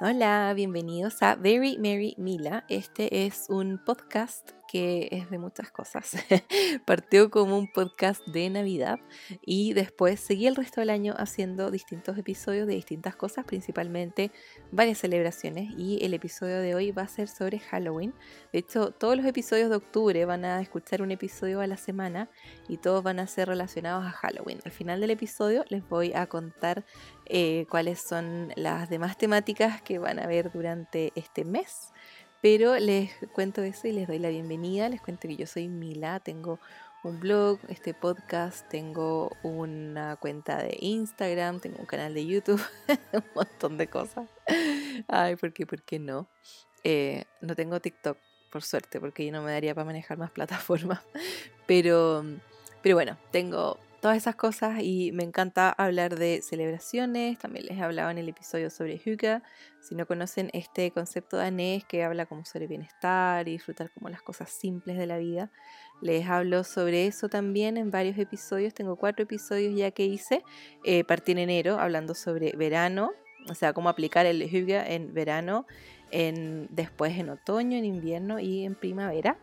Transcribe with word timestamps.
Hola, 0.00 0.52
bienvenidos 0.56 1.22
a 1.22 1.36
Very 1.36 1.78
Mary 1.78 2.16
Mila. 2.18 2.64
Este 2.68 3.26
es 3.26 3.46
un 3.48 3.80
podcast 3.84 4.50
es 4.74 5.30
de 5.30 5.38
muchas 5.38 5.70
cosas. 5.70 6.16
Partió 6.84 7.30
como 7.30 7.56
un 7.56 7.70
podcast 7.70 8.26
de 8.26 8.50
Navidad 8.50 8.98
y 9.40 9.72
después 9.72 10.18
seguí 10.18 10.46
el 10.46 10.56
resto 10.56 10.80
del 10.80 10.90
año 10.90 11.14
haciendo 11.16 11.70
distintos 11.70 12.18
episodios 12.18 12.66
de 12.66 12.74
distintas 12.74 13.14
cosas, 13.14 13.44
principalmente 13.44 14.32
varias 14.72 14.98
celebraciones 14.98 15.72
y 15.76 16.04
el 16.04 16.12
episodio 16.12 16.58
de 16.58 16.74
hoy 16.74 16.90
va 16.90 17.02
a 17.02 17.08
ser 17.08 17.28
sobre 17.28 17.60
Halloween. 17.60 18.14
De 18.52 18.58
hecho, 18.58 18.90
todos 18.90 19.16
los 19.16 19.26
episodios 19.26 19.70
de 19.70 19.76
octubre 19.76 20.24
van 20.24 20.44
a 20.44 20.60
escuchar 20.60 21.02
un 21.02 21.12
episodio 21.12 21.60
a 21.60 21.66
la 21.66 21.76
semana 21.76 22.28
y 22.68 22.78
todos 22.78 23.02
van 23.02 23.20
a 23.20 23.26
ser 23.26 23.48
relacionados 23.48 24.04
a 24.04 24.10
Halloween. 24.10 24.58
Al 24.64 24.72
final 24.72 25.00
del 25.00 25.10
episodio 25.10 25.64
les 25.68 25.88
voy 25.88 26.12
a 26.14 26.26
contar 26.26 26.84
eh, 27.26 27.66
cuáles 27.70 28.00
son 28.00 28.52
las 28.56 28.90
demás 28.90 29.16
temáticas 29.16 29.82
que 29.82 29.98
van 29.98 30.18
a 30.18 30.26
ver 30.26 30.50
durante 30.52 31.12
este 31.14 31.44
mes. 31.44 31.92
Pero 32.44 32.78
les 32.78 33.10
cuento 33.32 33.62
eso 33.62 33.88
y 33.88 33.92
les 33.92 34.06
doy 34.06 34.18
la 34.18 34.28
bienvenida. 34.28 34.90
Les 34.90 35.00
cuento 35.00 35.26
que 35.26 35.36
yo 35.36 35.46
soy 35.46 35.66
Mila, 35.66 36.20
tengo 36.20 36.60
un 37.02 37.18
blog, 37.18 37.58
este 37.68 37.94
podcast, 37.94 38.68
tengo 38.68 39.34
una 39.42 40.16
cuenta 40.16 40.58
de 40.58 40.76
Instagram, 40.78 41.60
tengo 41.60 41.78
un 41.78 41.86
canal 41.86 42.12
de 42.12 42.26
YouTube, 42.26 42.60
un 43.14 43.24
montón 43.34 43.78
de 43.78 43.86
cosas. 43.86 44.28
Ay, 45.08 45.36
¿por 45.36 45.54
qué? 45.54 45.64
¿Por 45.64 45.80
qué 45.84 45.98
no? 45.98 46.28
Eh, 46.82 47.24
no 47.40 47.56
tengo 47.56 47.80
TikTok, 47.80 48.18
por 48.52 48.62
suerte, 48.62 49.00
porque 49.00 49.24
yo 49.24 49.32
no 49.32 49.40
me 49.40 49.50
daría 49.50 49.74
para 49.74 49.86
manejar 49.86 50.18
más 50.18 50.30
plataformas. 50.32 51.00
Pero, 51.64 52.26
pero 52.82 52.94
bueno, 52.94 53.16
tengo 53.30 53.78
todas 54.04 54.18
esas 54.18 54.36
cosas 54.36 54.80
y 54.82 55.12
me 55.12 55.24
encanta 55.24 55.70
hablar 55.70 56.18
de 56.18 56.42
celebraciones, 56.42 57.38
también 57.38 57.64
les 57.64 57.80
hablaba 57.80 58.10
en 58.10 58.18
el 58.18 58.28
episodio 58.28 58.68
sobre 58.68 58.98
Hygge, 58.98 59.40
si 59.80 59.94
no 59.94 60.04
conocen 60.06 60.50
este 60.52 60.90
concepto 60.90 61.38
danés 61.38 61.86
que 61.86 62.04
habla 62.04 62.26
como 62.26 62.44
sobre 62.44 62.66
bienestar 62.66 63.48
y 63.48 63.52
disfrutar 63.52 63.90
como 63.92 64.10
las 64.10 64.20
cosas 64.20 64.50
simples 64.50 64.98
de 64.98 65.06
la 65.06 65.16
vida, 65.16 65.50
les 66.02 66.28
hablo 66.28 66.64
sobre 66.64 67.06
eso 67.06 67.30
también 67.30 67.78
en 67.78 67.90
varios 67.90 68.18
episodios, 68.18 68.74
tengo 68.74 68.96
cuatro 68.96 69.22
episodios 69.22 69.74
ya 69.74 69.90
que 69.90 70.04
hice, 70.04 70.42
eh, 70.84 71.02
partí 71.04 71.32
en 71.32 71.38
enero 71.38 71.78
hablando 71.78 72.14
sobre 72.14 72.52
verano, 72.54 73.12
o 73.48 73.54
sea, 73.54 73.72
cómo 73.72 73.88
aplicar 73.88 74.26
el 74.26 74.42
Hygge 74.42 74.94
en 74.94 75.14
verano, 75.14 75.66
en, 76.10 76.68
después 76.68 77.16
en 77.16 77.30
otoño, 77.30 77.78
en 77.78 77.86
invierno 77.86 78.38
y 78.38 78.66
en 78.66 78.74
primavera. 78.74 79.38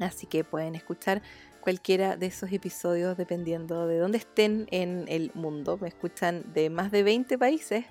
Así 0.00 0.26
que 0.26 0.44
pueden 0.44 0.74
escuchar 0.74 1.22
cualquiera 1.66 2.16
de 2.16 2.26
esos 2.26 2.52
episodios 2.52 3.16
dependiendo 3.16 3.88
de 3.88 3.98
dónde 3.98 4.18
estén 4.18 4.68
en 4.70 5.04
el 5.08 5.32
mundo. 5.34 5.76
Me 5.80 5.88
escuchan 5.88 6.44
de 6.54 6.70
más 6.70 6.92
de 6.92 7.02
20 7.02 7.36
países, 7.38 7.84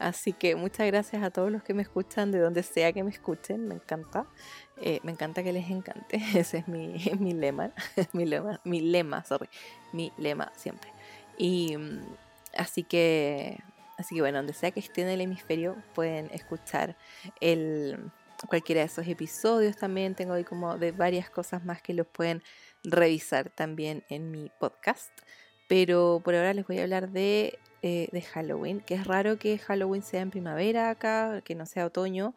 así 0.00 0.32
que 0.32 0.56
muchas 0.56 0.88
gracias 0.88 1.22
a 1.22 1.30
todos 1.30 1.52
los 1.52 1.62
que 1.62 1.72
me 1.72 1.82
escuchan 1.82 2.32
de 2.32 2.40
donde 2.40 2.64
sea 2.64 2.92
que 2.92 3.04
me 3.04 3.10
escuchen, 3.10 3.68
me 3.68 3.76
encanta. 3.76 4.26
Eh, 4.78 4.98
me 5.04 5.12
encanta 5.12 5.44
que 5.44 5.52
les 5.52 5.70
encante, 5.70 6.16
ese 6.34 6.58
es 6.58 6.66
mi, 6.66 6.96
mi 7.20 7.32
lema, 7.32 7.72
mi 8.12 8.26
lema, 8.26 8.60
mi 8.64 8.80
lema, 8.80 9.24
sorry, 9.24 9.48
mi 9.92 10.10
lema 10.18 10.50
siempre. 10.56 10.90
Y 11.38 11.76
mm, 11.76 12.00
así 12.56 12.82
que, 12.82 13.60
así 13.96 14.16
que 14.16 14.22
bueno, 14.22 14.38
donde 14.38 14.54
sea 14.54 14.72
que 14.72 14.80
estén 14.80 15.06
en 15.06 15.12
el 15.12 15.20
hemisferio 15.20 15.76
pueden 15.94 16.30
escuchar 16.32 16.96
el, 17.40 18.10
cualquiera 18.48 18.80
de 18.80 18.86
esos 18.86 19.06
episodios 19.06 19.76
también. 19.76 20.14
Tengo 20.14 20.34
ahí 20.34 20.42
como 20.44 20.78
de 20.78 20.92
varias 20.92 21.30
cosas 21.30 21.64
más 21.64 21.80
que 21.82 21.94
los 21.94 22.08
pueden 22.08 22.42
revisar 22.84 23.50
también 23.50 24.04
en 24.08 24.30
mi 24.30 24.50
podcast. 24.58 25.10
Pero 25.68 26.20
por 26.24 26.34
ahora 26.34 26.52
les 26.54 26.66
voy 26.66 26.78
a 26.78 26.82
hablar 26.82 27.10
de, 27.10 27.58
eh, 27.82 28.08
de 28.10 28.22
Halloween, 28.22 28.80
que 28.80 28.94
es 28.94 29.06
raro 29.06 29.38
que 29.38 29.58
Halloween 29.58 30.02
sea 30.02 30.20
en 30.20 30.30
primavera 30.30 30.90
acá, 30.90 31.42
que 31.42 31.54
no 31.54 31.66
sea 31.66 31.86
otoño. 31.86 32.34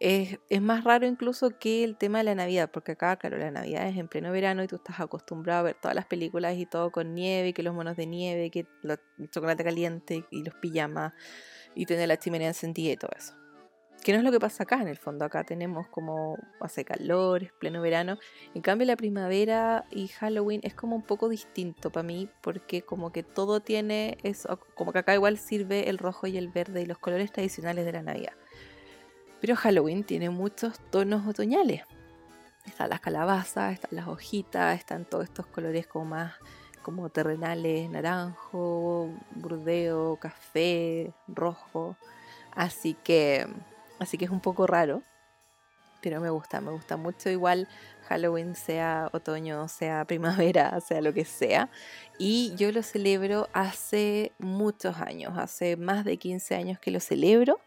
Es, 0.00 0.40
es, 0.48 0.60
más 0.60 0.82
raro 0.82 1.06
incluso 1.06 1.58
que 1.58 1.84
el 1.84 1.96
tema 1.96 2.18
de 2.18 2.24
la 2.24 2.34
Navidad, 2.34 2.70
porque 2.72 2.92
acá, 2.92 3.16
claro, 3.16 3.36
la 3.38 3.50
Navidad 3.50 3.86
es 3.88 3.96
en 3.96 4.08
pleno 4.08 4.32
verano 4.32 4.64
y 4.64 4.66
tú 4.68 4.76
estás 4.76 4.98
acostumbrado 4.98 5.60
a 5.60 5.62
ver 5.62 5.76
todas 5.80 5.94
las 5.94 6.06
películas 6.06 6.56
y 6.56 6.66
todo 6.66 6.90
con 6.90 7.14
nieve, 7.14 7.52
que 7.52 7.62
los 7.62 7.74
monos 7.74 7.96
de 7.96 8.06
nieve, 8.06 8.50
que 8.50 8.66
el 8.82 9.30
chocolate 9.30 9.62
caliente 9.62 10.24
y 10.30 10.42
los 10.42 10.54
pijamas 10.54 11.12
y 11.74 11.86
tener 11.86 12.08
la 12.08 12.18
chimenea 12.18 12.48
encendida 12.48 12.92
y 12.92 12.96
todo 12.96 13.12
eso 13.16 13.41
que 14.02 14.12
no 14.12 14.18
es 14.18 14.24
lo 14.24 14.32
que 14.32 14.40
pasa 14.40 14.64
acá 14.64 14.80
en 14.80 14.88
el 14.88 14.96
fondo. 14.96 15.24
Acá 15.24 15.44
tenemos 15.44 15.86
como 15.88 16.36
hace 16.60 16.84
calor, 16.84 17.42
es 17.44 17.52
pleno 17.52 17.80
verano. 17.80 18.18
En 18.54 18.62
cambio 18.62 18.86
la 18.86 18.96
primavera 18.96 19.84
y 19.90 20.08
Halloween 20.08 20.60
es 20.64 20.74
como 20.74 20.96
un 20.96 21.02
poco 21.02 21.28
distinto 21.28 21.90
para 21.90 22.02
mí 22.02 22.28
porque 22.40 22.82
como 22.82 23.12
que 23.12 23.22
todo 23.22 23.60
tiene 23.60 24.18
eso, 24.22 24.58
como 24.74 24.92
que 24.92 24.98
acá 24.98 25.14
igual 25.14 25.38
sirve 25.38 25.88
el 25.88 25.98
rojo 25.98 26.26
y 26.26 26.36
el 26.36 26.48
verde 26.48 26.82
y 26.82 26.86
los 26.86 26.98
colores 26.98 27.30
tradicionales 27.32 27.84
de 27.84 27.92
la 27.92 28.02
Navidad. 28.02 28.32
Pero 29.40 29.56
Halloween 29.56 30.04
tiene 30.04 30.30
muchos 30.30 30.78
tonos 30.90 31.26
otoñales. 31.26 31.82
Están 32.66 32.90
las 32.90 33.00
calabazas, 33.00 33.74
están 33.74 33.96
las 33.96 34.06
hojitas, 34.06 34.78
están 34.78 35.04
todos 35.04 35.24
estos 35.24 35.46
colores 35.46 35.86
como 35.86 36.04
más 36.06 36.34
como 36.82 37.08
terrenales, 37.10 37.88
naranjo, 37.90 39.10
burdeo, 39.36 40.16
café, 40.16 41.12
rojo. 41.28 41.96
Así 42.54 42.94
que 42.94 43.46
Así 44.02 44.18
que 44.18 44.24
es 44.24 44.32
un 44.32 44.40
poco 44.40 44.66
raro, 44.66 45.02
pero 46.02 46.20
me 46.20 46.28
gusta, 46.28 46.60
me 46.60 46.72
gusta 46.72 46.96
mucho 46.96 47.30
igual 47.30 47.68
Halloween, 48.08 48.56
sea 48.56 49.08
otoño, 49.12 49.68
sea 49.68 50.04
primavera, 50.04 50.80
sea 50.86 51.00
lo 51.00 51.14
que 51.14 51.24
sea. 51.24 51.70
Y 52.18 52.52
yo 52.56 52.72
lo 52.72 52.82
celebro 52.82 53.48
hace 53.52 54.32
muchos 54.40 54.96
años, 54.96 55.38
hace 55.38 55.76
más 55.76 56.04
de 56.04 56.16
15 56.16 56.56
años 56.56 56.80
que 56.80 56.90
lo 56.90 56.98
celebro. 56.98 57.60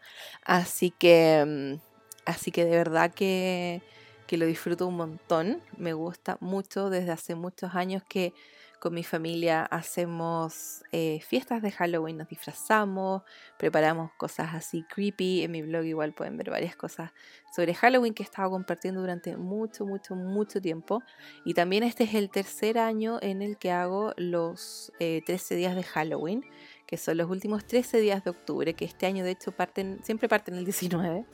Así 0.44 0.90
que, 0.90 1.42
mm, 1.46 1.80
así 2.26 2.50
que 2.50 2.66
de 2.66 2.76
verdad 2.76 3.14
que, 3.14 3.80
que 4.26 4.36
lo 4.36 4.44
disfruto 4.44 4.86
un 4.86 4.96
montón. 4.96 5.62
Me 5.78 5.94
gusta 5.94 6.36
mucho 6.40 6.90
desde 6.90 7.12
hace 7.12 7.34
muchos 7.34 7.74
años 7.74 8.02
que 8.06 8.34
con 8.80 8.94
mi 8.94 9.02
familia 9.02 9.64
hacemos 9.64 10.82
eh, 10.92 11.20
fiestas 11.20 11.62
de 11.62 11.70
Halloween, 11.70 12.18
nos 12.18 12.28
disfrazamos, 12.28 13.22
preparamos 13.58 14.10
cosas 14.16 14.54
así 14.54 14.82
creepy. 14.84 15.42
En 15.42 15.52
mi 15.52 15.62
blog 15.62 15.84
igual 15.84 16.12
pueden 16.12 16.36
ver 16.36 16.50
varias 16.50 16.76
cosas 16.76 17.12
sobre 17.54 17.74
Halloween 17.74 18.14
que 18.14 18.22
he 18.22 18.26
estado 18.26 18.50
compartiendo 18.50 19.00
durante 19.00 19.36
mucho, 19.36 19.86
mucho, 19.86 20.14
mucho 20.14 20.60
tiempo. 20.60 21.02
Y 21.44 21.54
también 21.54 21.82
este 21.82 22.04
es 22.04 22.14
el 22.14 22.30
tercer 22.30 22.78
año 22.78 23.18
en 23.22 23.42
el 23.42 23.56
que 23.58 23.70
hago 23.70 24.12
los 24.16 24.92
13 24.98 25.54
eh, 25.54 25.56
días 25.56 25.74
de 25.74 25.82
Halloween, 25.82 26.44
que 26.86 26.96
son 26.96 27.16
los 27.16 27.30
últimos 27.30 27.66
13 27.66 28.00
días 28.00 28.24
de 28.24 28.30
octubre, 28.30 28.74
que 28.74 28.84
este 28.84 29.06
año 29.06 29.24
de 29.24 29.32
hecho 29.32 29.52
parten, 29.52 30.00
siempre 30.02 30.28
parten 30.28 30.54
el 30.54 30.64
19, 30.64 31.24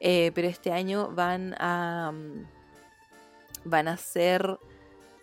eh, 0.00 0.32
pero 0.34 0.48
este 0.48 0.72
año 0.72 1.10
van 1.14 1.54
a... 1.58 2.12
Mm, 2.12 2.62
van 3.64 3.88
a 3.88 3.96
ser 3.96 4.58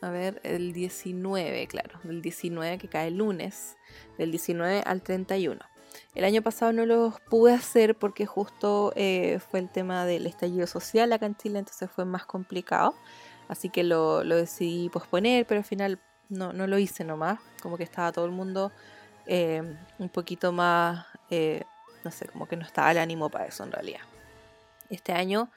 a 0.02 0.10
ver, 0.10 0.40
el 0.44 0.74
19, 0.74 1.68
claro, 1.68 2.00
el 2.06 2.22
19 2.22 2.78
que 2.78 2.88
cae 2.88 3.08
el 3.08 3.18
lunes, 3.18 3.78
del 4.18 4.32
19 4.32 4.84
al 4.86 5.02
31. 5.02 5.60
El 6.16 6.24
año 6.24 6.42
pasado 6.42 6.72
no 6.74 6.86
los 6.86 7.20
pude 7.22 7.54
hacer 7.54 7.96
porque 7.96 8.26
justo 8.26 8.94
eh, 8.96 9.40
fue 9.50 9.60
el 9.60 9.70
tema 9.70 10.06
del 10.06 10.26
estallido 10.26 10.68
social 10.68 11.12
acá 11.14 11.26
en 11.26 11.36
Chile, 11.36 11.60
entonces 11.60 11.90
fue 11.90 12.06
más 12.06 12.26
complicado. 12.26 12.96
Así 13.48 13.70
que 13.70 13.84
lo, 13.84 14.24
decidí 14.24 14.90
posponer, 14.90 15.46
pero 15.46 15.60
al 15.60 15.66
final 15.66 16.00
no, 16.30 16.54
no, 16.54 16.68
lo 16.68 16.78
hice 16.78 17.04
nomás. 17.04 17.40
Como 17.62 17.78
que 17.78 17.84
estaba 17.84 18.12
todo 18.12 18.26
el 18.26 18.32
mundo 18.32 18.72
eh, 19.26 19.64
un 19.98 20.10
poquito 20.10 20.52
más, 20.52 21.06
eh, 21.30 21.64
no 22.04 22.12
sé, 22.12 22.28
como 22.28 22.48
que 22.48 22.56
no 22.56 22.66
estaba 22.66 22.92
el 22.92 23.00
ánimo 23.00 23.30
para 23.30 23.46
eso 23.46 23.64
en 23.64 23.72
realidad. 23.72 24.02
Este 24.90 25.14
año 25.14 25.52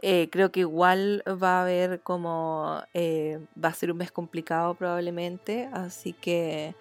eh, 0.00 0.28
creo 0.30 0.52
que 0.52 0.60
igual 0.60 1.24
va 1.26 1.58
a 1.58 1.62
haber 1.62 2.00
como, 2.02 2.82
eh, 2.94 3.40
va 3.62 3.70
a 3.70 3.74
ser 3.74 3.90
un 3.90 3.98
mes 3.98 4.12
complicado 4.12 4.74
probablemente, 4.74 5.68
así 5.72 6.12
que, 6.12 6.76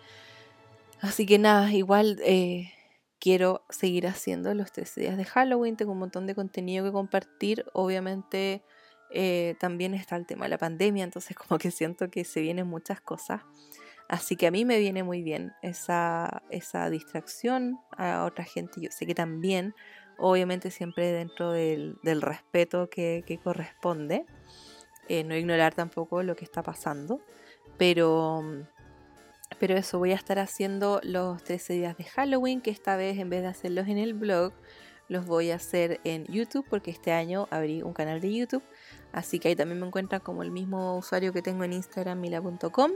así 1.02 1.26
que 1.26 1.40
nada, 1.40 1.72
igual 1.74 2.20
eh, 2.24 2.72
quiero 3.20 3.64
seguir 3.70 4.06
haciendo 4.06 4.54
los 4.54 4.72
13 4.72 5.02
días 5.02 5.18
de 5.18 5.26
Halloween, 5.26 5.76
tengo 5.76 5.94
un 5.94 6.00
montón 6.00 6.28
de 6.28 6.36
contenido 6.36 6.86
que 6.86 6.92
compartir, 6.92 7.66
obviamente 7.74 8.64
también 9.60 9.94
está 9.94 10.18
el 10.18 10.26
tema 10.26 10.46
de 10.46 10.50
la 10.50 10.58
pandemia, 10.58 11.04
entonces 11.04 11.36
como 11.36 11.58
que 11.58 11.72
siento 11.72 12.12
que 12.12 12.24
se 12.26 12.42
vienen 12.42 12.68
muchas 12.68 13.02
cosas. 13.02 13.42
Así 14.10 14.36
que 14.36 14.48
a 14.48 14.52
mí 14.52 14.64
me 14.64 14.80
viene 14.80 15.04
muy 15.04 15.22
bien 15.22 15.54
esa, 15.62 16.44
esa 16.50 16.90
distracción, 16.90 17.80
a 17.98 18.26
otra 18.26 18.46
gente 18.46 18.80
yo 18.80 18.90
sé 18.92 19.06
que 19.06 19.16
también, 19.16 19.74
obviamente 20.18 20.72
siempre 20.72 21.12
dentro 21.12 21.52
del, 21.52 21.98
respeto 22.22 22.90
que, 22.90 23.40
corresponde, 23.44 24.26
eh, 25.08 25.24
no 25.24 25.36
ignorar 25.36 25.74
tampoco 25.74 26.24
lo 26.24 26.36
que 26.36 26.46
está 26.46 26.64
pasando, 26.64 27.22
pero, 27.78 28.44
pero 29.60 29.76
eso 29.76 30.00
voy 30.00 30.12
a 30.12 30.16
estar 30.16 30.40
haciendo 30.40 31.00
los 31.04 31.44
13 31.44 31.74
días 31.74 31.98
de 31.98 32.04
Halloween, 32.06 32.62
que 32.62 32.72
esta 32.72 32.98
vez 32.98 33.18
en 33.18 33.30
vez 33.30 33.42
de 33.42 33.48
hacerlos 33.48 33.88
en 33.88 33.98
el 33.98 34.14
blog, 34.14 34.54
los 35.10 35.26
voy 35.26 35.52
a 35.52 35.56
hacer 35.56 36.02
en 36.04 36.26
YouTube, 36.26 36.66
porque 36.70 36.92
este 36.92 37.12
año 37.14 37.48
abrí 37.50 37.82
un 37.82 37.94
canal 37.94 38.20
de 38.20 38.34
YouTube, 38.34 38.64
Así 39.18 39.40
que 39.40 39.48
ahí 39.48 39.56
también 39.56 39.80
me 39.80 39.88
encuentran 39.88 40.22
como 40.22 40.44
el 40.44 40.52
mismo 40.52 40.96
usuario 40.96 41.34
que 41.34 41.42
tengo 41.42 41.64
en 41.64 41.74
Instagram, 41.74 42.20
mila.com. 42.20 42.92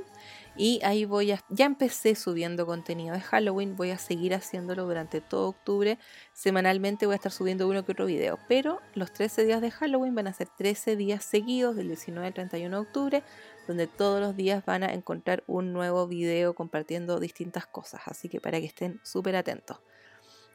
Y 0.56 0.79
ahí 0.83 1.03
voy 1.06 1.31
a, 1.31 1.44
ya 1.50 1.65
empecé 1.65 2.13
subiendo 2.13 2.68
contenido 2.68 3.15
de 3.15 3.21
Halloween, 3.21 3.75
voy 3.75 3.89
a 3.89 3.97
seguir 3.97 4.35
haciéndolo 4.35 4.85
durante 4.85 5.19
todo 5.19 5.50
octubre. 5.50 5.97
Semanalmente 6.33 7.07
voy 7.07 7.13
a 7.13 7.15
estar 7.15 7.31
subiendo 7.31 7.68
uno 7.68 7.83
que 7.83 7.94
otro 7.94 8.06
video, 8.06 8.38
pero 8.47 8.81
los 8.94 9.12
13 9.12 9.45
días 9.45 9.62
de 9.62 9.71
Halloween 9.71 10.13
van 10.13 10.27
a 10.27 10.33
ser 10.33 10.47
13 10.47 10.95
días 10.95 11.25
seguidos 11.25 11.75
del 11.75 11.88
19 11.88 12.27
al 12.27 12.33
31 12.35 12.75
de 12.75 12.81
octubre, 12.81 13.23
donde 13.68 13.88
todos 13.88 14.21
los 14.21 14.35
días 14.35 14.63
van 14.63 14.83
a 14.83 14.94
encontrar 14.94 15.44
un 15.47 15.73
nuevo 15.73 16.07
video 16.07 16.53
compartiendo 16.53 17.19
distintas 17.19 17.65
cosas. 17.65 18.01
Así 18.06 18.29
que 18.29 18.39
para 18.39 18.59
que 18.59 18.68
estén 18.68 19.00
súper 19.03 19.35
atentos. 19.35 19.79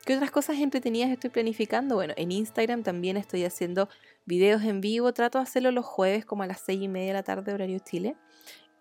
¿Qué 0.06 0.14
otras 0.14 0.30
cosas 0.30 0.58
entretenidas 0.58 1.10
estoy 1.10 1.30
planificando? 1.30 1.96
Bueno, 1.96 2.14
en 2.16 2.30
Instagram 2.30 2.84
también 2.84 3.16
estoy 3.16 3.44
haciendo 3.44 3.88
videos 4.24 4.62
en 4.62 4.80
vivo. 4.80 5.12
Trato 5.12 5.38
de 5.38 5.42
hacerlo 5.42 5.72
los 5.72 5.84
jueves 5.84 6.24
como 6.24 6.44
a 6.44 6.46
las 6.46 6.60
6 6.60 6.80
y 6.80 6.86
media 6.86 7.08
de 7.08 7.12
la 7.14 7.22
tarde, 7.24 7.52
horario 7.52 7.80
Chile. 7.80 8.14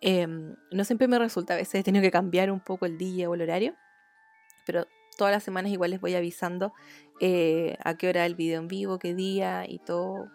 Em, 0.01 0.55
no 0.69 0.83
siempre 0.83 1.07
me 1.07 1.17
resulta, 1.17 1.55
a 1.55 1.57
veces 1.57 1.79
he 1.79 1.83
tenido 1.83 2.03
que 2.03 2.11
cambiar 2.11 2.51
un 2.51 2.59
poco 2.59 2.85
el 2.85 2.99
día 2.99 3.27
o 3.27 3.33
el 3.33 3.41
horario. 3.41 3.73
Pero 4.67 4.85
todas 5.17 5.33
las 5.33 5.41
semanas 5.41 5.71
igual 5.71 5.89
les 5.89 5.99
voy 5.99 6.13
avisando 6.13 6.73
eh, 7.19 7.75
a 7.83 7.97
qué 7.97 8.09
hora 8.09 8.23
el 8.27 8.35
video 8.35 8.61
en 8.61 8.67
vivo, 8.67 8.99
qué 8.99 9.15
día 9.15 9.65
y 9.67 9.79
todo. 9.79 10.29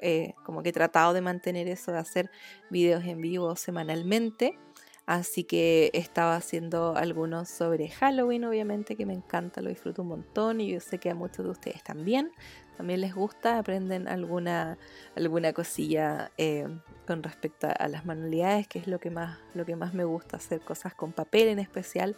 Eh, 0.00 0.34
como 0.44 0.64
que 0.64 0.70
he 0.70 0.72
tratado 0.72 1.12
de 1.12 1.20
mantener 1.20 1.68
eso, 1.68 1.92
de 1.92 1.98
hacer 1.98 2.28
videos 2.70 3.04
en 3.04 3.20
vivo 3.20 3.54
semanalmente. 3.54 4.58
Así 5.06 5.44
que 5.44 5.90
estaba 5.92 6.34
haciendo 6.34 6.96
algunos 6.96 7.50
sobre 7.50 7.90
Halloween, 7.90 8.44
obviamente, 8.44 8.96
que 8.96 9.04
me 9.04 9.12
encanta, 9.12 9.60
lo 9.60 9.68
disfruto 9.68 10.00
un 10.00 10.08
montón 10.08 10.62
y 10.62 10.72
yo 10.72 10.80
sé 10.80 10.98
que 10.98 11.10
a 11.10 11.14
muchos 11.14 11.44
de 11.44 11.50
ustedes 11.50 11.82
también. 11.82 12.32
También 12.78 13.02
les 13.02 13.14
gusta, 13.14 13.58
aprenden 13.58 14.08
alguna, 14.08 14.78
alguna 15.14 15.52
cosilla 15.52 16.32
eh, 16.38 16.66
con 17.06 17.22
respecto 17.22 17.68
a 17.78 17.88
las 17.88 18.06
manualidades, 18.06 18.66
que 18.66 18.78
es 18.78 18.86
lo 18.86 18.98
que, 18.98 19.10
más, 19.10 19.38
lo 19.52 19.66
que 19.66 19.76
más 19.76 19.92
me 19.92 20.04
gusta, 20.04 20.38
hacer 20.38 20.60
cosas 20.60 20.94
con 20.94 21.12
papel 21.12 21.48
en 21.48 21.58
especial. 21.58 22.16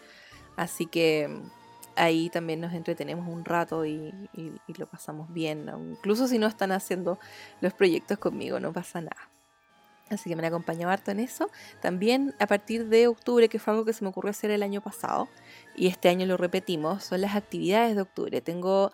Así 0.56 0.86
que 0.86 1.28
mm, 1.28 1.50
ahí 1.96 2.30
también 2.30 2.60
nos 2.60 2.72
entretenemos 2.72 3.28
un 3.28 3.44
rato 3.44 3.84
y, 3.84 4.14
y 4.32 4.74
lo 4.78 4.86
pasamos 4.86 5.32
bien. 5.34 5.68
Incluso 5.90 6.28
si 6.28 6.38
no 6.38 6.46
están 6.46 6.70
haciendo 6.70 7.18
los 7.60 7.74
proyectos 7.74 8.18
conmigo, 8.18 8.60
no 8.60 8.72
pasa 8.72 9.00
nada. 9.00 9.35
Así 10.10 10.30
que 10.30 10.36
me 10.36 10.46
acompañado 10.46 10.92
harto 10.92 11.10
en 11.10 11.20
eso. 11.20 11.50
También 11.80 12.34
a 12.38 12.46
partir 12.46 12.86
de 12.86 13.08
octubre, 13.08 13.48
que 13.48 13.58
fue 13.58 13.72
algo 13.72 13.84
que 13.84 13.92
se 13.92 14.04
me 14.04 14.10
ocurrió 14.10 14.30
hacer 14.30 14.50
el 14.50 14.62
año 14.62 14.80
pasado, 14.80 15.28
y 15.74 15.88
este 15.88 16.08
año 16.08 16.26
lo 16.26 16.36
repetimos, 16.36 17.04
son 17.04 17.20
las 17.20 17.34
actividades 17.34 17.96
de 17.96 18.02
octubre. 18.02 18.40
Tengo 18.40 18.92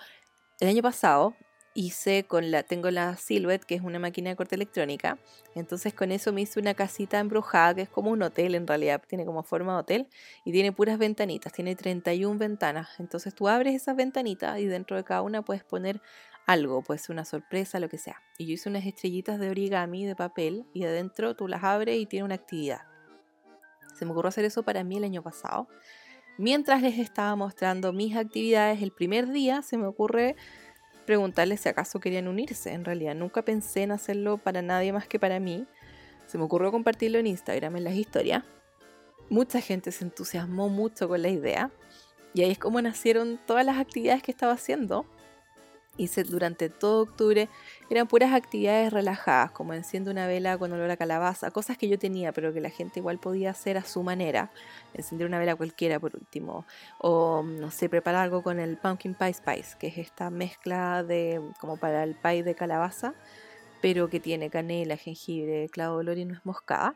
el 0.61 0.69
año 0.69 0.83
pasado 0.83 1.35
hice 1.75 2.25
con 2.25 2.51
la, 2.51 2.63
tengo 2.63 2.91
la 2.91 3.17
Silhouette, 3.17 3.65
que 3.65 3.75
es 3.75 3.83
una 3.83 3.99
máquina 3.99 4.31
de 4.31 4.37
corte 4.37 4.55
electrónica. 4.55 5.19
Entonces 5.55 5.95
con 5.95 6.13
eso 6.13 6.33
me 6.33 6.43
hice 6.43 6.61
una 6.61 6.75
casita 6.75 7.19
embrujada, 7.19 7.75
que 7.75 7.83
es 7.83 7.89
como 7.89 8.11
un 8.11 8.23
hotel 8.23 8.55
en 8.55 8.67
realidad, 8.67 9.03
tiene 9.07 9.25
como 9.25 9.43
forma 9.43 9.75
de 9.75 9.79
hotel 9.81 10.09
y 10.45 10.53
tiene 10.53 10.73
puras 10.73 10.99
ventanitas, 10.99 11.53
tiene 11.53 11.75
31 11.75 12.39
ventanas. 12.39 12.89
Entonces 12.99 13.35
tú 13.35 13.49
abres 13.49 13.75
esas 13.75 13.97
ventanitas 13.97 14.59
y 14.59 14.67
dentro 14.67 14.97
de 14.97 15.05
cada 15.05 15.23
una 15.23 15.43
puedes 15.43 15.65
poner 15.65 16.01
algo, 16.47 16.83
puede 16.83 16.99
ser 16.99 17.13
una 17.13 17.25
sorpresa, 17.25 17.81
lo 17.81 17.89
que 17.89 17.99
sea. 17.99 18.23
Y 18.39 18.47
yo 18.47 18.55
hice 18.55 18.69
unas 18.69 18.85
estrellitas 18.85 19.39
de 19.39 19.51
origami 19.51 20.07
de 20.07 20.17
papel 20.17 20.67
y 20.73 20.85
adentro 20.85 21.37
tú 21.37 21.49
las 21.49 21.63
abres 21.63 21.99
y 21.99 22.07
tiene 22.07 22.25
una 22.25 22.35
actividad. 22.35 22.83
Se 23.95 24.05
me 24.05 24.13
ocurrió 24.13 24.29
hacer 24.29 24.45
eso 24.45 24.63
para 24.63 24.85
mí 24.85 24.97
el 24.97 25.05
año 25.05 25.23
pasado. 25.23 25.69
Mientras 26.39 26.83
les 26.83 26.99
estaba 26.99 27.37
mostrando 27.37 27.93
mis 27.93 28.17
actividades, 28.17 28.83
el 28.83 28.91
primer 28.91 29.31
día 29.31 29.63
se 29.63 29.77
me 29.77 29.87
ocurre 29.87 30.35
preguntarles 31.07 31.61
si 31.61 31.69
acaso 31.69 32.01
querían 32.01 32.27
unirse. 32.27 32.73
En 32.73 32.85
realidad 32.85 33.15
nunca 33.15 33.43
pensé 33.43 33.83
en 33.83 33.93
hacerlo 33.93 34.39
para 34.39 34.63
nadie 34.63 34.93
más 34.93 35.07
que 35.07 35.19
para 35.19 35.39
mí. 35.41 35.67
Se 36.27 36.39
me 36.39 36.45
ocurrió 36.45 36.73
compartirlo 36.73 37.19
en 37.19 37.27
Instagram, 37.27 37.77
en 37.77 37.85
las 37.85 37.95
historias. 37.95 38.45
Mucha 39.29 39.61
gente 39.61 39.93
se 39.93 40.05
entusiasmó 40.05 40.69
mucho 40.69 41.09
con 41.09 41.23
la 41.23 41.29
idea. 41.29 41.71
Y 42.35 42.43
ahí 42.43 42.51
es 42.51 42.59
como 42.59 42.81
nacieron 42.81 43.39
todas 43.47 43.67
las 43.67 43.79
actividades 43.79 44.23
que 44.23 44.31
estaba 44.31 44.55
haciendo 44.55 45.07
hice 46.05 46.25
durante 46.25 46.69
todo 46.69 47.03
octubre 47.03 47.49
eran 47.91 48.07
puras 48.07 48.33
actividades 48.33 48.93
relajadas, 48.93 49.51
como 49.51 49.75
enciendo 49.75 50.11
una 50.11 50.27
vela 50.27 50.57
con 50.57 50.73
olor 50.73 50.91
a 50.91 50.97
calabaza, 50.97 51.51
cosas 51.51 51.77
que 51.77 51.89
yo 51.89 51.99
tenía, 51.99 52.33
pero 52.33 52.53
que 52.53 52.61
la 52.61 52.71
gente 52.71 53.01
igual 53.01 53.19
podía 53.19 53.51
hacer 53.51 53.77
a 53.77 53.85
su 53.85 54.03
manera. 54.03 54.51
Encender 54.95 55.27
una 55.27 55.39
vela 55.39 55.57
cualquiera, 55.57 56.01
por 56.01 56.17
último. 56.17 56.65
O, 56.99 57.43
no 57.43 57.71
sé, 57.71 57.89
preparar 57.89 58.23
algo 58.23 58.43
con 58.43 58.59
el 58.59 58.79
pumpkin 58.79 59.15
pie 59.15 59.35
spice, 59.35 59.77
que 59.79 59.89
es 59.89 59.99
esta 59.99 60.31
mezcla 60.31 61.03
de, 61.03 61.43
como 61.61 61.77
para 61.77 62.05
el 62.05 62.15
pie 62.15 62.43
de 62.43 62.55
calabaza, 62.55 63.15
pero 63.83 64.09
que 64.09 64.21
tiene 64.21 64.49
canela, 64.49 64.97
jengibre, 64.97 65.69
clavo 65.69 65.97
de 65.97 66.01
olor 66.01 66.19
y 66.19 66.25
nuez 66.25 66.41
moscada. 66.45 66.95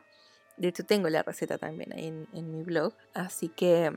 De 0.57 0.69
hecho, 0.69 0.83
tengo 0.83 1.09
la 1.09 1.21
receta 1.21 1.59
también 1.59 1.91
en, 1.93 2.27
en 2.33 2.51
mi 2.51 2.63
blog, 2.63 2.93
así 3.13 3.49
que 3.49 3.91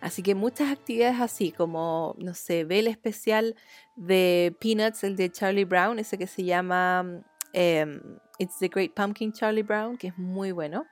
Así 0.00 0.22
que 0.22 0.34
muchas 0.34 0.70
actividades 0.70 1.20
así, 1.20 1.52
como, 1.52 2.14
no 2.18 2.34
sé, 2.34 2.64
ve 2.64 2.80
el 2.80 2.86
especial 2.86 3.56
de 3.96 4.54
Peanuts, 4.60 5.04
el 5.04 5.16
de 5.16 5.30
Charlie 5.30 5.64
Brown, 5.64 5.98
ese 5.98 6.18
que 6.18 6.26
se 6.26 6.44
llama 6.44 7.24
em, 7.52 8.00
It's 8.38 8.58
the 8.58 8.68
Great 8.68 8.92
Pumpkin 8.94 9.32
Charlie 9.32 9.62
Brown, 9.62 9.96
que 9.96 10.08
es 10.08 10.18
muy 10.18 10.52
bueno. 10.52 10.86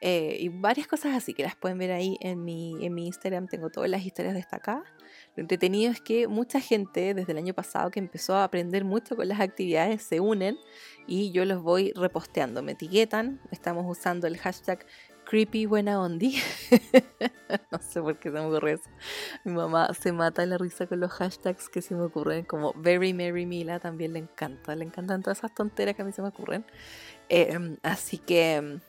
Eh, 0.00 0.36
y 0.38 0.48
varias 0.50 0.86
cosas 0.86 1.14
así 1.14 1.32
que 1.32 1.42
las 1.42 1.56
pueden 1.56 1.78
ver 1.78 1.90
ahí 1.90 2.18
en 2.20 2.44
mi, 2.44 2.84
en 2.84 2.94
mi 2.94 3.06
Instagram, 3.06 3.48
tengo 3.48 3.70
todas 3.70 3.88
las 3.88 4.04
historias 4.04 4.34
destacadas. 4.34 4.84
Lo 5.34 5.40
entretenido 5.40 5.90
es 5.90 6.00
que 6.00 6.28
mucha 6.28 6.60
gente 6.60 7.14
desde 7.14 7.32
el 7.32 7.38
año 7.38 7.54
pasado 7.54 7.90
que 7.90 8.00
empezó 8.00 8.34
a 8.34 8.44
aprender 8.44 8.84
mucho 8.84 9.16
con 9.16 9.26
las 9.28 9.40
actividades 9.40 10.02
se 10.02 10.20
unen 10.20 10.58
y 11.06 11.32
yo 11.32 11.44
los 11.44 11.62
voy 11.62 11.92
reposteando, 11.96 12.62
me 12.62 12.72
etiquetan, 12.72 13.40
estamos 13.50 13.84
usando 13.88 14.26
el 14.26 14.36
hashtag 14.36 14.84
creepy 15.24 15.66
buena 15.66 16.00
ondi. 16.00 16.36
no 17.72 17.78
sé 17.80 18.00
por 18.00 18.18
qué 18.18 18.30
se 18.30 18.34
me 18.34 18.40
ocurre 18.40 18.72
eso. 18.72 18.90
Mi 19.44 19.52
mamá 19.52 19.92
se 19.94 20.12
mata 20.12 20.44
la 20.46 20.58
risa 20.58 20.86
con 20.86 21.00
los 21.00 21.12
hashtags 21.12 21.68
que 21.68 21.82
se 21.82 21.94
me 21.94 22.02
ocurren, 22.02 22.44
como 22.44 22.72
Very 22.76 23.12
Mary 23.12 23.46
Mila 23.46 23.80
también 23.80 24.12
le 24.12 24.20
encanta. 24.20 24.74
Le 24.76 24.84
encantan 24.84 25.22
todas 25.22 25.38
esas 25.38 25.54
tonteras 25.54 25.94
que 25.94 26.02
a 26.02 26.04
mí 26.04 26.12
se 26.12 26.22
me 26.22 26.28
ocurren. 26.28 26.64
Em, 27.28 27.76
así 27.82 28.18
que. 28.18 28.80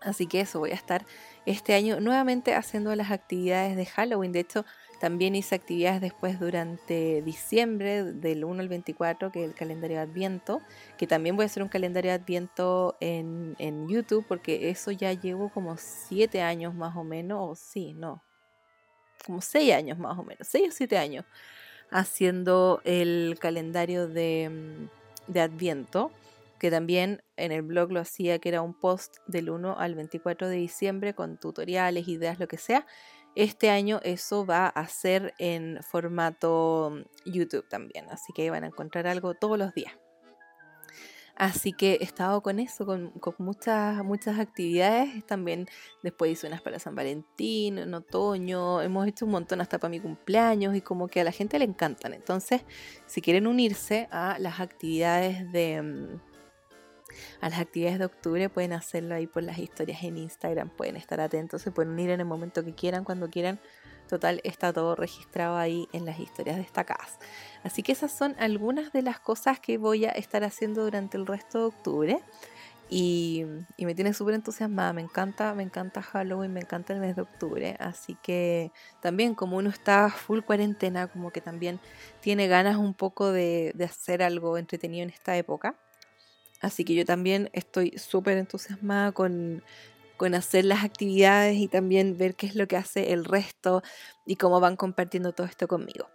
Así 0.00 0.26
que 0.26 0.40
eso, 0.40 0.58
voy 0.58 0.70
a 0.72 0.74
estar 0.74 1.06
este 1.46 1.72
año 1.72 1.98
nuevamente 1.98 2.54
haciendo 2.54 2.94
las 2.94 3.10
actividades 3.10 3.74
de 3.74 3.86
Halloween. 3.86 4.32
De 4.32 4.40
hecho, 4.40 4.66
también 5.04 5.34
hice 5.34 5.54
actividades 5.54 6.00
después 6.00 6.40
durante 6.40 7.20
diciembre, 7.20 8.04
del 8.04 8.42
1 8.42 8.62
al 8.62 8.70
24, 8.70 9.30
que 9.30 9.44
es 9.44 9.50
el 9.50 9.54
calendario 9.54 9.98
de 9.98 10.02
Adviento, 10.02 10.62
que 10.96 11.06
también 11.06 11.36
voy 11.36 11.42
a 11.42 11.46
hacer 11.46 11.62
un 11.62 11.68
calendario 11.68 12.10
de 12.10 12.14
Adviento 12.14 12.96
en, 13.00 13.54
en 13.58 13.86
YouTube, 13.86 14.24
porque 14.26 14.70
eso 14.70 14.92
ya 14.92 15.12
llevo 15.12 15.50
como 15.50 15.76
7 15.76 16.40
años 16.40 16.74
más 16.74 16.96
o 16.96 17.04
menos, 17.04 17.38
o 17.38 17.54
sí, 17.54 17.92
no, 17.92 18.24
como 19.26 19.42
6 19.42 19.74
años 19.74 19.98
más 19.98 20.18
o 20.18 20.22
menos, 20.22 20.48
6 20.48 20.70
o 20.70 20.72
7 20.72 20.96
años, 20.96 21.26
haciendo 21.90 22.80
el 22.84 23.36
calendario 23.38 24.08
de, 24.08 24.88
de 25.26 25.40
Adviento 25.42 26.12
que 26.58 26.70
también 26.70 27.22
en 27.36 27.52
el 27.52 27.60
blog 27.60 27.92
lo 27.92 28.00
hacía, 28.00 28.38
que 28.38 28.48
era 28.48 28.62
un 28.62 28.72
post 28.72 29.18
del 29.26 29.50
1 29.50 29.78
al 29.78 29.94
24 29.96 30.48
de 30.48 30.56
diciembre 30.56 31.12
con 31.14 31.36
tutoriales, 31.36 32.08
ideas, 32.08 32.40
lo 32.40 32.48
que 32.48 32.56
sea. 32.56 32.86
Este 33.34 33.70
año 33.70 34.00
eso 34.04 34.46
va 34.46 34.68
a 34.68 34.86
ser 34.86 35.34
en 35.38 35.80
formato 35.82 36.92
mm, 36.92 37.30
YouTube 37.30 37.68
también, 37.68 38.08
así 38.10 38.32
que 38.32 38.50
van 38.50 38.64
a 38.64 38.68
encontrar 38.68 39.06
algo 39.06 39.34
todos 39.34 39.58
los 39.58 39.74
días. 39.74 39.94
Así 41.36 41.72
que 41.72 41.94
he 41.94 42.04
estado 42.04 42.42
con 42.42 42.60
eso, 42.60 42.86
con, 42.86 43.12
muchas, 43.38 44.04
muchas 44.04 44.38
actividades. 44.38 45.26
También 45.26 45.66
después 46.02 46.30
hice 46.30 46.46
unas 46.46 46.62
para 46.62 46.78
San 46.78 46.94
Valentín, 46.94 47.78
en 47.78 47.92
otoño. 47.92 48.80
Hemos 48.80 49.08
hecho 49.08 49.24
un 49.24 49.32
montón 49.32 49.60
hasta 49.60 49.78
para 49.80 49.90
mi 49.90 49.98
cumpleaños 49.98 50.76
y 50.76 50.80
como 50.80 51.08
que 51.08 51.20
a 51.20 51.24
la 51.24 51.32
gente 51.32 51.58
le 51.58 51.64
encantan. 51.64 52.14
Entonces, 52.14 52.62
si 53.06 53.20
quieren 53.20 53.48
unirse 53.48 54.06
a 54.12 54.38
las 54.38 54.60
actividades 54.60 55.50
de, 55.50 55.82
mm, 55.82 56.33
a 57.40 57.48
las 57.48 57.60
actividades 57.60 57.98
de 57.98 58.04
octubre 58.06 58.48
pueden 58.48 58.72
hacerlo 58.72 59.14
ahí 59.14 59.26
por 59.26 59.42
las 59.42 59.58
historias 59.58 60.02
en 60.02 60.16
Instagram, 60.16 60.70
pueden 60.70 60.96
estar 60.96 61.20
atentos, 61.20 61.62
se 61.62 61.70
pueden 61.70 61.92
unir 61.92 62.10
en 62.10 62.20
el 62.20 62.26
momento 62.26 62.64
que 62.64 62.74
quieran, 62.74 63.04
cuando 63.04 63.30
quieran. 63.30 63.60
Total, 64.08 64.40
está 64.44 64.72
todo 64.72 64.94
registrado 64.96 65.56
ahí 65.56 65.88
en 65.92 66.04
las 66.04 66.20
historias 66.20 66.58
destacadas. 66.58 67.18
Así 67.62 67.82
que 67.82 67.92
esas 67.92 68.12
son 68.12 68.36
algunas 68.38 68.92
de 68.92 69.00
las 69.00 69.18
cosas 69.18 69.60
que 69.60 69.78
voy 69.78 70.04
a 70.04 70.10
estar 70.10 70.44
haciendo 70.44 70.84
durante 70.84 71.16
el 71.16 71.26
resto 71.26 71.58
de 71.58 71.64
octubre. 71.64 72.20
Y, 72.90 73.44
me 73.78 73.94
tiene 73.94 74.12
súper 74.12 74.34
entusiasmada, 74.34 74.92
me 74.92 75.00
encanta, 75.00 75.54
me 75.54 75.62
encanta 75.62 76.02
Halloween, 76.02 76.52
me 76.52 76.60
encanta 76.60 76.92
el 76.92 77.00
mes 77.00 77.16
de 77.16 77.22
octubre, 77.22 77.76
así 77.80 78.16
que 78.22 78.72
también 79.00 79.34
como 79.34 79.56
uno 79.56 79.70
está 79.70 80.10
full 80.10 80.40
cuarentena, 80.40 81.06
como 81.06 81.30
que 81.30 81.40
también 81.40 81.80
tiene 82.20 82.46
ganas 82.46 82.76
un 82.76 82.94
poco 82.94 83.32
de 83.32 83.74
hacer 83.84 84.22
algo 84.22 84.58
entretenido 84.58 85.02
en 85.02 85.10
esta 85.10 85.36
época. 85.36 85.76
Así 86.64 86.84
que 86.84 86.94
yo 86.94 87.04
también 87.04 87.50
estoy 87.52 87.92
súper 87.98 88.38
entusiasmada 88.38 89.12
con, 89.12 89.62
hacer 90.34 90.64
las 90.64 90.82
actividades 90.82 91.58
y 91.58 91.68
también 91.68 92.16
ver 92.16 92.34
qué 92.34 92.46
es 92.46 92.56
lo 92.56 92.66
que 92.66 92.78
hace 92.78 93.12
el 93.12 93.26
resto 93.26 93.82
y 94.24 94.36
cómo 94.36 94.58
van 94.58 94.76
compartiendo 94.76 95.32
todo 95.32 95.46
esto 95.46 95.68
conmigo. 95.68 96.08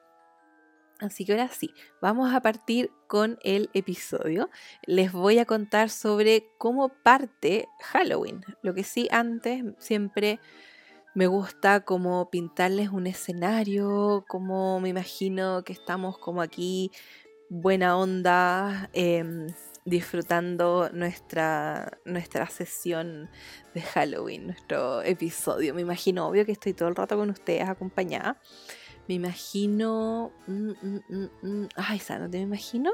Así 0.99 1.23
que 1.23 1.33
ahora 1.33 1.49
sí, 1.49 1.69
vamos 2.01 2.33
a 2.33 2.41
partir 2.41 2.89
con 3.05 3.37
el 3.43 3.69
episodio. 3.75 4.49
Les 4.87 5.11
voy 5.11 5.37
a 5.37 5.45
contar 5.45 5.91
sobre 5.91 6.43
cómo 6.57 6.89
parte 6.89 7.67
Halloween. 7.83 8.41
Lo 8.63 8.73
que 8.73 8.83
sí 8.83 9.07
antes 9.11 9.63
siempre 9.77 10.39
me 11.13 11.27
gusta 11.27 11.81
como 11.81 12.31
pintarles 12.31 12.89
un 12.89 13.05
escenario, 13.05 14.25
como 14.27 14.79
me 14.79 14.89
imagino 14.89 15.63
que 15.63 15.73
estamos 15.73 16.17
como 16.17 16.41
aquí, 16.41 16.91
buena 17.49 17.97
onda, 17.97 18.89
em, 18.93 19.47
disfrutando 19.85 20.89
nuestra, 20.93 21.99
nuestra 22.05 22.47
sesión 22.47 23.29
de 23.73 23.81
Halloween, 23.81 24.47
nuestro 24.47 25.01
episodio. 25.01 25.73
Me 25.73 25.81
imagino, 25.81 26.27
obvio 26.27 26.45
que 26.45 26.51
estoy 26.51 26.73
todo 26.73 26.89
el 26.89 26.95
rato 26.95 27.17
con 27.17 27.29
ustedes 27.29 27.67
acompañada. 27.67 28.37
Me 29.07 29.15
imagino. 29.15 30.31
Mm, 30.47 30.71
mm, 30.81 31.29
mm, 31.41 31.67
ay, 31.75 31.99
¿sabes 31.99 32.29
me 32.29 32.41
imagino? 32.41 32.91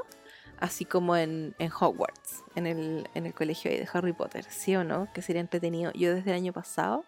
Así 0.58 0.86
como 0.86 1.16
en, 1.16 1.54
Hogwarts, 1.58 2.42
en 2.54 2.66
el, 2.66 3.10
en 3.14 3.26
el 3.26 3.34
colegio 3.34 3.70
de 3.70 3.86
Harry 3.92 4.14
Potter, 4.14 4.44
¿sí 4.48 4.74
o 4.74 4.84
no? 4.84 5.12
Que 5.12 5.20
sería 5.20 5.42
entretenido. 5.42 5.92
Yo 5.92 6.14
desde 6.14 6.30
el 6.30 6.36
año 6.36 6.54
pasado, 6.54 7.04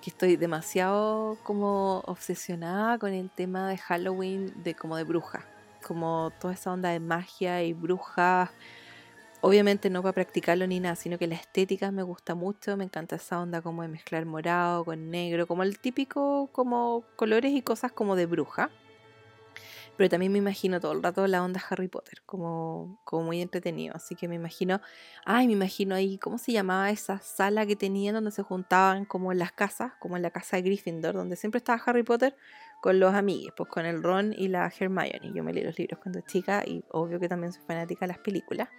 que 0.00 0.08
estoy 0.08 0.36
demasiado 0.36 1.36
como 1.42 2.00
obsesionada 2.06 2.98
con 2.98 3.12
el 3.12 3.28
tema 3.28 3.68
de 3.68 3.76
Halloween, 3.76 4.62
de 4.62 4.74
como 4.74 4.96
de 4.96 5.04
bruja. 5.04 5.46
Como 5.86 6.32
toda 6.40 6.54
esa 6.54 6.72
onda 6.72 6.90
de 6.90 7.00
magia 7.00 7.62
y 7.62 7.72
brujas 7.72 8.50
obviamente 9.40 9.90
no 9.90 10.02
para 10.02 10.12
practicarlo 10.12 10.66
ni 10.66 10.80
nada, 10.80 10.96
sino 10.96 11.18
que 11.18 11.26
la 11.26 11.34
estética 11.34 11.90
me 11.90 12.02
gusta 12.02 12.34
mucho, 12.34 12.76
me 12.76 12.84
encanta 12.84 13.16
esa 13.16 13.40
onda 13.40 13.62
como 13.62 13.82
de 13.82 13.88
mezclar 13.88 14.26
morado 14.26 14.84
con 14.84 15.10
negro, 15.10 15.46
como 15.46 15.62
el 15.62 15.78
típico 15.78 16.48
como 16.52 17.04
colores 17.16 17.52
y 17.52 17.62
cosas 17.62 17.92
como 17.92 18.16
de 18.16 18.26
bruja. 18.26 18.70
Pero 20.00 20.08
también 20.08 20.32
me 20.32 20.38
imagino 20.38 20.80
todo 20.80 20.92
el 20.92 21.02
rato 21.02 21.26
la 21.26 21.44
onda 21.44 21.62
Harry 21.68 21.88
Potter, 21.88 22.22
como, 22.24 22.98
como 23.04 23.24
muy 23.24 23.42
entretenido. 23.42 23.94
Así 23.94 24.14
que 24.14 24.28
me 24.28 24.34
imagino, 24.34 24.80
ay, 25.26 25.46
me 25.46 25.52
imagino 25.52 25.94
ahí, 25.94 26.16
¿cómo 26.16 26.38
se 26.38 26.52
llamaba 26.52 26.88
esa 26.88 27.20
sala 27.20 27.66
que 27.66 27.76
tenían 27.76 28.14
donde 28.14 28.30
se 28.30 28.42
juntaban 28.42 29.04
como 29.04 29.30
en 29.30 29.38
las 29.38 29.52
casas, 29.52 29.92
como 30.00 30.16
en 30.16 30.22
la 30.22 30.30
casa 30.30 30.56
de 30.56 30.62
Gryffindor, 30.62 31.12
donde 31.12 31.36
siempre 31.36 31.58
estaba 31.58 31.82
Harry 31.84 32.02
Potter 32.02 32.34
con 32.80 32.98
los 32.98 33.12
amigos, 33.12 33.52
pues 33.54 33.68
con 33.68 33.84
el 33.84 34.02
Ron 34.02 34.32
y 34.32 34.48
la 34.48 34.72
Hermione. 34.74 35.34
Yo 35.34 35.44
me 35.44 35.52
leí 35.52 35.64
los 35.64 35.78
libros 35.78 36.00
cuando 36.02 36.22
chica 36.22 36.64
y 36.66 36.82
obvio 36.92 37.20
que 37.20 37.28
también 37.28 37.52
soy 37.52 37.62
fanática 37.66 38.06
de 38.06 38.12
las 38.14 38.20
películas. 38.20 38.70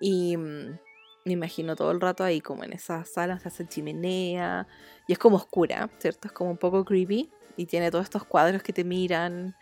Y 0.00 0.36
mm, 0.36 0.78
me 1.26 1.32
imagino 1.32 1.76
todo 1.76 1.92
el 1.92 2.00
rato 2.00 2.24
ahí, 2.24 2.40
como 2.40 2.64
en 2.64 2.72
esa 2.72 3.04
sala, 3.04 3.38
se 3.38 3.46
hace 3.46 3.68
chimenea. 3.68 4.66
Y 5.06 5.12
es 5.12 5.18
como 5.20 5.36
oscura, 5.36 5.88
¿cierto? 6.00 6.26
Es 6.26 6.32
como 6.32 6.50
un 6.50 6.58
poco 6.58 6.84
creepy. 6.84 7.30
Y 7.56 7.66
tiene 7.66 7.92
todos 7.92 8.02
estos 8.02 8.24
cuadros 8.24 8.64
que 8.64 8.72
te 8.72 8.82
miran. 8.82 9.54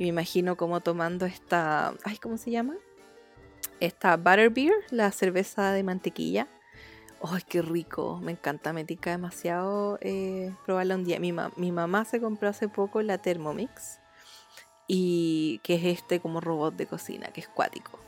Y 0.00 0.04
me 0.04 0.08
imagino 0.08 0.56
como 0.56 0.80
tomando 0.80 1.26
esta. 1.26 1.94
Ay, 2.02 2.16
¿cómo 2.16 2.38
se 2.38 2.50
llama? 2.50 2.74
Esta 3.78 4.16
Butterbeer, 4.16 4.72
la 4.90 5.12
cerveza 5.12 5.70
de 5.72 5.84
mantequilla. 5.84 6.48
¡Ay, 7.22 7.42
qué 7.46 7.62
rico! 7.62 8.18
Me 8.20 8.32
encanta, 8.32 8.72
me 8.72 8.84
tica 8.84 9.10
demasiado 9.10 9.98
eh, 10.00 10.52
probarla 10.64 10.96
un 10.96 11.04
día. 11.04 11.20
Mi, 11.20 11.32
mi 11.56 11.70
mamá 11.70 12.04
se 12.04 12.20
compró 12.20 12.48
hace 12.48 12.66
poco 12.68 13.02
la 13.02 13.18
Thermomix. 13.18 14.00
Y 14.88 15.60
que 15.62 15.74
es 15.74 15.84
este 15.84 16.18
como 16.18 16.40
robot 16.40 16.74
de 16.74 16.86
cocina, 16.86 17.28
que 17.28 17.42
es 17.42 17.48
cuático 17.48 18.00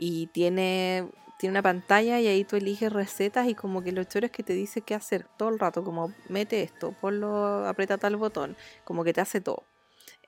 y 0.00 0.28
tiene, 0.28 1.06
tiene 1.38 1.52
una 1.52 1.62
pantalla 1.62 2.18
y 2.20 2.26
ahí 2.26 2.44
tú 2.44 2.56
eliges 2.56 2.90
recetas 2.90 3.46
y 3.48 3.54
como 3.54 3.82
que 3.82 3.92
lo 3.92 4.02
choro 4.04 4.26
es 4.26 4.32
que 4.32 4.42
te 4.42 4.54
dice 4.54 4.80
qué 4.80 4.94
hacer 4.94 5.26
todo 5.36 5.50
el 5.50 5.58
rato, 5.58 5.84
como 5.84 6.12
mete 6.28 6.62
esto, 6.62 6.94
ponlo, 7.00 7.68
aprieta 7.68 7.98
tal 7.98 8.16
botón, 8.16 8.56
como 8.84 9.04
que 9.04 9.12
te 9.12 9.20
hace 9.20 9.42
todo. 9.42 9.64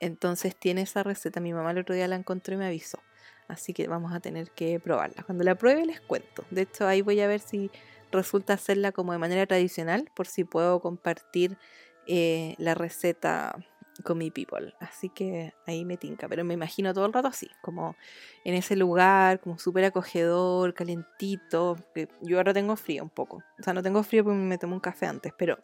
Entonces 0.03 0.53
tiene 0.53 0.81
esa 0.81 1.01
receta, 1.01 1.39
mi 1.39 1.53
mamá 1.53 1.71
el 1.71 1.77
otro 1.77 1.95
día 1.95 2.09
la 2.09 2.17
encontró 2.17 2.53
y 2.53 2.57
me 2.57 2.65
avisó. 2.65 2.99
Así 3.47 3.73
que 3.73 3.87
vamos 3.87 4.13
a 4.13 4.19
tener 4.19 4.51
que 4.51 4.77
probarla. 4.79 5.23
Cuando 5.23 5.45
la 5.45 5.55
pruebe 5.55 5.85
les 5.85 6.01
cuento. 6.01 6.43
De 6.49 6.63
hecho 6.63 6.85
ahí 6.87 7.01
voy 7.01 7.21
a 7.21 7.27
ver 7.27 7.39
si 7.39 7.71
resulta 8.11 8.53
hacerla 8.53 8.91
como 8.91 9.13
de 9.13 9.17
manera 9.17 9.45
tradicional, 9.45 10.09
por 10.13 10.27
si 10.27 10.43
puedo 10.43 10.81
compartir 10.81 11.57
eh, 12.05 12.55
la 12.57 12.75
receta 12.75 13.55
con 14.03 14.17
mi 14.17 14.29
people. 14.29 14.73
Así 14.81 15.07
que 15.07 15.53
ahí 15.67 15.85
me 15.85 15.95
tinca. 15.95 16.27
Pero 16.27 16.43
me 16.43 16.53
imagino 16.53 16.93
todo 16.93 17.05
el 17.05 17.13
rato 17.13 17.29
así, 17.29 17.49
como 17.61 17.95
en 18.43 18.55
ese 18.55 18.75
lugar, 18.75 19.39
como 19.39 19.57
súper 19.57 19.85
acogedor, 19.85 20.73
calentito. 20.73 21.77
Que 21.93 22.09
yo 22.21 22.37
ahora 22.37 22.53
tengo 22.53 22.75
frío 22.75 23.03
un 23.03 23.09
poco. 23.09 23.37
O 23.57 23.63
sea, 23.63 23.73
no 23.73 23.81
tengo 23.81 24.03
frío 24.03 24.25
porque 24.25 24.37
me 24.37 24.57
tomo 24.57 24.75
un 24.75 24.81
café 24.81 25.05
antes, 25.05 25.31
pero 25.37 25.59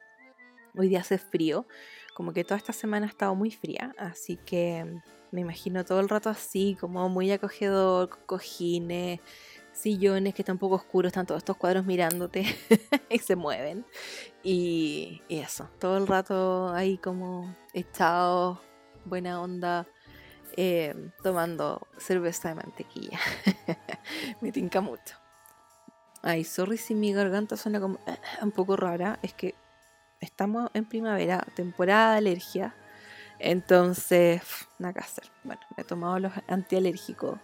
hoy 0.78 0.88
día 0.88 1.02
hace 1.02 1.18
frío. 1.18 1.68
Como 2.20 2.34
que 2.34 2.44
toda 2.44 2.58
esta 2.58 2.74
semana 2.74 3.06
ha 3.06 3.10
estado 3.10 3.34
muy 3.34 3.50
fría. 3.50 3.96
Así 3.98 4.36
que 4.36 5.00
me 5.32 5.40
imagino 5.40 5.86
todo 5.86 6.02
el 6.02 6.10
rato 6.10 6.30
así, 6.30 6.76
como 6.78 7.08
muy 7.08 7.32
acogedor, 7.32 8.10
cojines 8.26 9.22
sillones 9.72 10.36
que 10.36 10.42
están 10.42 10.56
un 10.56 10.60
poco 10.60 10.76
oscuros, 10.76 11.12
están 11.12 11.26
todos 11.26 11.40
estos 11.40 11.56
cuadros 11.56 11.86
mirándote 11.86 12.44
y 13.10 13.20
se 13.20 13.38
mueven. 13.38 13.86
Y, 14.44 15.22
eso, 15.30 15.70
todo 15.80 15.98
el 15.98 16.08
rato 16.08 16.74
ahí 16.74 16.98
como 16.98 17.56
echado, 17.74 18.62
buena 19.06 19.42
onda, 19.42 19.88
eh, 20.58 20.94
tomando 21.24 21.88
cerveza 22.00 22.50
de 22.50 22.56
mantequilla. 22.56 23.18
Me 24.42 24.52
tinca 24.52 24.82
mucho. 24.82 25.16
Ay, 26.22 26.44
sorry 26.44 26.76
si 26.76 26.96
mi 26.96 27.14
garganta 27.14 27.56
suena 27.56 27.80
como 27.80 27.98
un 28.42 28.52
poco 28.52 28.76
rara, 28.76 29.20
es 29.22 29.34
que 29.34 29.56
estamos 30.20 30.70
en 30.74 30.86
primavera, 30.86 31.46
temporada 31.56 32.14
de 32.14 32.18
alergia. 32.20 32.76
Entonces, 33.40 34.42
nada 34.78 34.94
que 34.94 35.00
hacer. 35.00 35.26
Bueno, 35.44 35.62
me 35.78 35.84
he 35.84 35.86
tomado 35.86 36.20
los 36.20 36.34
antialérgicos 36.48 37.40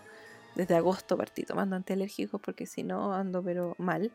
desde 0.56 0.76
agosto 0.76 1.18
partí 1.18 1.44
tomando 1.44 1.76
antialérgicos 1.76 2.42
porque 2.42 2.66
si 2.66 2.84
no 2.84 3.14
ando 3.14 3.44
pero 3.44 3.76
mal. 3.78 4.12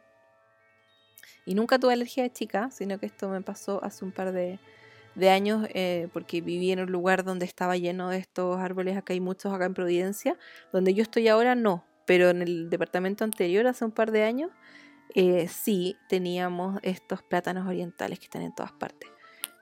Y 1.45 1.55
nunca 1.55 1.79
tuve 1.79 1.93
alergia 1.93 2.23
de 2.23 2.33
chica, 2.33 2.71
sino 2.71 2.99
que 2.99 3.07
esto 3.07 3.29
me 3.29 3.41
pasó 3.43 3.83
hace 3.85 4.05
un 4.05 4.13
par 4.13 4.33
de, 4.33 4.59
años 5.29 5.67
eh, 5.75 6.09
porque 6.13 6.41
viví 6.41 6.73
en 6.73 6.81
un 6.81 6.91
lugar 6.91 7.25
donde 7.25 7.45
estaba 7.45 7.77
lleno 7.77 8.09
de 8.09 8.19
estos 8.19 8.59
árboles, 8.59 8.97
acá 8.97 9.13
hay 9.13 9.21
muchos 9.21 9.53
acá 9.53 9.67
en 9.67 9.75
Providencia, 9.75 10.39
donde 10.73 10.95
yo 10.95 11.03
estoy 11.03 11.29
ahora 11.29 11.55
no, 11.55 11.85
pero 12.07 12.31
en 12.31 12.41
el 12.41 12.71
departamento 12.71 13.25
anterior, 13.25 13.67
hace 13.67 13.85
un 13.85 13.93
par 13.93 14.13
de 14.13 14.23
años, 14.25 14.51
eh, 15.15 15.49
sí 15.49 15.97
teníamos 16.09 16.79
estos 16.83 17.23
plátanos 17.23 17.67
orientales 17.67 18.19
que 18.19 18.27
están 18.27 18.43
en 18.43 18.55
todas 18.55 18.73
partes, 18.73 19.11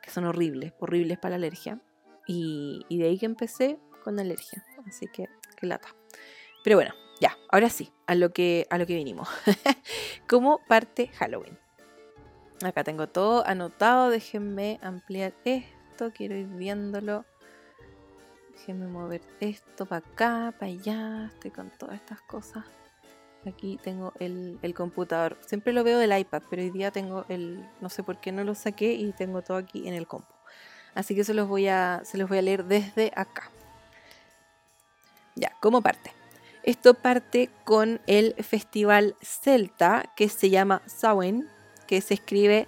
que 0.03 0.11
son 0.11 0.25
horribles, 0.25 0.73
horribles 0.79 1.19
para 1.19 1.31
la 1.31 1.37
alergia. 1.37 1.81
Y, 2.27 2.85
de 2.91 3.07
ahí 3.07 3.19
que 3.19 3.27
empecé 3.27 3.79
con 4.05 4.19
alergia, 4.21 4.63
así 4.87 5.07
que 5.07 5.29
qué 5.57 5.67
lata. 5.67 5.89
Pero 6.63 6.77
bueno, 6.77 6.93
ya, 7.21 7.37
ahora 7.51 7.71
sí, 7.71 7.91
a 8.07 8.15
lo 8.15 8.33
que, 8.33 8.67
a 8.69 8.77
lo 8.77 8.87
que 8.87 8.95
vinimos. 8.95 9.29
¿Cómo 10.29 10.61
parte 10.69 11.09
Halloween? 11.09 11.59
Acá 12.63 12.85
tengo 12.85 13.09
todo 13.09 13.47
anotado, 13.47 14.11
déjenme 14.11 14.79
ampliar 14.83 15.33
esto, 15.45 16.13
quiero 16.13 16.37
ir 16.37 16.49
viéndolo. 16.49 17.25
Déjenme 18.53 18.89
mover 18.89 19.23
esto 19.41 19.87
para 19.87 20.07
acá, 20.07 20.55
para 20.59 20.73
allá, 20.73 21.31
estoy 21.33 21.51
con 21.51 21.71
todas 21.71 21.95
estas 21.95 22.21
cosas. 22.23 22.65
Aquí 23.47 23.79
tengo 23.83 24.13
el, 24.19 24.59
el, 24.63 24.75
computador. 24.75 25.39
Siempre 25.47 25.73
lo 25.73 25.85
veo 25.85 25.99
del 25.99 26.17
iPad, 26.17 26.43
pero 26.51 26.63
hoy 26.63 26.71
día 26.71 26.91
tengo 26.91 27.25
el. 27.29 27.67
No 27.81 27.89
sé 27.89 28.03
por 28.03 28.21
qué 28.21 28.33
no 28.33 28.45
lo 28.45 28.55
saqué 28.55 28.93
y 28.93 29.13
tengo 29.13 29.43
todo 29.43 29.57
aquí 29.57 29.87
en 29.89 29.95
el 29.95 30.07
compu. 30.07 30.33
Así 30.95 31.15
que 31.15 31.25
se 31.25 31.35
los 31.35 31.49
voy 31.49 31.69
a, 31.69 32.03
se 32.05 32.19
los 32.19 32.29
voy 32.29 32.39
a 32.39 32.43
leer 32.43 32.65
desde 32.65 33.13
acá. 33.15 33.51
Ya, 35.37 35.53
¿cómo 35.61 35.81
parte? 35.81 36.13
Esto 36.65 36.95
parte 36.95 37.51
con 37.65 38.01
el 38.07 38.35
festival 38.43 39.15
celta 39.23 40.13
que 40.17 40.29
se 40.29 40.51
llama 40.51 40.83
Samhain, 40.87 41.49
que 41.87 42.01
se 42.01 42.15
escribe 42.15 42.67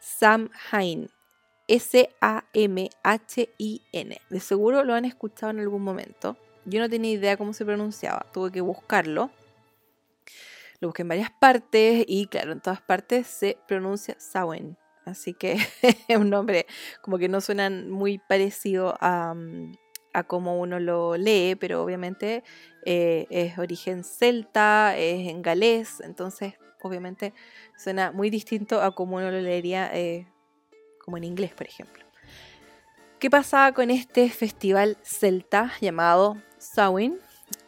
Samhain. 0.00 1.10
S-A-M-H-I-N. 1.70 2.90
De 4.28 4.40
seguro 4.40 4.82
lo 4.82 4.94
han 4.94 5.04
escuchado 5.04 5.50
en 5.50 5.60
algún 5.60 5.82
momento. 5.82 6.36
Yo 6.64 6.80
no 6.80 6.88
tenía 6.88 7.12
idea 7.12 7.36
cómo 7.36 7.52
se 7.52 7.64
pronunciaba, 7.64 8.26
tuve 8.32 8.50
que 8.50 8.60
buscarlo. 8.60 9.30
Lo 10.80 10.88
busqué 10.88 11.02
en 11.02 11.08
varias 11.08 11.30
partes 11.30 12.04
y 12.06 12.26
claro, 12.26 12.52
en 12.52 12.60
todas 12.60 12.80
partes 12.80 13.26
se 13.26 13.58
pronuncia 13.68 14.16
Samhain. 14.18 14.76
Así 15.04 15.34
que 15.34 15.56
es 16.08 16.16
un 16.16 16.30
nombre 16.30 16.66
como 17.02 17.18
que 17.18 17.28
no 17.28 17.40
suena 17.40 17.70
muy 17.70 18.18
parecido 18.18 18.96
a, 19.00 19.34
mm, 19.34 19.72
a 20.12 20.24
cómo 20.24 20.58
uno 20.58 20.80
lo 20.80 21.16
lee, 21.16 21.56
pero 21.58 21.82
obviamente 21.82 22.42
eh, 22.84 23.26
es 23.30 23.58
origen 23.58 24.04
celta, 24.04 24.96
es 24.96 25.28
en 25.28 25.42
galés, 25.42 26.00
entonces 26.00 26.54
obviamente 26.82 27.34
suena 27.76 28.12
muy 28.12 28.30
distinto 28.30 28.82
a 28.82 28.94
cómo 28.94 29.16
uno 29.16 29.30
lo 29.30 29.40
leería 29.40 29.90
eh, 29.94 30.26
como 31.04 31.16
en 31.16 31.24
inglés, 31.24 31.52
por 31.52 31.66
ejemplo. 31.66 32.04
¿Qué 33.18 33.28
pasaba 33.28 33.72
con 33.72 33.90
este 33.90 34.30
festival 34.30 34.96
celta 35.02 35.72
llamado 35.80 36.36
Samhain? 36.58 37.18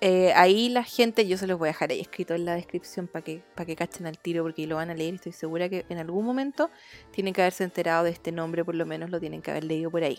Eh, 0.04 0.32
ahí 0.34 0.68
la 0.68 0.82
gente, 0.82 1.28
yo 1.28 1.38
se 1.38 1.46
los 1.46 1.60
voy 1.60 1.68
a 1.68 1.70
dejar 1.70 1.92
ahí 1.92 2.00
escrito 2.00 2.34
en 2.34 2.44
la 2.44 2.56
descripción 2.56 3.06
para 3.06 3.22
que, 3.22 3.40
para 3.54 3.66
que 3.66 3.76
cachen 3.76 4.04
al 4.04 4.18
tiro 4.18 4.42
porque 4.42 4.66
lo 4.66 4.74
van 4.74 4.90
a 4.90 4.94
leer 4.94 5.14
estoy 5.14 5.30
segura 5.30 5.68
que 5.68 5.86
en 5.88 5.98
algún 5.98 6.26
momento 6.26 6.70
tienen 7.12 7.32
que 7.32 7.40
haberse 7.40 7.62
enterado 7.62 8.02
de 8.02 8.10
este 8.10 8.32
nombre, 8.32 8.64
por 8.64 8.74
lo 8.74 8.84
menos 8.84 9.10
lo 9.10 9.20
tienen 9.20 9.42
que 9.42 9.52
haber 9.52 9.62
leído 9.62 9.92
por 9.92 10.02
ahí. 10.02 10.18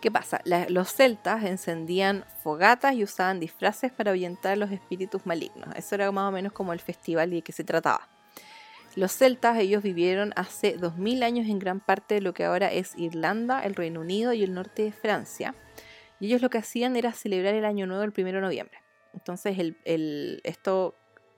¿Qué 0.00 0.12
pasa? 0.12 0.40
los 0.68 0.92
celtas 0.94 1.42
encendían 1.42 2.24
fogatas 2.44 2.94
y 2.94 3.02
usaban 3.02 3.40
disfraces 3.40 3.90
para 3.90 4.12
ahuyentar 4.12 4.52
a 4.52 4.56
los 4.56 4.70
espíritus 4.70 5.26
malignos. 5.26 5.74
Eso 5.74 5.96
era 5.96 6.12
más 6.12 6.28
o 6.28 6.30
menos 6.30 6.52
como 6.52 6.72
el 6.72 6.78
festival 6.78 7.30
de 7.30 7.42
que 7.42 7.50
se 7.50 7.64
trataba. 7.64 8.08
Los 8.94 9.10
celtas, 9.10 9.58
ellos 9.58 9.82
vivieron 9.82 10.32
hace 10.36 10.76
2000 10.76 11.24
años 11.24 11.48
en 11.48 11.58
gran 11.58 11.80
parte 11.80 12.14
de 12.14 12.20
lo 12.20 12.34
que 12.34 12.44
ahora 12.44 12.70
es 12.70 12.96
Irlanda, 12.96 13.64
el 13.64 13.74
Reino 13.74 14.00
Unido 14.00 14.32
y 14.32 14.44
el 14.44 14.54
norte 14.54 14.84
de 14.84 14.92
Francia. 14.92 15.56
Y 16.20 16.26
ellos 16.26 16.42
lo 16.42 16.50
que 16.50 16.58
hacían 16.58 16.96
era 16.96 17.12
celebrar 17.12 17.54
el 17.54 17.64
Año 17.64 17.86
Nuevo 17.86 18.02
el 18.02 18.12
1 18.16 18.32
de 18.32 18.40
noviembre. 18.40 18.78
Entonces, 19.14 19.56
esto 20.44 20.94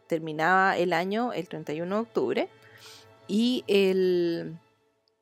terminaba 0.07 0.77
el 0.77 0.93
año 0.93 1.33
el 1.33 1.49
31 1.49 1.95
de 1.95 2.01
octubre 2.01 2.49
y, 3.29 3.63
el, 3.69 4.59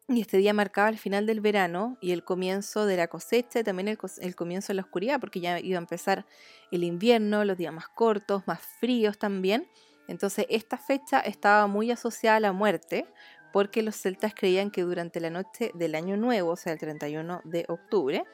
y 0.09 0.23
este 0.23 0.39
día 0.39 0.55
marcaba 0.55 0.89
el 0.89 0.97
final 0.97 1.27
del 1.27 1.41
verano 1.41 1.99
y 2.01 2.13
el 2.13 2.25
comienzo 2.25 2.87
de 2.87 2.97
la 2.97 3.07
cosecha 3.07 3.61
y 3.61 3.65
también 3.65 3.89
el, 3.89 3.99
el 4.21 4.35
comienzo 4.35 4.69
de 4.69 4.75
la 4.75 4.83
oscuridad, 4.83 5.21
porque 5.21 5.41
ya 5.41 5.61
iba 5.61 5.77
a 5.77 5.81
empezar 5.81 6.25
el 6.73 6.85
invierno, 6.85 7.45
los 7.45 7.59
días 7.59 7.73
más 7.73 7.89
cortos, 7.89 8.45
más 8.47 8.61
fríos 8.81 9.19
también. 9.19 9.69
Entonces 10.09 10.47
esta 10.49 10.79
fecha 10.79 11.21
estaba 11.21 11.67
muy 11.67 11.91
asociada 11.91 12.39
a 12.39 12.41
la 12.41 12.53
muerte 12.53 13.07
porque 13.53 13.83
los 13.83 13.95
celtas 13.95 14.35
creían 14.35 14.71
que 14.71 14.83
durante 14.83 15.21
la 15.21 15.29
noche 15.29 15.71
del 15.75 15.95
año 15.95 16.17
nuevo, 16.17 16.53
o 16.53 16.57
sea 16.57 16.73
el 16.73 16.79
31 16.79 17.43
de 17.45 17.67
octubre, 17.69 18.25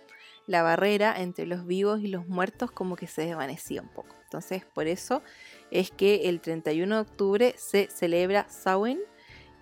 la 0.47 0.63
barrera 0.63 1.21
entre 1.21 1.47
los 1.47 1.67
vivos 1.67 2.01
y 2.01 2.09
los 2.09 2.29
muertos 2.29 2.71
como 2.71 2.97
que 2.97 3.07
se 3.07 3.23
desvanecía 3.23 3.83
un 3.83 3.89
poco. 3.89 4.15
Entonces 4.25 4.65
por 4.65 4.87
eso 4.87 5.23
es 5.71 5.91
que 5.91 6.29
el 6.29 6.41
31 6.41 6.95
de 6.95 7.01
octubre 7.01 7.55
se 7.57 7.89
celebra 7.91 8.47
Samhain 8.49 9.01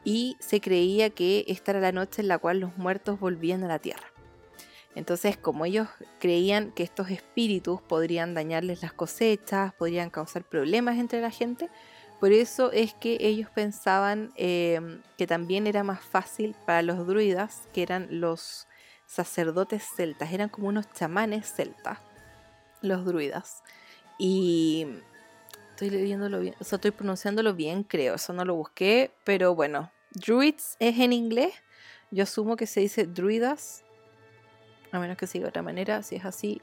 y 0.05 0.37
se 0.41 0.61
creía 0.61 1.11
que 1.11 1.45
esta 1.49 1.73
era 1.73 1.81
la 1.81 1.93
noche 1.93 2.23
en 2.23 2.29
la 2.29 2.39
cual 2.39 2.61
los 2.61 2.77
muertos 2.77 3.21
volvían 3.21 3.63
a 3.65 3.69
la 3.69 3.79
tierra. 3.79 4.13
Entonces, 4.95 5.39
como 5.39 5.65
ellos 5.65 5.89
creían 6.19 6.71
que 6.73 6.83
estos 6.83 7.11
espíritus 7.11 7.81
podrían 7.81 8.35
dañarles 8.35 8.83
las 8.83 8.93
cosechas, 8.93 9.73
podrían 9.73 10.11
causar 10.11 10.45
problemas 10.45 10.99
entre 10.99 11.23
la 11.23 11.31
gente, 11.31 11.71
por 12.21 12.31
eso 12.31 12.71
es 12.71 12.95
que 12.95 13.17
ellos 13.21 13.51
pensaban 13.51 14.33
em, 14.37 15.03
que 15.19 15.27
también 15.27 15.67
era 15.67 15.83
más 15.83 16.05
fácil 16.05 16.55
para 16.67 16.83
los 16.83 17.05
druidas, 17.05 17.69
que 17.73 17.83
eran 17.83 18.07
los 18.11 18.69
sacerdotes 19.13 19.85
celtas, 19.95 20.33
eran 20.33 20.49
como 20.49 20.69
unos 20.69 20.91
chamanes 20.93 21.53
celtas, 21.53 21.99
los 22.81 23.05
druidas. 23.05 23.63
Y 24.19 24.87
estoy 25.71 25.91
leyéndolo 25.91 26.41
bien, 26.41 26.55
o 26.59 26.65
sea, 26.65 26.77
estoy 26.77 26.93
pronunciándolo 26.93 27.53
bien, 27.53 27.83
creo, 27.83 28.15
eso 28.15 28.33
no 28.33 28.47
lo 28.47 28.55
busqué, 28.55 29.11
pero 29.25 29.55
bueno, 29.55 29.93
druids 30.13 30.77
es 30.79 30.99
en 30.99 31.13
inglés, 31.13 31.53
yo 32.11 32.23
asumo 32.23 32.57
que 32.57 32.67
se 32.67 32.81
dice 32.81 33.05
druidas, 33.05 33.85
a 34.93 34.99
menos 34.99 35.19
que 35.19 35.27
siga 35.27 35.45
de 35.45 35.49
otra 35.51 35.63
manera, 35.63 36.03
si 36.03 36.17
es 36.17 36.25
así, 36.25 36.63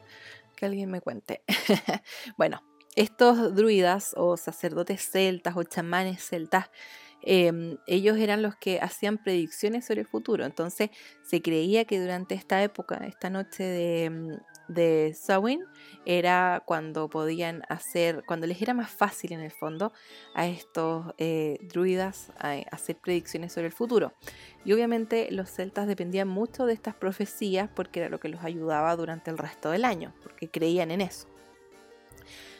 que 0.56 0.65
alguien 0.65 0.89
me 0.89 1.01
cuente. 1.01 1.44
bueno, 2.38 2.63
estos 2.96 3.56
druidas 3.56 4.15
o 4.18 4.38
sacerdotes 4.38 5.08
celtas 5.08 5.56
o 5.56 5.63
chamanes 5.63 6.24
celtas, 6.27 6.72
em, 7.22 7.78
ellos 7.88 8.18
eran 8.18 8.42
los 8.42 8.56
que 8.56 8.80
hacían 8.80 9.18
predicciones 9.18 9.86
sobre 9.86 10.02
el 10.02 10.08
futuro. 10.08 10.46
Entonces 10.46 10.90
se 11.24 11.42
creía 11.42 11.86
que 11.86 12.00
durante 12.00 12.36
esta 12.36 12.62
época, 12.64 12.96
esta 13.06 13.30
noche 13.30 13.64
de, 13.64 14.10
mm, 14.10 14.74
de 14.74 15.16
era 16.06 16.64
cuando 16.66 17.10
podían 17.10 17.64
hacer, 17.70 18.24
cuando 18.26 18.48
les 18.48 18.62
era 18.62 18.74
más 18.74 18.90
fácil 18.92 19.34
en 19.34 19.42
el 19.42 19.52
fondo 19.52 19.92
a 20.36 20.48
estos 20.48 21.14
eh, 21.18 21.58
druidas 21.62 22.32
hacer 22.72 22.98
predicciones 22.98 23.52
sobre 23.52 23.68
el 23.68 23.74
futuro. 23.74 24.14
Y 24.64 24.74
obviamente 24.74 25.30
los 25.32 25.50
celtas 25.50 25.88
dependían 25.88 26.28
mucho 26.28 26.66
de 26.66 26.74
estas 26.74 26.96
profecías 26.96 27.70
porque 27.76 28.00
era 28.00 28.10
lo 28.10 28.20
que 28.20 28.30
los 28.30 28.44
ayudaba 28.44 28.96
durante 28.96 29.32
el 29.32 29.38
resto 29.38 29.72
del 29.72 29.86
año, 29.86 30.14
porque 30.22 30.50
creían 30.50 30.92
en 30.92 31.02
eso. 31.02 31.28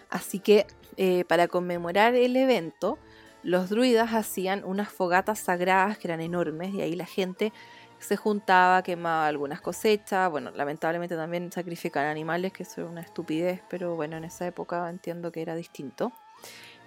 Así 0.10 0.40
que 0.40 0.66
eh, 0.98 1.24
para 1.26 1.48
conmemorar 1.48 2.16
el 2.16 2.36
evento, 2.36 2.98
los 3.44 3.70
druidas 3.70 4.14
hacían 4.14 4.64
unas 4.64 4.90
fogatas 4.90 5.40
sagradas 5.40 5.98
que 5.98 6.08
eran 6.08 6.22
enormes 6.22 6.74
y 6.74 6.82
ahí 6.82 6.96
la 6.96 7.06
gente 7.06 7.54
se 8.00 8.16
juntaba, 8.16 8.82
quemaba 8.82 9.28
algunas 9.28 9.62
cosechas, 9.62 10.30
bueno, 10.32 10.52
lamentablemente 10.52 11.16
también 11.16 11.52
sacrifican 11.52 12.06
animales, 12.06 12.54
que 12.54 12.64
eso 12.64 12.82
era 12.82 12.90
una 12.90 13.02
estupidez, 13.02 13.62
pero 13.70 13.96
bueno, 13.96 14.18
en 14.18 14.24
esa 14.24 14.48
época 14.48 14.90
entiendo 14.90 15.32
que 15.32 15.42
era 15.42 15.56
distinto. 15.56 16.14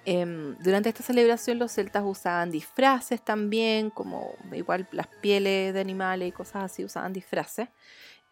Em, 0.04 0.56
durante 0.58 0.88
esta 0.88 1.02
celebración 1.02 1.58
los 1.58 1.72
celtas 1.72 2.02
usaban 2.04 2.50
disfraces 2.50 3.22
también, 3.22 3.90
como 3.90 4.34
igual 4.52 4.88
las 4.90 5.06
pieles 5.06 5.74
de 5.74 5.80
animales 5.80 6.28
y 6.28 6.32
cosas 6.32 6.64
así, 6.64 6.84
usaban 6.84 7.12
disfraces, 7.12 7.68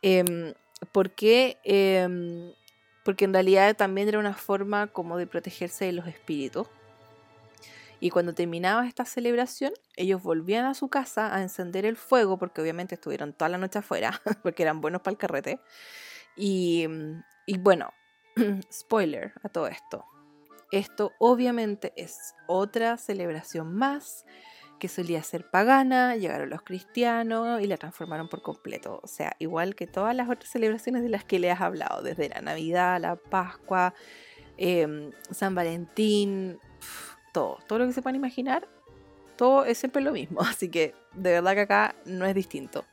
em, 0.03 0.55
porque 0.93 1.59
em, 1.63 2.53
porque 3.05 3.25
en 3.25 3.33
realidad 3.33 3.77
también 3.77 4.09
era 4.09 4.19
una 4.19 4.35
forma 4.35 4.89
como 4.89 5.17
de 5.17 5.27
protegerse 5.27 5.87
de 5.87 5.93
los 5.93 6.07
espíritus. 6.07 6.69
Y 8.01 8.11
cuando 8.11 8.35
terminaba 8.35 8.87
esta 8.87 9.05
celebración, 9.05 9.73
ellos 9.97 10.23
volvían 10.23 10.65
a 10.65 10.75
su 10.75 10.89
casa 10.89 11.35
a 11.35 11.43
encender 11.43 11.85
el 11.85 11.97
fuego, 11.97 12.39
porque 12.39 12.63
obviamente 12.63 12.95
estuvieron 12.95 13.35
toda 13.35 13.51
la 13.51 13.59
noche 13.59 13.79
afuera, 13.79 14.21
porque 14.43 14.63
eran 14.63 14.81
buenos 14.81 15.03
para 15.03 15.13
el 15.13 15.19
carrete. 15.19 15.61
Y, 16.37 16.87
y 17.47 17.59
bueno, 17.59 17.91
spoiler 18.73 19.33
a 19.43 19.49
todo 19.49 19.67
esto. 19.67 20.07
Esto 20.73 21.13
obviamente 21.19 21.93
es 21.97 22.35
otra 22.47 22.97
celebración 22.97 23.75
más 23.75 24.25
que 24.79 24.89
solía 24.89 25.23
ser 25.23 25.49
pagana, 25.51 26.17
llegaron 26.17 26.51
los 26.51 26.63
cristianos 26.63 27.61
y 27.61 27.67
la 27.67 27.77
transformaron 27.77 28.29
por 28.29 28.43
completo. 28.43 28.99
O 29.03 29.07
sea, 29.07 29.37
igual 29.39 29.77
que 29.77 29.87
todas 29.87 30.17
las 30.17 30.29
otras 30.29 30.51
celebraciones 30.51 31.03
de 31.03 31.11
las 31.11 31.25
que 31.25 31.39
le 31.39 31.51
has 31.51 31.61
hablado, 31.61 32.03
desde 32.03 32.29
la 32.29 32.41
Navidad, 32.41 33.01
la 33.01 33.17
Pascua, 33.17 33.95
em, 34.57 35.13
San 35.31 35.55
Valentín, 35.55 36.59
todo, 37.33 37.59
todo 37.67 37.81
lo 37.81 37.87
que 37.87 37.93
se 37.93 38.03
puedan 38.03 38.17
imaginar, 38.17 38.69
todo 39.37 39.65
es 39.65 39.79
siempre 39.79 40.03
lo 40.03 40.13
mismo. 40.13 40.41
Así 40.43 40.69
que 40.69 40.95
de 41.15 41.33
verdad 41.33 41.55
que 41.55 41.61
acá 41.61 41.95
no 42.05 42.27
es 42.27 42.35
distinto. 42.35 42.85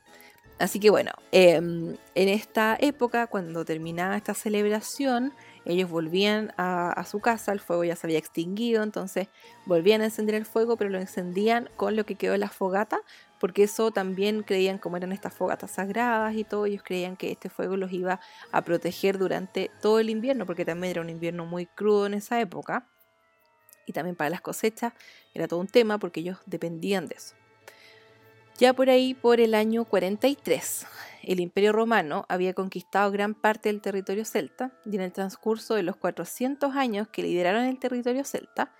Así 0.60 0.80
que 0.80 0.89
bueno, 0.89 1.12
em, 1.32 1.95
en 2.15 2.30
esta 2.30 2.78
época, 2.80 3.28
cuando 3.28 3.63
terminaba 3.63 4.17
esta 4.17 4.34
celebración, 4.34 5.34
ellos 5.65 5.89
volvían 5.89 6.52
a, 6.58 7.04
su 7.06 7.19
casa, 7.19 7.52
el 7.52 7.60
fuego 7.60 7.84
ya 7.84 7.95
se 7.95 8.08
había 8.08 8.17
extinguido, 8.17 8.82
entonces 8.82 9.28
volvían 9.65 10.02
a 10.02 10.06
encender 10.06 10.34
el 10.34 10.45
fuego, 10.45 10.76
pero 10.76 10.89
lo 10.89 10.97
encendían 10.97 11.69
con 11.76 11.95
lo 11.95 12.06
que 12.06 12.15
quedó 12.15 12.32
de 12.32 12.39
la 12.39 12.50
fogata, 12.50 13.02
porque 13.39 13.63
eso 13.63 13.91
también 13.91 14.41
creían, 14.41 14.80
como 14.80 14.97
eran 14.97 15.12
estas 15.12 15.34
fogatas 15.34 15.71
sagradas 15.71 16.34
y 16.36 16.43
todo, 16.43 16.65
ellos 16.65 16.82
creían 16.84 17.17
que 17.17 17.32
este 17.32 17.50
fuego 17.50 17.78
los 17.78 17.91
iba 17.91 18.19
a 18.52 18.62
proteger 18.63 19.19
durante 19.19 19.69
todo 19.82 20.00
el 20.00 20.10
invierno, 20.10 20.47
porque 20.47 20.65
también 20.65 20.91
era 20.91 21.02
un 21.02 21.10
invierno 21.10 21.45
muy 21.45 21.67
crudo 21.67 22.08
en 22.08 22.15
esa 22.15 22.39
época. 22.39 22.88
Y 23.88 23.93
también 23.93 24.15
para 24.15 24.30
las 24.30 24.41
cosechas 24.41 24.93
era 25.34 25.47
todo 25.47 25.60
un 25.60 25.67
tema 25.67 25.97
porque 25.97 26.19
ellos 26.19 26.38
dependían 26.45 27.08
de 27.08 27.15
eso. 27.15 27.36
Ya 28.60 28.73
por 28.73 28.89
ahí, 28.89 29.13
por 29.13 29.39
el 29.39 29.54
año 29.54 29.86
43, 29.86 30.88
el 31.23 31.39
Imperio 31.39 31.73
Romano 31.73 32.26
había 32.28 32.54
conquistado 32.54 33.12
gran 33.12 33.36
parte 33.36 33.69
del 33.69 33.82
territorio 33.82 34.26
celta 34.26 34.71
y 34.84 34.95
en 34.95 35.02
el 35.02 35.12
transcurso 35.12 35.76
de 35.76 35.84
los 35.84 35.95
400 35.95 36.76
años 36.76 37.08
que 37.08 37.21
lideraron 37.21 37.65
el 37.65 37.80
territorio 37.80 38.23
celta, 38.23 38.73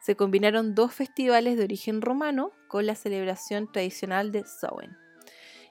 se 0.00 0.14
combinaron 0.14 0.74
dos 0.74 0.92
festivales 0.94 1.56
de 1.56 1.64
origen 1.64 2.00
romano 2.00 2.52
con 2.68 2.86
la 2.86 2.94
celebración 2.94 3.72
tradicional 3.72 4.30
de 4.30 4.44
Samhain. 4.44 4.96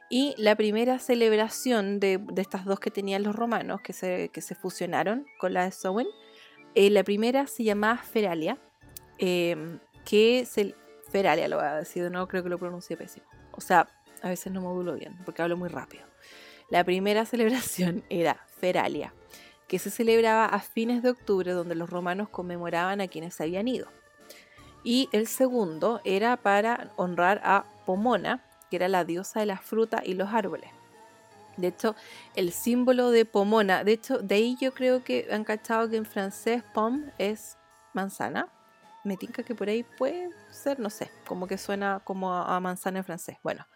Y 0.09 0.35
la 0.37 0.55
primera 0.55 0.99
celebración 0.99 1.99
de, 1.99 2.19
estas 2.35 2.65
dos 2.65 2.79
que 2.79 2.91
tenían 2.91 3.23
los 3.23 3.35
romanos, 3.35 3.79
que 3.81 3.93
se, 3.93 4.29
que 4.29 4.41
se 4.41 4.55
fusionaron 4.55 5.25
con 5.39 5.53
la 5.53 5.63
de 5.63 5.71
Samhain, 5.71 6.07
eh, 6.75 6.89
la 6.89 7.03
primera 7.03 7.47
se 7.47 7.63
llamaba 7.63 7.97
Feralia, 7.97 8.57
eh, 9.17 9.79
que 10.05 10.39
es 10.39 10.57
el... 10.57 10.75
Feralia 11.09 11.47
lo 11.47 11.57
voy 11.57 11.65
a 11.65 11.75
decir 11.75 12.03
de 12.03 12.27
creo 12.27 12.41
que 12.41 12.49
lo 12.49 12.57
pronuncié 12.57 12.97
pésimo 12.97 13.27
o 13.53 13.61
sea, 13.61 13.87
a 14.21 14.29
veces 14.29 14.51
no 14.51 14.61
modulo 14.61 14.93
bien 14.93 15.17
porque 15.25 15.41
hablo 15.41 15.57
muy 15.57 15.69
rápido. 15.69 16.03
La 16.69 16.83
primera 16.83 17.25
celebración 17.27 18.03
era 18.09 18.45
Feralia, 18.59 19.13
que 19.67 19.79
se 19.79 19.89
celebraba 19.89 20.45
a 20.45 20.59
fines 20.59 21.03
de 21.03 21.11
octubre 21.11 21.51
donde 21.51 21.75
los 21.75 21.89
romanos 21.89 22.29
conmemoraban 22.29 23.01
a 23.01 23.07
quienes 23.07 23.39
habían 23.39 23.67
ido. 23.67 23.87
Y 24.83 25.07
el 25.13 25.27
segundo 25.27 26.01
era 26.03 26.35
para 26.35 26.91
honrar 26.97 27.39
a 27.45 27.63
Pomona, 27.85 28.43
que 28.69 28.75
era 28.75 28.89
la 28.89 29.05
diosa 29.05 29.39
de 29.39 29.45
la 29.45 29.57
fruta 29.57 30.01
y 30.05 30.13
los 30.13 30.33
árboles. 30.33 30.69
De 31.55 31.67
hecho, 31.67 31.95
el 32.35 32.51
símbolo 32.51 33.11
de 33.11 33.25
Pomona, 33.25 33.83
de 33.83 33.93
hecho, 33.93 34.17
de 34.17 34.35
ahí 34.35 34.57
yo 34.59 34.73
creo 34.73 35.03
que 35.03 35.27
han 35.31 35.43
cachado 35.43 35.87
que 35.89 35.97
en 35.97 36.05
francés 36.05 36.63
pom 36.73 37.05
es 37.19 37.57
manzana, 37.93 38.49
me 39.03 39.17
tinca 39.17 39.43
que 39.43 39.55
por 39.55 39.69
ahí 39.69 39.83
puede 39.83 40.29
ser, 40.51 40.79
no 40.79 40.89
sé, 40.89 41.11
como 41.27 41.47
que 41.47 41.57
suena 41.57 42.01
como 42.03 42.33
a, 42.33 42.59
manzana 42.59 42.99
en 42.99 43.05
francés. 43.05 43.37
Bueno, 43.43 43.67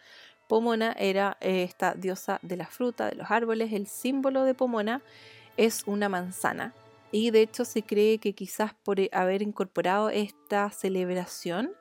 Pomona 0.48 0.94
era 0.98 1.38
eh, 1.42 1.63
esta 1.63 1.94
diosa 1.94 2.40
de 2.42 2.58
la 2.58 2.68
fruta, 2.68 3.10
de 3.10 3.16
los 3.16 3.30
árboles. 3.30 3.74
El 3.74 3.88
símbolo 3.88 4.44
de 4.44 4.54
Pomona 4.54 5.02
es 5.58 5.84
una 5.86 6.10
manzana. 6.10 6.74
Y 7.12 7.32
de 7.32 7.42
hecho 7.42 7.66
se 7.66 7.84
cree 7.84 8.20
que 8.20 8.34
quizás 8.34 8.74
por 8.74 8.98
haber 9.12 9.42
incorporado 9.42 10.10
esta 10.10 10.70
celebración 10.72 11.72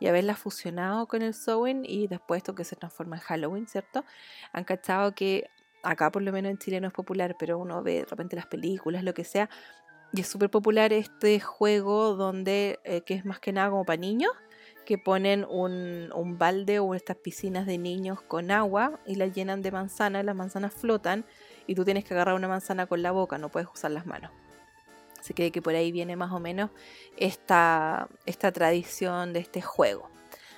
y 0.00 0.08
haberla 0.08 0.34
fusionado 0.34 1.06
con 1.06 1.22
el 1.22 1.34
Samhain 1.34 1.84
y 1.84 2.08
después 2.08 2.38
esto 2.38 2.56
que 2.56 2.64
se 2.64 2.74
transforma 2.74 3.16
en 3.16 3.22
Halloween, 3.22 3.68
¿cierto? 3.68 4.04
Han 4.52 4.64
cachado 4.64 5.14
que 5.14 5.48
acá 5.84 6.10
por 6.10 6.22
lo 6.22 6.32
menos 6.32 6.50
en 6.50 6.58
Chile 6.58 6.80
no 6.80 6.88
es 6.88 6.92
popular, 6.92 7.36
pero 7.38 7.58
uno 7.58 7.82
ve 7.82 8.00
de 8.00 8.04
repente 8.04 8.34
las 8.34 8.46
películas, 8.46 9.04
lo 9.04 9.14
que 9.14 9.22
sea, 9.22 9.48
y 10.12 10.20
es 10.20 10.28
súper 10.28 10.50
popular 10.50 10.92
este 10.92 11.40
juego 11.40 12.14
donde, 12.14 12.80
eh, 12.84 13.00
que 13.02 13.14
es 13.14 13.24
más 13.24 13.40
que 13.40 13.52
nada 13.52 13.70
como 13.70 13.84
para 13.84 13.96
niños, 13.96 14.32
que 14.84 14.98
ponen 14.98 15.46
un, 15.48 16.10
un, 16.14 16.38
balde 16.38 16.80
o 16.80 16.94
estas 16.94 17.16
piscinas 17.16 17.66
de 17.66 17.78
niños 17.78 18.20
con 18.20 18.50
agua 18.50 19.00
y 19.06 19.14
las 19.14 19.32
llenan 19.32 19.62
de 19.62 19.70
manzanas, 19.70 20.24
las 20.24 20.34
manzanas 20.34 20.74
flotan 20.74 21.24
y 21.66 21.74
tú 21.74 21.84
tienes 21.84 22.04
que 22.04 22.14
agarrar 22.14 22.34
una 22.34 22.48
manzana 22.48 22.86
con 22.86 23.00
la 23.00 23.12
boca, 23.12 23.38
no 23.38 23.48
puedes 23.48 23.68
usar 23.72 23.92
las 23.92 24.06
manos. 24.06 24.30
Se 25.20 25.34
cree 25.34 25.52
que 25.52 25.62
por 25.62 25.74
ahí 25.74 25.92
viene 25.92 26.16
más 26.16 26.32
o 26.32 26.40
menos 26.40 26.70
esta, 27.16 28.08
esta 28.26 28.50
tradición 28.50 29.32
de 29.32 29.38
este 29.38 29.62
juego. 29.62 30.10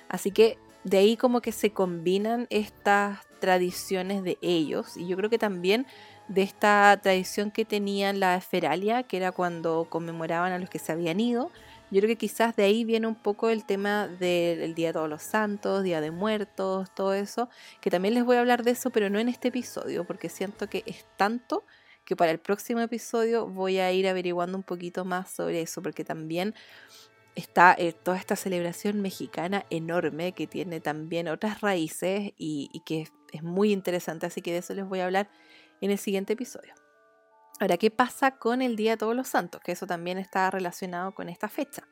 Así 0.09 0.31
que 0.31 0.57
de 0.83 0.97
ahí 0.97 1.17
como 1.17 1.41
que 1.41 1.51
se 1.51 1.71
combinan 1.71 2.47
estas 2.49 3.19
tradiciones 3.39 4.23
de 4.23 4.37
ellos 4.41 4.97
y 4.97 5.07
yo 5.07 5.17
creo 5.17 5.29
que 5.29 5.37
también 5.37 5.85
de 6.27 6.41
esta 6.41 6.99
tradición 7.01 7.51
que 7.51 7.65
tenían 7.65 8.19
la 8.19 8.35
esferalia, 8.35 9.03
que 9.03 9.17
era 9.17 9.31
cuando 9.31 9.87
conmemoraban 9.89 10.51
a 10.51 10.59
los 10.59 10.69
que 10.69 10.79
se 10.79 10.91
habían 10.91 11.19
ido. 11.19 11.51
Yo 11.91 12.01
creo 12.01 12.09
que 12.09 12.17
quizás 12.17 12.55
de 12.55 12.63
ahí 12.63 12.83
viene 12.83 13.07
un 13.07 13.15
poco 13.15 13.49
el 13.49 13.63
tema 13.63 14.07
del 14.07 14.73
Día 14.73 14.87
de 14.87 14.93
Todos 14.93 15.09
los 15.09 15.21
Santos, 15.21 15.83
Día 15.83 16.01
de 16.01 16.11
Muertos, 16.11 16.89
todo 16.95 17.13
eso, 17.13 17.49
que 17.79 17.91
también 17.91 18.15
les 18.15 18.25
voy 18.25 18.37
a 18.37 18.39
hablar 18.39 18.63
de 18.63 18.71
eso, 18.71 18.89
pero 18.89 19.09
no 19.09 19.19
en 19.19 19.29
este 19.29 19.49
episodio, 19.49 20.03
porque 20.03 20.29
siento 20.29 20.67
que 20.67 20.83
es 20.87 21.05
tanto 21.15 21.63
que 22.03 22.15
para 22.15 22.31
el 22.31 22.39
próximo 22.39 22.79
episodio 22.79 23.47
voy 23.47 23.77
a 23.77 23.91
ir 23.91 24.07
averiguando 24.07 24.57
un 24.57 24.63
poquito 24.63 25.05
más 25.05 25.29
sobre 25.29 25.61
eso, 25.61 25.81
porque 25.81 26.03
también 26.03 26.55
está 27.35 27.75
eh, 27.77 27.93
toda 27.93 28.17
esta 28.17 28.35
celebración 28.35 29.01
mexicana 29.01 29.65
enorme 29.69 30.31
que 30.31 30.47
tiene 30.47 30.79
también 30.79 31.27
otras 31.27 31.61
raíces 31.61 32.33
y, 32.37 32.69
y 32.73 32.79
que 32.81 33.07
es 33.31 33.43
muy 33.43 33.71
interesante, 33.71 34.25
así 34.25 34.41
que 34.41 34.51
de 34.53 34.59
eso 34.59 34.73
les 34.73 34.87
voy 34.87 35.01
a 35.01 35.05
hablar 35.05 35.29
en 35.85 35.91
el 35.91 35.97
siguiente 35.97 36.33
episodio. 36.33 36.73
Ahora, 37.59 37.77
¿qué 37.77 37.89
pasa 37.89 38.31
con 38.31 38.61
el 38.61 38.75
Día 38.75 38.91
de 38.91 38.97
Todos 38.97 39.15
los 39.15 39.29
Santos? 39.29 39.61
Que 39.61 39.71
eso 39.71 39.87
también 39.87 40.17
está 40.17 40.51
relacionado 40.51 41.13
con 41.13 41.29
esta 41.29 41.47
fecha. 41.47 41.87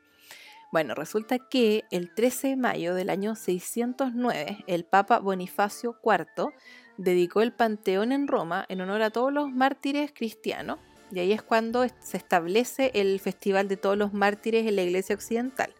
Bueno, 0.71 0.95
resulta 0.95 1.37
que 1.37 1.83
el 1.91 2.13
13 2.13 2.49
de 2.49 2.55
mayo 2.55 2.95
del 2.95 3.09
año 3.11 3.35
609, 3.35 4.65
el 4.67 4.85
Papa 4.85 5.19
Bonifacio 5.19 5.95
IV 6.03 6.49
dedicó 6.97 7.41
el 7.41 7.53
Panteón 7.53 8.11
en 8.11 8.27
Roma 8.27 8.65
en 8.67 8.81
honor 8.81 9.03
a 9.03 9.11
todos 9.11 9.31
los 9.31 9.51
mártires 9.51 10.11
cristianos, 10.13 10.79
y 11.11 11.19
ahí 11.19 11.31
es 11.31 11.43
cuando 11.43 11.85
se 11.99 12.17
establece 12.17 12.91
el 12.95 13.19
Festival 13.19 13.67
de 13.67 13.77
Todos 13.77 13.97
los 13.97 14.13
Mártires 14.13 14.65
en 14.65 14.75
la 14.75 14.81
Iglesia 14.81 15.15
Occidental, 15.15 15.73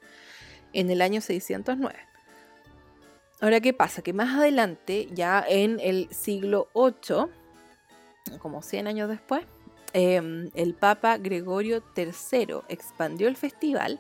en 0.74 0.92
el 0.92 1.02
año 1.02 1.22
609. 1.22 1.98
Ahora, 3.42 3.60
¿qué 3.60 3.74
pasa? 3.74 4.04
Que 4.04 4.14
más 4.14 4.38
adelante, 4.38 5.08
ya 5.12 5.44
en 5.46 5.80
el 5.80 6.08
siglo 6.14 6.70
VIII, 6.76 7.26
como 8.40 8.62
100 8.62 8.88
años 8.88 9.10
después, 9.10 9.46
em, 9.94 10.50
el 10.54 10.74
Papa 10.74 11.18
Gregorio 11.18 11.84
III 11.96 12.62
expandió 12.70 13.28
el 13.28 13.36
festival 13.36 14.00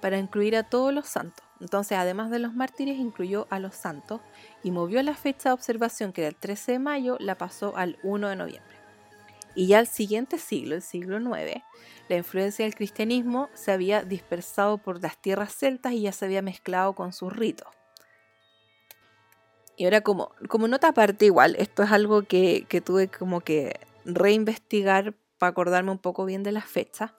para 0.00 0.18
incluir 0.18 0.56
a 0.56 0.64
todos 0.64 0.92
los 0.92 1.06
santos. 1.08 1.44
Entonces, 1.60 1.98
además 1.98 2.30
de 2.30 2.38
los 2.38 2.54
mártires, 2.54 2.98
incluyó 2.98 3.46
a 3.50 3.58
los 3.58 3.74
santos 3.74 4.20
y 4.62 4.70
movió 4.70 5.02
la 5.02 5.14
fecha 5.14 5.50
de 5.50 5.54
observación, 5.54 6.12
que 6.12 6.22
era 6.22 6.28
el 6.30 6.36
13 6.36 6.72
de 6.72 6.78
mayo, 6.78 7.16
la 7.20 7.36
pasó 7.36 7.76
al 7.76 7.98
1 8.02 8.28
de 8.28 8.36
noviembre. 8.36 8.76
Y 9.54 9.66
ya 9.66 9.78
al 9.78 9.86
siguiente 9.86 10.38
siglo, 10.38 10.74
el 10.74 10.82
siglo 10.82 11.18
IX, 11.18 11.62
la 12.08 12.16
influencia 12.16 12.64
del 12.64 12.74
cristianismo 12.74 13.48
se 13.52 13.72
había 13.72 14.02
dispersado 14.02 14.78
por 14.78 15.02
las 15.02 15.18
tierras 15.18 15.54
celtas 15.54 15.92
y 15.92 16.02
ya 16.02 16.12
se 16.12 16.24
había 16.24 16.40
mezclado 16.40 16.94
con 16.94 17.12
sus 17.12 17.32
ritos. 17.32 17.68
Y 19.80 19.84
ahora 19.84 20.02
como, 20.02 20.32
como 20.50 20.68
nota 20.68 20.88
aparte 20.88 21.24
igual, 21.24 21.56
esto 21.58 21.82
es 21.82 21.90
algo 21.90 22.20
que, 22.20 22.66
que 22.68 22.82
tuve 22.82 23.08
como 23.08 23.40
que 23.40 23.80
reinvestigar 24.04 25.14
para 25.38 25.52
acordarme 25.52 25.90
un 25.90 25.96
poco 25.96 26.26
bien 26.26 26.42
de 26.42 26.52
las 26.52 26.66
fechas. 26.66 27.12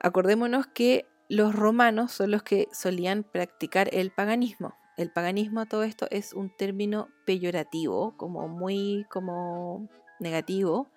Acordémonos 0.00 0.66
que 0.66 1.06
los 1.28 1.54
romanos 1.54 2.10
son 2.10 2.32
los 2.32 2.42
que 2.42 2.66
solían 2.72 3.22
practicar 3.22 3.88
el 3.92 4.10
paganismo. 4.10 4.74
El 4.96 5.12
paganismo 5.12 5.60
a 5.60 5.66
todo 5.66 5.84
esto 5.84 6.08
es 6.10 6.32
un 6.32 6.50
término 6.50 7.10
peyorativo, 7.26 8.16
como 8.16 8.48
muy 8.48 9.06
como 9.08 9.88
negativo, 10.18 10.88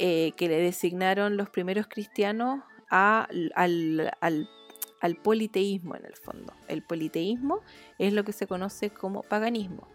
eh, 0.00 0.32
que 0.36 0.48
le 0.48 0.56
designaron 0.56 1.36
los 1.36 1.50
primeros 1.50 1.86
cristianos 1.86 2.64
al, 2.88 3.52
al, 3.54 4.10
al 4.20 5.16
politeísmo 5.22 5.94
en 5.94 6.04
el 6.04 6.16
fondo. 6.16 6.52
El 6.66 6.82
politeísmo 6.82 7.60
es 7.98 8.12
lo 8.12 8.24
que 8.24 8.32
se 8.32 8.48
conoce 8.48 8.90
como 8.90 9.22
paganismo 9.22 9.86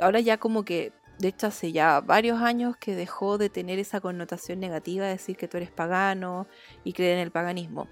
ahora 0.00 0.20
ya 0.20 0.38
como 0.38 0.64
que, 0.64 0.92
de 1.18 1.28
hecho 1.28 1.48
hace 1.48 1.72
ya 1.72 2.00
varios 2.00 2.40
años 2.40 2.76
que 2.76 2.94
dejó 2.94 3.38
de 3.38 3.50
tener 3.50 3.78
esa 3.78 4.00
connotación 4.00 4.58
negativa 4.60 5.04
de 5.04 5.12
decir 5.12 5.36
que 5.36 5.48
tú 5.48 5.56
eres 5.58 5.70
pagano 5.70 6.46
y 6.84 6.92
creer 6.92 7.16
en 7.16 7.22
el 7.22 7.30
paganismo. 7.30 7.88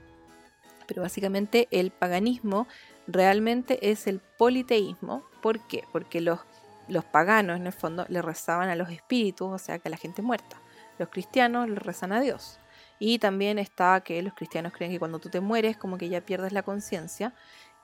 Pero 0.87 1.03
básicamente 1.03 1.69
el 1.71 1.91
paganismo 1.91 2.67
realmente 3.07 3.91
es 3.91 4.07
el 4.07 4.21
politeísmo. 4.21 5.23
¿Por 5.43 5.61
qué? 5.67 5.85
Porque 5.93 6.21
los, 6.21 6.41
los 6.89 7.05
paganos 7.05 7.59
en 7.59 7.67
el 7.67 7.73
fondo 7.73 8.07
le 8.09 8.23
rezaban 8.23 8.71
a 8.71 8.77
los 8.77 8.91
espíritus, 8.91 9.53
o 9.53 9.59
sea 9.59 9.79
que 9.79 9.89
a 9.89 9.91
la 9.91 9.99
gente 9.99 10.23
muerta. 10.23 10.57
Los 10.99 11.11
cristianos 11.11 11.69
le 11.69 11.77
rezan 11.77 12.13
a 12.13 12.21
Dios. 12.21 12.59
Y 12.99 13.19
también 13.19 13.59
está 13.59 14.01
que 14.01 14.21
los 14.23 14.35
cristianos 14.35 14.73
creen 14.73 14.91
que 14.91 14.99
cuando 14.99 15.19
tú 15.19 15.29
te 15.29 15.41
mueres 15.41 15.77
como 15.77 15.99
que 15.99 16.09
ya 16.09 16.21
pierdes 16.21 16.53
la 16.53 16.63
conciencia 16.63 17.33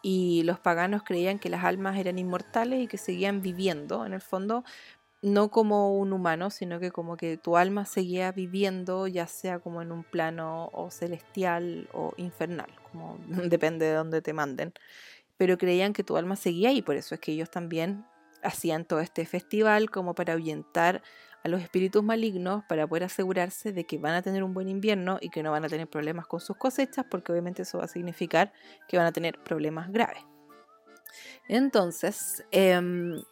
y 0.05 0.43
los 0.43 0.61
paganos 0.61 1.03
creían 1.03 1.39
que 1.39 1.49
las 1.49 1.65
almas 1.65 1.97
eran 1.97 2.19
inmortales 2.19 2.79
y 2.83 2.87
que 2.87 2.99
seguían 2.99 3.41
viviendo, 3.41 4.05
en 4.05 4.13
el 4.13 4.21
fondo, 4.21 4.63
no 5.23 5.51
como 5.51 5.97
un 5.99 6.13
humano, 6.13 6.51
sino 6.51 6.79
que 6.79 6.91
como 6.91 7.17
que 7.17 7.39
tu 7.39 7.57
alma 7.57 7.87
seguía 7.87 8.31
viviendo, 8.31 9.07
ya 9.07 9.27
sea 9.27 9.61
como 9.61 9.81
en 9.81 9.93
un 9.93 10.05
plano 10.05 10.69
o 10.75 10.91
celestial 10.91 11.89
o 11.95 12.13
infernal, 12.19 12.69
como 12.93 13.17
depende 13.49 13.87
de 13.87 13.95
dónde 13.95 14.21
te 14.21 14.35
manden. 14.35 14.75
Pero 15.39 15.57
creían 15.57 15.95
que 15.95 16.05
tu 16.05 16.19
alma 16.19 16.37
seguía 16.37 16.71
y 16.73 16.83
por 16.83 16.97
eso 16.97 17.15
es 17.15 17.21
que 17.23 17.33
ellos 17.33 17.51
también 17.51 18.05
hacían 18.43 18.85
todo 18.85 19.01
este 19.01 19.25
festival 19.25 19.91
como 19.91 20.15
para 20.15 20.35
ahuyentar 20.35 21.03
a 21.45 21.49
los 21.49 21.61
espíritus 21.61 22.03
malignos 22.03 22.65
para 22.65 22.87
poder 22.87 23.05
asegurarse 23.05 23.73
de 23.73 23.85
que 23.85 23.99
van 23.99 24.15
a 24.15 24.23
tener 24.23 24.43
un 24.43 24.55
buen 24.55 24.69
invierno 24.69 25.19
y 25.21 25.29
que 25.29 25.43
no 25.43 25.51
van 25.51 25.65
a 25.65 25.69
tener 25.69 25.87
problemas 25.87 26.27
con 26.27 26.41
sus 26.41 26.57
cosechas, 26.57 27.05
porque 27.11 27.33
obviamente 27.33 27.63
eso 27.63 27.79
va 27.79 27.85
a 27.85 27.89
significar 27.89 28.53
que 28.89 28.97
van 28.97 29.07
a 29.07 29.13
tener 29.13 29.39
problemas 29.45 29.93
graves. 29.93 30.25
Entonces, 31.47 32.43
em, 32.51 33.23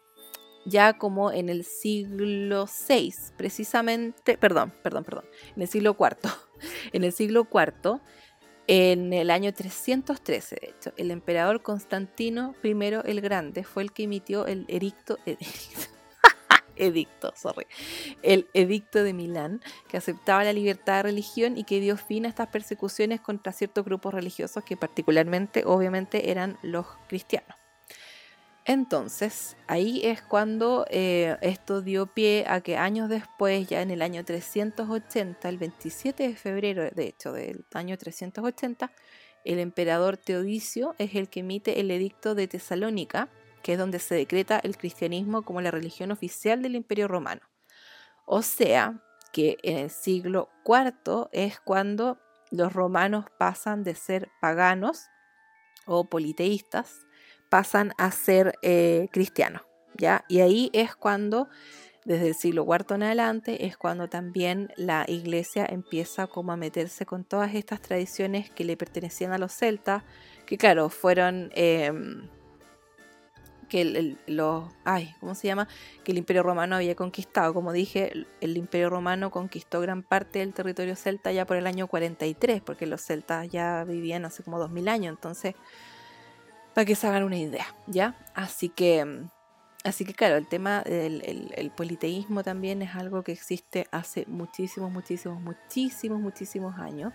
ya 0.66 0.98
como 0.98 1.33
en 1.33 1.48
el 1.48 1.64
siglo 1.64 2.66
VI, 2.66 3.14
precisamente, 3.38 4.37
perdón, 4.37 4.75
perdón, 4.83 5.05
perdón, 5.05 5.25
en 5.57 5.62
el 5.62 5.68
siglo 5.68 5.96
IV, 5.98 6.31
en 6.92 7.05
el 7.05 7.12
siglo 7.12 7.48
IV, 7.51 8.01
en 8.66 9.14
el 9.14 9.31
año 9.31 9.55
313, 9.55 10.57
de 10.61 10.68
hecho, 10.68 10.92
el 10.98 11.11
emperador 11.11 11.62
Constantino 11.62 12.55
I 12.62 12.75
el 13.05 13.20
Grande 13.22 13.64
fue 13.64 13.83
el 13.83 13.92
que 13.92 14.05
emitió 14.05 14.46
el 14.46 14.66
edicto, 14.68 15.18
edicto, 15.25 16.01
sorry, 17.35 17.66
el 18.22 18.48
edicto 18.54 19.02
de 19.02 19.12
Milán, 19.12 19.61
que 19.88 19.96
aceptaba 19.96 20.44
la 20.44 20.52
libertad 20.52 20.96
de 20.96 21.02
religión 21.04 21.56
y 21.56 21.64
que 21.64 21.80
dio 21.80 21.96
fin 21.96 22.26
a 22.26 22.28
estas 22.28 22.48
persecuciones 22.48 23.20
contra 23.20 23.52
ciertos 23.52 23.85
grupos 23.85 24.14
religiosos 24.14 24.64
que 24.64 24.76
particularmente, 24.76 25.64
obviamente, 25.66 26.30
eran 26.30 26.58
los 26.62 26.87
cristianos. 27.08 27.56
Entonces, 28.64 29.56
ahí 29.66 30.02
es 30.04 30.22
cuando 30.22 30.87
eh, 30.88 31.37
esto 31.40 31.82
dio 31.82 32.06
pie 32.06 32.44
a 32.46 32.61
que 32.61 32.76
años 32.76 33.08
después, 33.08 33.66
ya 33.66 33.82
en 33.82 33.90
el 33.90 34.02
año 34.02 34.24
380, 34.24 35.48
el 35.48 35.58
27 35.58 36.28
de 36.28 36.37
febrero, 36.37 36.88
de 36.88 37.06
hecho, 37.06 37.32
del 37.32 37.64
año 37.74 37.98
380, 37.98 38.92
el 39.44 39.58
emperador 39.58 40.16
Teodicio 40.16 40.94
es 40.98 41.16
el 41.16 41.28
que 41.28 41.40
emite 41.40 41.80
el 41.80 41.90
edicto 41.90 42.37
de 42.37 42.46
Tesalónica, 42.46 43.28
que 43.62 43.75
es 43.75 43.79
donde 43.79 43.98
se 43.98 44.14
decreta 44.14 44.61
el 44.62 44.77
cristianismo 44.77 45.42
como 45.42 45.61
la 45.61 45.70
religión 45.70 46.11
oficial 46.11 46.62
del 46.62 46.77
Imperio 46.77 47.09
Romano. 47.09 47.42
O 48.27 48.42
sea, 48.42 49.03
que 49.33 49.59
en 49.62 49.79
el 49.79 49.90
siglo 49.90 50.51
IV 50.64 51.29
es 51.33 51.59
cuando 51.61 52.18
los 52.51 52.72
romanos 52.72 53.25
pasan 53.38 53.83
de 53.83 53.94
ser 53.94 54.31
paganos 54.40 55.07
o 55.87 56.05
politeístas, 56.05 57.07
pasan 57.48 57.92
a 57.98 58.11
ser 58.11 58.55
eh, 58.62 59.09
cristianos, 59.11 59.62
¿ya? 59.96 60.25
Y 60.29 60.40
ahí 60.40 60.70
es 60.72 60.94
cuando, 60.94 61.48
desde 62.05 62.29
el 62.29 62.35
siglo 62.35 62.66
IV 62.68 62.94
en 62.94 63.03
adelante, 63.03 63.66
es 63.66 63.77
cuando 63.77 64.09
también 64.09 64.72
la 64.77 65.05
iglesia 65.09 65.66
empieza 65.68 66.27
como 66.27 66.53
a 66.53 66.57
meterse 66.57 67.07
con 67.07 67.25
todas 67.25 67.55
estas 67.55 67.81
tradiciones 67.81 68.51
que 68.51 68.64
le 68.64 68.77
pertenecían 68.77 69.33
a 69.33 69.38
los 69.38 69.53
celtas, 69.53 70.05
que 70.46 70.59
claro, 70.59 70.88
fueron... 70.88 71.51
Em, 71.55 72.29
que 73.72 73.80
el, 73.80 74.18
los, 74.26 74.64
ay, 74.85 75.14
¿cómo 75.18 75.35
se 75.35 75.46
llama? 75.46 75.66
Que 76.04 76.12
el 76.12 76.18
Imperio 76.18 76.42
Romano 76.42 76.76
había 76.76 76.94
conquistado. 76.94 77.54
Como 77.54 77.72
dije, 77.72 78.12
el, 78.42 78.56
Imperio 78.58 78.90
Romano 78.90 79.30
conquistó 79.30 79.80
gran 79.80 80.02
parte 80.02 80.40
del 80.40 80.52
territorio 80.52 80.94
celta 80.94 81.32
ya 81.32 81.46
por 81.46 81.56
el 81.56 81.66
año 81.66 81.87
43, 81.87 82.61
porque 82.61 82.87
los 82.87 83.00
celtas 83.00 83.48
ya 83.48 83.85
vivían 83.85 84.26
hace 84.26 84.42
como 84.42 84.58
2000 84.58 84.88
años, 84.88 85.14
entonces, 85.14 85.54
para 86.74 86.85
que 86.85 86.94
se 86.94 87.06
hagan 87.06 87.22
una 87.22 87.38
idea, 87.38 87.74
¿ya? 87.87 88.14
Así 88.35 88.68
que 88.68 89.06
mm, 89.06 89.30
así 89.85 90.04
que 90.04 90.12
claro, 90.12 90.37
el 90.37 90.46
tema 90.46 90.82
del 90.82 91.72
politeísmo 91.74 92.42
también 92.42 92.82
es 92.82 92.94
algo 92.94 93.22
que 93.22 93.32
existe 93.32 93.87
hace 93.90 94.26
muchísimos, 94.28 94.92
muchísimos, 94.92 95.40
muchísimos, 95.40 96.20
muchísimos 96.20 96.78
años. 96.78 97.14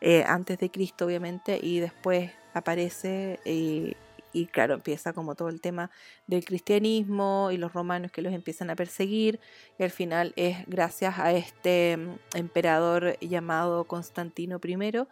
Eh, 0.00 0.24
antes 0.26 0.58
de 0.58 0.68
Cristo, 0.68 1.06
obviamente, 1.06 1.60
y 1.62 1.78
después 1.78 2.32
aparece 2.54 3.38
eh, 3.44 3.94
y 4.32 4.46
claro, 4.46 4.74
empieza 4.74 5.12
como 5.12 5.34
todo 5.34 5.48
el 5.48 5.60
tema 5.60 5.90
del 6.26 6.44
cristianismo 6.44 7.50
y 7.52 7.56
los 7.56 7.72
romanos 7.72 8.10
que 8.10 8.22
los 8.22 8.32
empiezan 8.32 8.70
a 8.70 8.76
perseguir 8.76 9.40
y 9.78 9.82
al 9.82 9.90
final 9.90 10.32
es 10.36 10.66
gracias 10.66 11.18
a 11.18 11.32
este 11.32 11.96
mm, 11.96 12.36
emperador 12.36 13.18
llamado 13.20 13.84
Constantino 13.84 14.60
I 14.62 15.06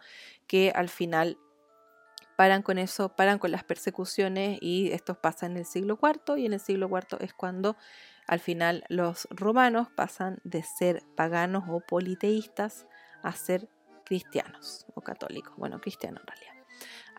que 0.47 0.71
al 0.75 0.89
final 0.89 1.37
paran 2.35 2.63
con 2.63 2.77
eso, 2.77 3.09
paran 3.09 3.37
con 3.37 3.51
las 3.51 3.63
persecuciones 3.63 4.57
y 4.61 4.91
esto 4.91 5.15
pasa 5.15 5.45
en 5.45 5.57
el 5.57 5.65
siglo 5.65 5.99
IV 6.01 6.37
y 6.37 6.45
en 6.45 6.53
el 6.53 6.59
siglo 6.59 6.89
IV 6.89 7.17
es 7.19 7.33
cuando 7.33 7.77
al 8.27 8.39
final 8.39 8.83
los 8.89 9.27
romanos 9.29 9.89
pasan 9.95 10.39
de 10.43 10.63
ser 10.63 11.03
paganos 11.15 11.65
o 11.69 11.81
politeístas 11.81 12.87
a 13.23 13.33
ser 13.33 13.67
cristianos 14.05 14.85
o 14.95 15.01
católicos, 15.01 15.53
bueno, 15.57 15.79
cristianos 15.79 16.21
en 16.21 16.27
realidad. 16.27 16.50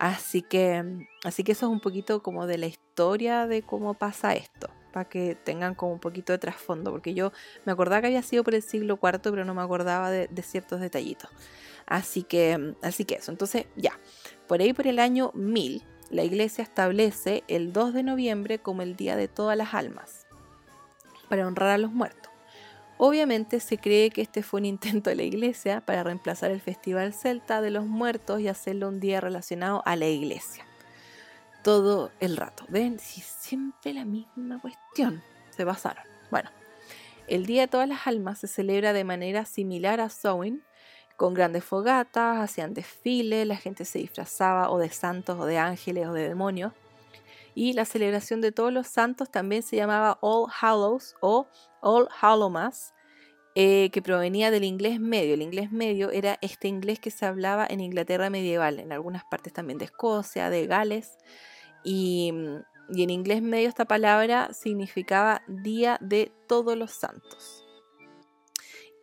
Así 0.02 0.42
que, 0.42 1.06
así 1.22 1.44
que 1.44 1.52
eso 1.52 1.66
es 1.66 1.72
un 1.72 1.78
poquito 1.78 2.24
como 2.24 2.48
de 2.48 2.58
la 2.58 2.66
historia 2.66 3.46
de 3.46 3.62
cómo 3.62 3.94
pasa 3.94 4.34
esto, 4.34 4.68
para 4.92 5.08
que 5.08 5.36
tengan 5.36 5.76
como 5.76 5.92
un 5.92 6.00
poquito 6.00 6.32
de 6.32 6.40
trasfondo, 6.40 6.90
porque 6.90 7.14
yo 7.14 7.30
me 7.64 7.70
acordaba 7.70 8.00
que 8.00 8.08
había 8.08 8.22
sido 8.24 8.42
por 8.42 8.56
el 8.56 8.62
siglo 8.62 8.98
IV, 9.00 9.20
pero 9.22 9.44
no 9.44 9.54
me 9.54 9.62
acordaba 9.62 10.10
de, 10.10 10.28
ciertos 10.42 10.80
detallitos. 10.80 11.30
Así 11.86 12.24
que, 12.24 12.74
así 12.82 13.04
que 13.04 13.14
eso, 13.14 13.30
entonces 13.30 13.66
ya, 13.76 13.96
por 14.48 14.60
ahí 14.60 14.72
por 14.72 14.88
el 14.88 14.98
año 14.98 15.30
1000, 15.34 15.84
la 16.10 16.24
iglesia 16.24 16.64
establece 16.64 17.44
el 17.46 17.72
2 17.72 17.94
de 17.94 18.02
noviembre 18.02 18.58
como 18.58 18.82
el 18.82 18.96
Día 18.96 19.14
de 19.14 19.28
todas 19.28 19.56
las 19.56 19.72
almas, 19.72 20.26
para 21.28 21.46
honrar 21.46 21.68
a 21.68 21.78
los 21.78 21.92
muertos. 21.92 22.32
Obviamente 23.04 23.58
se 23.58 23.78
cree 23.78 24.10
que 24.10 24.22
este 24.22 24.44
fue 24.44 24.60
un 24.60 24.64
intento 24.64 25.10
de 25.10 25.16
la 25.16 25.24
iglesia 25.24 25.80
para 25.80 26.04
reemplazar 26.04 26.52
el 26.52 26.60
Festival 26.60 27.12
Celta 27.12 27.60
de 27.60 27.72
los 27.72 27.84
Muertos 27.84 28.38
y 28.40 28.46
hacerlo 28.46 28.86
un 28.86 29.00
día 29.00 29.20
relacionado 29.20 29.82
a 29.84 29.96
la 29.96 30.06
iglesia. 30.06 30.64
Todo 31.64 32.12
el 32.20 32.36
rato. 32.36 32.64
¿Ven? 32.68 33.00
Si 33.00 33.20
siempre 33.20 33.92
la 33.92 34.04
misma 34.04 34.60
cuestión. 34.60 35.20
Se 35.50 35.64
basaron. 35.64 36.04
Bueno, 36.30 36.48
el 37.26 37.44
Día 37.44 37.62
de 37.62 37.66
todas 37.66 37.88
las 37.88 38.06
almas 38.06 38.38
se 38.38 38.46
celebra 38.46 38.92
de 38.92 39.02
manera 39.02 39.46
similar 39.46 40.00
a 40.00 40.08
Samhain, 40.08 40.62
con 41.16 41.34
grandes 41.34 41.64
fogatas, 41.64 42.38
hacían 42.38 42.72
desfiles, 42.72 43.48
la 43.48 43.56
gente 43.56 43.84
se 43.84 43.98
disfrazaba 43.98 44.70
o 44.70 44.78
de 44.78 44.90
santos 44.90 45.40
o 45.40 45.44
de 45.44 45.58
ángeles 45.58 46.06
o 46.06 46.12
de 46.12 46.28
demonios. 46.28 46.72
Y 47.54 47.74
la 47.74 47.84
celebración 47.84 48.40
de 48.40 48.52
todos 48.52 48.72
los 48.72 48.86
santos 48.86 49.30
también 49.30 49.62
se 49.62 49.76
llamaba 49.76 50.18
All 50.22 50.50
Hallows 50.60 51.14
o 51.20 51.48
All 51.80 52.08
Hallowmas, 52.08 52.94
eh, 53.54 53.90
que 53.90 54.00
provenía 54.00 54.50
del 54.50 54.64
inglés 54.64 54.98
medio. 54.98 55.34
El 55.34 55.42
inglés 55.42 55.70
medio 55.70 56.10
era 56.10 56.38
este 56.40 56.68
inglés 56.68 56.98
que 56.98 57.10
se 57.10 57.26
hablaba 57.26 57.66
en 57.68 57.80
Inglaterra 57.80 58.30
medieval, 58.30 58.80
en 58.80 58.92
algunas 58.92 59.24
partes 59.24 59.52
también 59.52 59.78
de 59.78 59.84
Escocia, 59.84 60.48
de 60.48 60.66
Gales. 60.66 61.18
Y, 61.84 62.32
en 62.94 63.10
inglés 63.10 63.42
medio 63.42 63.68
esta 63.68 63.84
palabra 63.84 64.52
significaba 64.52 65.42
Día 65.46 65.98
de 66.00 66.32
Todos 66.46 66.76
los 66.76 66.92
Santos. 66.92 67.64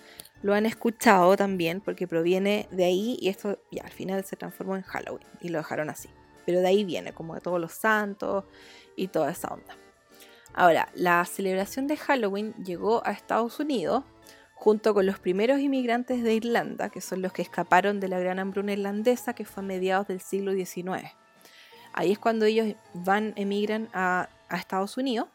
lo 0.40 0.55
han 0.55 0.64
escuchado 0.64 1.37
también 1.37 1.83
porque 1.83 2.09
proviene 2.09 2.69
de 2.71 2.85
ahí 2.85 3.19
y 3.21 3.29
esto 3.29 3.59
ya 3.71 3.83
al 3.83 3.93
final 3.93 4.25
se 4.25 4.37
transformó 4.37 4.75
en 4.77 4.83
Halloween 4.83 5.27
y 5.43 5.51
lo 5.51 5.59
dejaron 5.59 5.90
así. 5.90 6.09
Pero 6.47 6.61
de 6.61 6.69
ahí 6.69 6.85
viene, 6.85 7.12
como 7.12 7.35
de 7.35 7.43
todos 7.43 7.61
los 7.61 7.73
santos 7.73 8.45
y 8.97 9.09
toda 9.09 9.31
esa 9.31 9.49
onda. 9.49 9.77
Ahora, 10.55 10.88
la 10.95 11.25
celebración 11.27 11.87
de 11.87 11.97
Halloween 11.99 12.55
llegó 12.64 13.07
a 13.07 13.12
Estados 13.12 13.61
Unidos 13.61 14.05
junto 14.64 14.94
con 14.94 15.05
los 15.05 15.18
primeros 15.18 15.61
inmigrantes 15.61 16.22
de 16.22 16.33
Irlanda, 16.33 16.88
que 16.88 17.03
son 17.03 17.20
los 17.20 17.35
que 17.35 17.42
escaparon 17.42 18.00
de 18.00 18.09
la 18.09 18.18
gran 18.18 18.38
hambruna 18.38 18.72
irlandesa 18.72 19.35
que 19.35 19.44
fue 19.44 19.62
a 19.62 19.66
mediados 19.66 20.09
del 20.09 20.22
siglo 20.22 20.55
XIX. 20.55 21.12
Ahí 21.92 22.12
es 22.12 22.18
cuando 22.18 22.46
ellos 22.46 22.74
van, 22.94 23.35
emigran 23.37 23.90
a, 23.92 24.31
a 24.48 24.57
Estados 24.57 24.96
Unidos 24.96 25.29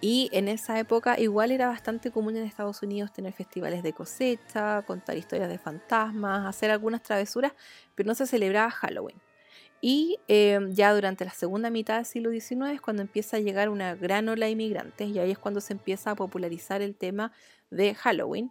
y 0.00 0.28
en 0.32 0.48
esa 0.48 0.76
época 0.80 1.20
igual 1.20 1.52
era 1.52 1.68
bastante 1.68 2.10
común 2.10 2.36
en 2.36 2.42
Estados 2.42 2.82
Unidos 2.82 3.12
tener 3.12 3.32
festivales 3.32 3.84
de 3.84 3.92
cosecha, 3.92 4.82
contar 4.82 5.16
historias 5.16 5.48
de 5.48 5.58
fantasmas, 5.58 6.46
hacer 6.46 6.72
algunas 6.72 7.00
travesuras, 7.00 7.52
pero 7.94 8.08
no 8.08 8.16
se 8.16 8.26
celebraba 8.26 8.72
Halloween. 8.72 9.20
Y 9.80 10.18
eh, 10.28 10.58
ya 10.70 10.94
durante 10.94 11.24
la 11.26 11.30
segunda 11.30 11.68
mitad 11.68 11.96
del 11.96 12.06
siglo 12.06 12.30
XIX 12.30 12.72
es 12.72 12.80
cuando 12.80 13.02
empieza 13.02 13.36
a 13.36 13.40
llegar 13.40 13.68
una 13.68 13.94
gran 13.94 14.28
ola 14.28 14.46
de 14.46 14.52
inmigrantes 14.52 15.10
y 15.10 15.18
ahí 15.18 15.30
es 15.30 15.38
cuando 15.38 15.60
se 15.60 15.74
empieza 15.74 16.12
a 16.12 16.14
popularizar 16.16 16.80
el 16.80 16.96
tema 16.96 17.32
de 17.74 17.94
Halloween. 17.94 18.50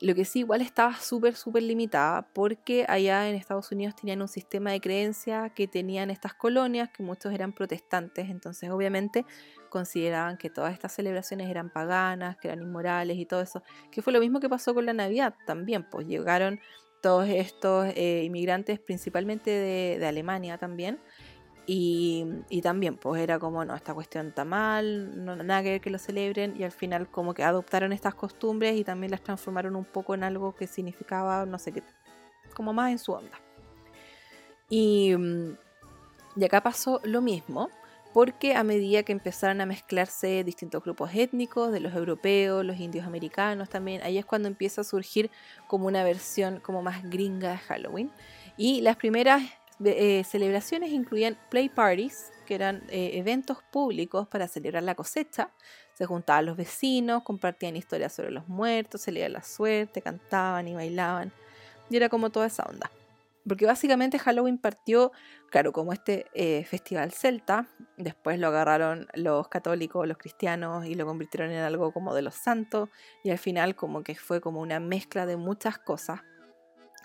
Lo 0.00 0.14
que 0.14 0.26
sí 0.26 0.40
igual 0.40 0.60
estaba 0.60 0.94
súper, 0.96 1.36
súper 1.36 1.62
limitada 1.62 2.28
porque 2.34 2.84
allá 2.86 3.28
en 3.28 3.34
Estados 3.34 3.72
Unidos 3.72 3.96
tenían 3.96 4.20
un 4.20 4.28
sistema 4.28 4.70
de 4.70 4.80
creencia 4.80 5.50
que 5.54 5.66
tenían 5.66 6.10
estas 6.10 6.34
colonias, 6.34 6.90
que 6.90 7.02
muchos 7.02 7.32
eran 7.32 7.54
protestantes, 7.54 8.28
entonces 8.28 8.68
obviamente 8.68 9.24
consideraban 9.70 10.36
que 10.36 10.50
todas 10.50 10.74
estas 10.74 10.92
celebraciones 10.92 11.48
eran 11.48 11.70
paganas, 11.70 12.36
que 12.36 12.48
eran 12.48 12.62
inmorales 12.62 13.16
y 13.16 13.24
todo 13.24 13.40
eso, 13.40 13.62
que 13.90 14.02
fue 14.02 14.12
lo 14.12 14.20
mismo 14.20 14.38
que 14.38 14.50
pasó 14.50 14.74
con 14.74 14.84
la 14.84 14.92
Navidad 14.92 15.34
también, 15.46 15.88
pues 15.90 16.06
llegaron 16.06 16.60
todos 17.00 17.26
estos 17.28 17.86
eh, 17.94 18.22
inmigrantes 18.24 18.78
principalmente 18.78 19.50
de 19.50 20.06
Alemania 20.06 20.58
también, 20.58 21.00
y, 21.68 22.60
también, 22.62 22.96
pues 22.96 23.20
era 23.20 23.40
como, 23.40 23.64
no, 23.64 23.74
esta 23.74 23.92
cuestión 23.92 24.28
está 24.28 24.44
mal, 24.44 25.24
no, 25.24 25.34
nada 25.36 25.62
que 25.62 25.70
ver 25.72 25.80
que 25.80 25.90
lo 25.90 25.98
celebren, 25.98 26.54
y 26.56 26.62
al 26.62 26.70
final 26.70 27.10
como 27.10 27.34
que 27.34 27.42
adoptaron 27.42 27.92
estas 27.92 28.14
costumbres 28.14 28.76
y 28.76 28.84
también 28.84 29.10
las 29.10 29.22
transformaron 29.22 29.74
un 29.74 29.84
poco 29.84 30.14
en 30.14 30.22
algo 30.22 30.54
que 30.54 30.68
significaba, 30.68 31.44
no 31.44 31.58
sé 31.58 31.72
qué, 31.72 31.82
como 32.54 32.72
más 32.72 32.92
en 32.92 32.98
su 32.98 33.12
onda. 33.12 33.40
Y, 34.68 35.14
y 36.36 36.44
acá 36.44 36.62
pasó 36.62 37.00
lo 37.02 37.20
mismo, 37.20 37.68
porque 38.12 38.54
a 38.54 38.62
medida 38.62 39.02
que 39.02 39.12
empezaron 39.12 39.60
a 39.60 39.66
mezclarse 39.66 40.44
distintos 40.44 40.82
grupos 40.82 41.10
étnicos, 41.14 41.72
de 41.72 41.80
los 41.80 41.94
europeos, 41.94 42.64
los 42.64 42.78
indios 42.78 43.06
americanos 43.06 43.68
también, 43.68 44.02
ahí 44.02 44.18
es 44.18 44.24
cuando 44.24 44.48
empieza 44.48 44.82
a 44.82 44.84
surgir 44.84 45.30
como 45.66 45.86
una 45.86 46.04
versión 46.04 46.60
como 46.60 46.80
más 46.80 47.02
gringa 47.10 47.50
de 47.50 47.58
Halloween. 47.58 48.10
Y 48.56 48.80
las 48.80 48.96
primeras 48.96 49.42
eh, 49.84 50.24
celebraciones 50.24 50.90
incluían 50.90 51.38
play 51.50 51.68
parties, 51.68 52.32
que 52.46 52.54
eran 52.54 52.82
eh, 52.88 53.12
eventos 53.14 53.58
públicos 53.70 54.26
para 54.28 54.48
celebrar 54.48 54.82
la 54.82 54.94
cosecha. 54.94 55.50
Se 55.94 56.06
juntaban 56.06 56.46
los 56.46 56.56
vecinos, 56.56 57.22
compartían 57.22 57.76
historias 57.76 58.12
sobre 58.12 58.30
los 58.30 58.48
muertos, 58.48 59.02
se 59.02 59.12
leía 59.12 59.28
la 59.28 59.42
suerte, 59.42 60.02
cantaban 60.02 60.68
y 60.68 60.74
bailaban. 60.74 61.32
Y 61.90 61.96
era 61.96 62.08
como 62.08 62.30
toda 62.30 62.46
esa 62.46 62.64
onda. 62.64 62.90
Porque 63.46 63.64
básicamente 63.64 64.18
Halloween 64.18 64.58
partió, 64.58 65.12
claro, 65.50 65.72
como 65.72 65.92
este 65.92 66.26
eh, 66.34 66.64
festival 66.64 67.12
celta, 67.12 67.68
después 67.96 68.40
lo 68.40 68.48
agarraron 68.48 69.06
los 69.14 69.46
católicos, 69.48 70.06
los 70.06 70.18
cristianos 70.18 70.84
y 70.86 70.94
lo 70.94 71.06
convirtieron 71.06 71.52
en 71.52 71.60
algo 71.62 71.92
como 71.92 72.12
de 72.12 72.22
los 72.22 72.34
santos 72.34 72.88
y 73.22 73.30
al 73.30 73.38
final 73.38 73.76
como 73.76 74.02
que 74.02 74.16
fue 74.16 74.40
como 74.40 74.60
una 74.60 74.80
mezcla 74.80 75.26
de 75.26 75.36
muchas 75.36 75.78
cosas 75.78 76.22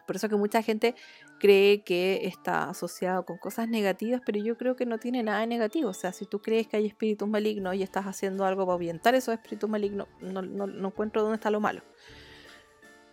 Por 0.07 0.15
eso 0.15 0.29
que 0.29 0.35
mucha 0.35 0.63
gente 0.63 0.95
cree 1.41 1.81
que 1.81 2.27
está 2.27 2.69
asociado 2.69 3.25
con 3.25 3.39
cosas 3.39 3.67
negativas, 3.67 4.21
pero 4.23 4.39
yo 4.39 4.59
creo 4.59 4.75
que 4.75 4.85
no 4.85 4.99
tiene 4.99 5.23
nada 5.23 5.39
de 5.39 5.47
negativo. 5.47 5.89
O 5.89 5.93
sea, 5.93 6.13
si 6.13 6.27
tú 6.27 6.39
crees 6.39 6.67
que 6.67 6.77
hay 6.77 6.85
espíritus 6.85 7.27
malignos 7.27 7.73
y 7.73 7.81
estás 7.81 8.05
haciendo 8.05 8.45
algo 8.45 8.63
para 8.63 8.75
ahuyentar 8.75 9.15
esos 9.15 9.33
espíritus 9.33 9.67
malignos, 9.67 10.07
no, 10.19 10.43
no, 10.43 10.87
encuentro 10.87 11.23
dónde 11.23 11.37
está 11.37 11.49
lo 11.49 11.59
malo. 11.59 11.81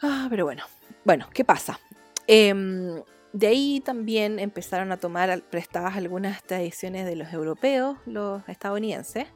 Ah, 0.03 0.27
pero 0.29 0.45
bueno. 0.45 0.63
Bueno, 1.07 1.27
¿qué 1.33 1.43
pasa? 1.43 1.81
Em, 2.27 3.03
de 3.33 3.47
ahí 3.47 3.81
también 3.81 4.39
empezaron 4.39 4.93
a 4.93 4.99
tomar 4.99 5.41
prestadas 5.45 5.97
algunas 5.97 6.43
tradiciones 6.43 7.07
de 7.07 7.17
los 7.17 7.33
europeos, 7.33 7.97
los 8.05 8.47
estadounidenses, 8.47 9.27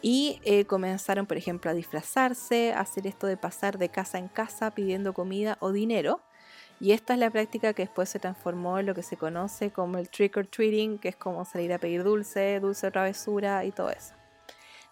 y 0.00 0.40
eh, 0.44 0.64
comenzaron, 0.64 1.26
por 1.26 1.36
ejemplo, 1.36 1.70
a 1.70 1.74
disfrazarse, 1.74 2.72
a 2.72 2.80
hacer 2.80 3.06
esto 3.06 3.26
de 3.26 3.36
pasar 3.36 3.76
de 3.76 3.90
casa 3.90 4.16
en 4.16 4.28
casa 4.28 4.70
pidiendo 4.70 5.12
comida 5.12 5.58
o 5.60 5.72
dinero. 5.72 6.22
Y 6.80 6.92
esta 6.92 7.12
es 7.12 7.20
la 7.20 7.28
práctica 7.28 7.74
que 7.74 7.82
después 7.82 8.08
se 8.08 8.18
transformó 8.18 8.78
en 8.78 8.86
lo 8.86 8.94
que 8.94 9.02
se 9.02 9.18
conoce 9.18 9.70
como 9.70 9.98
el 9.98 10.08
trick 10.08 10.38
or 10.38 10.46
treating, 10.46 10.98
que 10.98 11.10
es 11.10 11.16
como 11.16 11.44
salir 11.44 11.74
a 11.74 11.78
pedir 11.78 12.02
dulce, 12.02 12.58
dulce 12.58 12.90
travesura 12.90 13.66
y 13.66 13.70
todo 13.70 13.90
eso. 13.90 14.14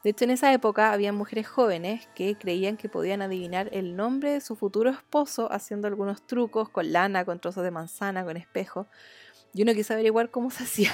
De 0.04 0.10
hecho, 0.10 0.24
en 0.24 0.30
esa 0.30 0.52
época 0.52 0.92
había 0.92 1.12
mujeres 1.12 1.48
jóvenes 1.48 2.06
que 2.14 2.36
creían 2.36 2.76
que 2.76 2.90
podían 2.90 3.22
adivinar 3.22 3.70
el 3.72 3.96
nombre 3.96 4.32
de 4.32 4.40
su 4.40 4.54
futuro 4.54 4.90
esposo 4.90 5.50
haciendo 5.50 5.88
algunos 5.88 6.26
trucos 6.26 6.68
con 6.68 6.92
lana, 6.92 7.24
con 7.24 7.40
trozos 7.40 7.64
de 7.64 7.70
manzana, 7.70 8.22
con 8.22 8.36
espejo. 8.36 8.86
Yo 9.54 9.64
no 9.64 9.72
quise 9.72 9.94
averiguar 9.94 10.30
cómo 10.30 10.50
se 10.50 10.64
hacía, 10.64 10.92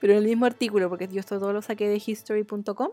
pero 0.00 0.12
en 0.12 0.18
el 0.20 0.26
mismo 0.26 0.44
artículo, 0.44 0.90
porque 0.90 1.08
yo 1.08 1.18
esto 1.18 1.40
todo 1.40 1.54
lo 1.54 1.62
saqué 1.62 1.88
de 1.88 2.00
history.com, 2.04 2.90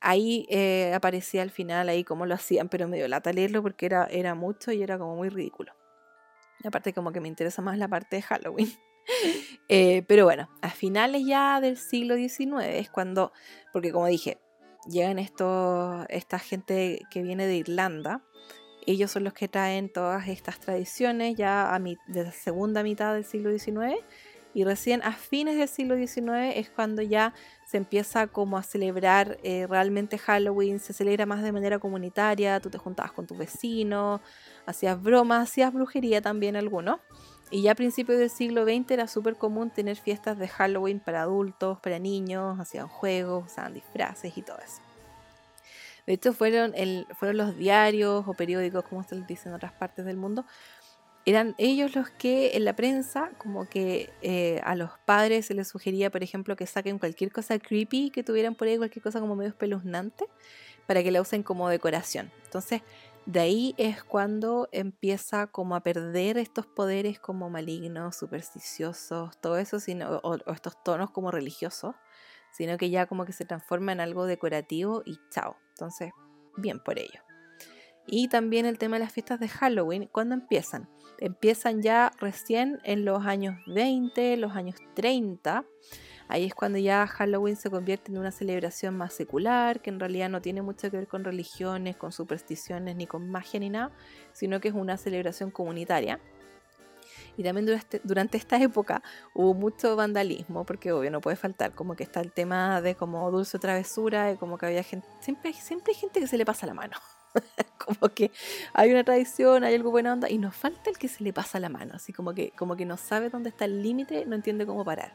ahí 0.00 0.46
eh, 0.50 0.92
aparecía 0.94 1.40
al 1.40 1.50
final 1.50 1.88
ahí 1.88 2.04
cómo 2.04 2.26
lo 2.26 2.34
hacían, 2.34 2.68
pero 2.68 2.86
me 2.86 2.98
dio 2.98 3.08
lata 3.08 3.32
leerlo 3.32 3.62
porque 3.62 3.86
era, 3.86 4.04
era 4.06 4.34
mucho 4.34 4.72
y 4.72 4.82
era 4.82 4.98
como 4.98 5.16
muy 5.16 5.30
ridículo. 5.30 5.72
Aparte 6.64 6.92
como 6.92 7.12
que 7.12 7.20
me 7.20 7.28
interesa 7.28 7.62
más 7.62 7.78
la 7.78 7.88
parte 7.88 8.16
de 8.16 8.22
Halloween. 8.22 8.68
Eh, 9.68 10.02
pero 10.08 10.24
bueno, 10.24 10.48
a 10.62 10.70
finales 10.70 11.24
ya 11.24 11.60
del 11.60 11.76
siglo 11.76 12.16
XIX 12.16 12.64
es 12.64 12.90
cuando, 12.90 13.32
porque 13.72 13.92
como 13.92 14.06
dije, 14.06 14.38
llegan 14.88 15.20
estos, 15.20 16.06
esta 16.08 16.40
gente 16.40 17.00
que 17.10 17.22
viene 17.22 17.46
de 17.46 17.56
Irlanda, 17.56 18.24
ellos 18.86 19.10
son 19.10 19.24
los 19.24 19.32
que 19.32 19.48
traen 19.48 19.92
todas 19.92 20.28
estas 20.28 20.60
tradiciones 20.60 21.36
ya 21.36 21.74
a 21.74 21.78
mi, 21.78 21.96
de 22.06 22.24
la 22.24 22.32
segunda 22.32 22.82
mitad 22.82 23.14
del 23.14 23.24
siglo 23.24 23.56
XIX 23.56 24.04
y 24.56 24.64
recién 24.64 25.02
a 25.02 25.12
fines 25.12 25.58
del 25.58 25.68
siglo 25.68 25.96
XIX 25.96 26.56
es 26.56 26.70
cuando 26.70 27.02
ya 27.02 27.34
se 27.66 27.76
empieza 27.76 28.26
como 28.26 28.56
a 28.56 28.62
celebrar 28.62 29.36
eh, 29.42 29.66
realmente 29.68 30.16
Halloween, 30.16 30.80
se 30.80 30.94
celebra 30.94 31.26
más 31.26 31.42
de 31.42 31.52
manera 31.52 31.78
comunitaria, 31.78 32.58
tú 32.58 32.70
te 32.70 32.78
juntabas 32.78 33.12
con 33.12 33.26
tus 33.26 33.36
vecinos, 33.36 34.22
hacías 34.64 35.02
bromas, 35.02 35.50
hacías 35.50 35.74
brujería 35.74 36.22
también 36.22 36.56
algunos. 36.56 37.00
Y 37.50 37.60
ya 37.60 37.72
a 37.72 37.74
principios 37.74 38.18
del 38.18 38.30
siglo 38.30 38.64
XX 38.64 38.92
era 38.92 39.08
súper 39.08 39.36
común 39.36 39.68
tener 39.68 39.98
fiestas 39.98 40.38
de 40.38 40.48
Halloween 40.48 41.00
para 41.00 41.20
adultos, 41.20 41.78
para 41.80 41.98
niños, 41.98 42.58
hacían 42.58 42.88
juegos, 42.88 43.52
usaban 43.52 43.74
disfraces 43.74 44.38
y 44.38 44.40
todo 44.40 44.56
eso. 44.64 44.80
De 46.06 46.12
hecho, 46.12 46.32
fueron, 46.32 46.72
el, 46.76 47.06
fueron 47.18 47.36
los 47.36 47.56
diarios 47.56 48.24
o 48.26 48.32
periódicos, 48.32 48.84
como 48.84 49.02
se 49.02 49.16
les 49.16 49.26
dice 49.26 49.48
en 49.48 49.56
otras 49.56 49.72
partes 49.72 50.04
del 50.04 50.16
mundo, 50.16 50.46
eran 51.26 51.56
ellos 51.58 51.96
los 51.96 52.08
que 52.08 52.56
en 52.56 52.64
la 52.64 52.76
prensa, 52.76 53.32
como 53.38 53.68
que 53.68 54.10
eh, 54.22 54.60
a 54.62 54.76
los 54.76 54.90
padres 55.04 55.46
se 55.46 55.54
les 55.54 55.66
sugería, 55.66 56.08
por 56.08 56.22
ejemplo, 56.22 56.54
que 56.54 56.66
saquen 56.66 57.00
cualquier 57.00 57.32
cosa 57.32 57.58
creepy 57.58 58.10
que 58.10 58.22
tuvieran 58.22 58.54
por 58.54 58.68
ahí, 58.68 58.78
cualquier 58.78 59.02
cosa 59.02 59.18
como 59.18 59.34
medio 59.34 59.50
espeluznante, 59.50 60.26
para 60.86 61.02
que 61.02 61.10
la 61.10 61.20
usen 61.20 61.42
como 61.42 61.68
decoración. 61.68 62.30
Entonces, 62.44 62.82
de 63.26 63.40
ahí 63.40 63.74
es 63.76 64.04
cuando 64.04 64.68
empieza 64.70 65.48
como 65.48 65.74
a 65.74 65.80
perder 65.80 66.38
estos 66.38 66.64
poderes 66.64 67.18
como 67.18 67.50
malignos, 67.50 68.14
supersticiosos, 68.14 69.36
todo 69.40 69.58
eso, 69.58 69.80
sino, 69.80 70.18
o, 70.18 70.36
o 70.36 70.52
estos 70.52 70.80
tonos 70.84 71.10
como 71.10 71.32
religiosos, 71.32 71.96
sino 72.52 72.78
que 72.78 72.88
ya 72.88 73.06
como 73.06 73.24
que 73.24 73.32
se 73.32 73.44
transforma 73.44 73.90
en 73.90 73.98
algo 73.98 74.26
decorativo 74.26 75.02
y 75.04 75.18
chao. 75.30 75.56
Entonces, 75.70 76.12
bien 76.56 76.78
por 76.78 77.00
ello. 77.00 77.25
Y 78.06 78.28
también 78.28 78.66
el 78.66 78.78
tema 78.78 78.96
de 78.96 79.04
las 79.04 79.12
fiestas 79.12 79.40
de 79.40 79.48
Halloween, 79.48 80.08
¿cuándo 80.12 80.34
empiezan? 80.34 80.88
empiezan 81.18 81.82
ya 81.82 82.12
recién 82.18 82.80
en 82.84 83.04
los 83.04 83.24
años 83.24 83.56
20, 83.66 84.36
los 84.36 84.52
años 84.54 84.76
30. 84.94 85.64
Ahí 86.28 86.44
es 86.44 86.54
cuando 86.54 86.78
ya 86.78 87.06
Halloween 87.06 87.56
se 87.56 87.70
convierte 87.70 88.10
en 88.10 88.18
una 88.18 88.32
celebración 88.32 88.96
más 88.96 89.12
secular, 89.14 89.80
que 89.80 89.90
en 89.90 90.00
realidad 90.00 90.28
no 90.28 90.42
tiene 90.42 90.60
mucho 90.60 90.90
que 90.90 90.96
ver 90.96 91.06
con 91.06 91.22
religiones, 91.22 91.96
con 91.96 92.10
supersticiones, 92.10 92.96
ni 92.96 93.06
con 93.06 93.30
magia, 93.30 93.60
ni 93.60 93.70
nada, 93.70 93.92
sino 94.32 94.60
que 94.60 94.68
es 94.68 94.74
una 94.74 94.96
celebración 94.96 95.52
comunitaria. 95.52 96.18
Y 97.36 97.44
también 97.44 97.66
durante, 98.02 98.38
esta 98.38 98.60
época 98.60 99.02
hubo 99.34 99.54
mucho 99.54 99.94
vandalismo, 99.94 100.64
porque 100.64 100.90
obvio 100.90 101.10
no 101.10 101.20
puede 101.20 101.36
faltar, 101.36 101.74
como 101.74 101.94
que 101.94 102.02
está 102.02 102.20
el 102.20 102.32
tema 102.32 102.80
de 102.80 102.96
como 102.96 103.30
dulce 103.30 103.58
travesura, 103.58 104.32
y 104.32 104.36
como 104.36 104.58
que 104.58 104.66
había 104.66 104.82
gente, 104.82 105.06
siempre, 105.20 105.52
siempre 105.52 105.92
hay 105.92 106.00
gente 106.00 106.18
que 106.18 106.26
se 106.26 106.38
le 106.38 106.44
pasa 106.44 106.66
la 106.66 106.74
mano. 106.74 106.96
como 107.78 108.12
que 108.12 108.30
hay 108.72 108.90
una 108.90 109.04
tradición, 109.04 109.64
hay 109.64 109.74
algo 109.74 109.90
buena 109.90 110.12
onda 110.12 110.30
y 110.30 110.38
nos 110.38 110.54
falta 110.54 110.90
el 110.90 110.98
que 110.98 111.08
se 111.08 111.24
le 111.24 111.32
pasa 111.32 111.60
la 111.60 111.68
mano, 111.68 111.94
así 111.94 112.12
como 112.12 112.34
que, 112.34 112.50
como 112.52 112.76
que 112.76 112.84
no 112.84 112.96
sabe 112.96 113.30
dónde 113.30 113.50
está 113.50 113.64
el 113.64 113.82
límite, 113.82 114.24
no 114.26 114.34
entiende 114.34 114.66
cómo 114.66 114.84
parar. 114.84 115.12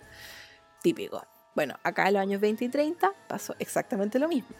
Típico. 0.81 1.25
Bueno, 1.53 1.75
acá 1.83 2.07
en 2.07 2.13
los 2.13 2.21
años 2.21 2.41
20 2.41 2.65
y 2.65 2.69
30 2.69 3.11
pasó 3.27 3.55
exactamente 3.59 4.19
lo 4.19 4.27
mismo. 4.27 4.55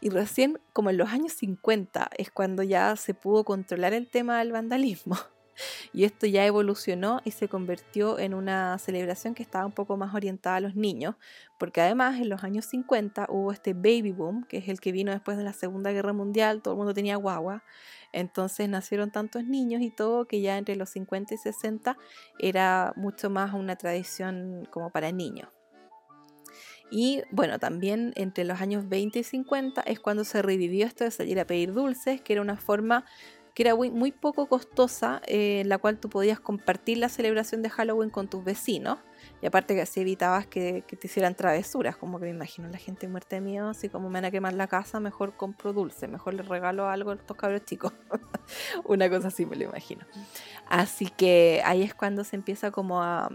Y 0.00 0.08
recién, 0.08 0.58
como 0.72 0.90
en 0.90 0.96
los 0.96 1.10
años 1.10 1.32
50, 1.34 2.10
es 2.16 2.30
cuando 2.30 2.62
ya 2.62 2.96
se 2.96 3.14
pudo 3.14 3.44
controlar 3.44 3.92
el 3.92 4.08
tema 4.08 4.38
del 4.38 4.52
vandalismo. 4.52 5.16
Y 5.92 6.04
esto 6.04 6.26
ya 6.26 6.46
evolucionó 6.46 7.20
y 7.24 7.32
se 7.32 7.48
convirtió 7.48 8.18
en 8.18 8.34
una 8.34 8.78
celebración 8.78 9.34
que 9.34 9.42
estaba 9.42 9.66
un 9.66 9.72
poco 9.72 9.96
más 9.96 10.14
orientada 10.14 10.56
a 10.56 10.60
los 10.60 10.76
niños, 10.76 11.16
porque 11.58 11.80
además 11.80 12.20
en 12.20 12.28
los 12.28 12.44
años 12.44 12.66
50 12.66 13.26
hubo 13.28 13.52
este 13.52 13.74
baby 13.74 14.12
boom, 14.12 14.44
que 14.44 14.58
es 14.58 14.68
el 14.68 14.80
que 14.80 14.92
vino 14.92 15.12
después 15.12 15.36
de 15.36 15.44
la 15.44 15.52
Segunda 15.52 15.92
Guerra 15.92 16.12
Mundial, 16.12 16.62
todo 16.62 16.74
el 16.74 16.78
mundo 16.78 16.94
tenía 16.94 17.16
guagua, 17.16 17.62
entonces 18.12 18.68
nacieron 18.68 19.10
tantos 19.10 19.44
niños 19.44 19.82
y 19.82 19.90
todo 19.90 20.26
que 20.26 20.40
ya 20.40 20.58
entre 20.58 20.76
los 20.76 20.90
50 20.90 21.34
y 21.34 21.38
60 21.38 21.96
era 22.38 22.92
mucho 22.96 23.30
más 23.30 23.54
una 23.54 23.76
tradición 23.76 24.66
como 24.70 24.90
para 24.90 25.12
niños. 25.12 25.48
Y 26.90 27.22
bueno, 27.30 27.60
también 27.60 28.12
entre 28.16 28.44
los 28.44 28.60
años 28.60 28.88
20 28.88 29.20
y 29.20 29.22
50 29.22 29.82
es 29.82 30.00
cuando 30.00 30.24
se 30.24 30.42
revivió 30.42 30.86
esto 30.86 31.04
de 31.04 31.12
salir 31.12 31.38
a 31.38 31.46
pedir 31.46 31.72
dulces, 31.72 32.20
que 32.20 32.32
era 32.32 32.42
una 32.42 32.56
forma 32.56 33.04
que 33.60 33.68
era 33.68 33.76
muy, 33.76 34.10
poco 34.10 34.46
costosa, 34.46 35.20
eh, 35.26 35.60
en 35.60 35.68
la 35.68 35.76
cual 35.76 35.98
tú 35.98 36.08
podías 36.08 36.40
compartir 36.40 36.96
la 36.96 37.10
celebración 37.10 37.60
de 37.60 37.68
Halloween 37.68 38.08
con 38.08 38.26
tus 38.26 38.42
vecinos. 38.42 39.00
Y 39.42 39.46
aparte 39.46 39.74
que 39.74 39.82
así 39.82 40.00
evitabas 40.00 40.46
que, 40.46 40.82
te 40.88 41.06
hicieran 41.06 41.34
travesuras, 41.34 41.94
como 41.98 42.18
que 42.18 42.24
me 42.24 42.30
imagino 42.30 42.68
la 42.68 42.78
gente 42.78 43.06
muerta 43.06 43.36
de 43.36 43.42
miedo, 43.42 43.68
así 43.68 43.90
como 43.90 44.08
me 44.08 44.14
van 44.14 44.24
a 44.24 44.30
quemar 44.30 44.54
la 44.54 44.66
casa, 44.66 44.98
mejor 44.98 45.36
compro 45.36 45.74
dulce, 45.74 46.08
mejor 46.08 46.32
les 46.32 46.48
regalo 46.48 46.88
algo 46.88 47.10
a 47.10 47.16
estos 47.16 47.36
cabros 47.36 47.62
chicos. 47.66 47.92
Una 48.84 49.10
cosa 49.10 49.28
así 49.28 49.44
me 49.44 49.56
lo 49.56 49.64
imagino. 49.64 50.06
Así 50.66 51.10
que 51.10 51.60
ahí 51.66 51.82
es 51.82 51.92
cuando 51.92 52.24
se 52.24 52.36
empieza 52.36 52.70
como 52.70 53.02
a, 53.02 53.30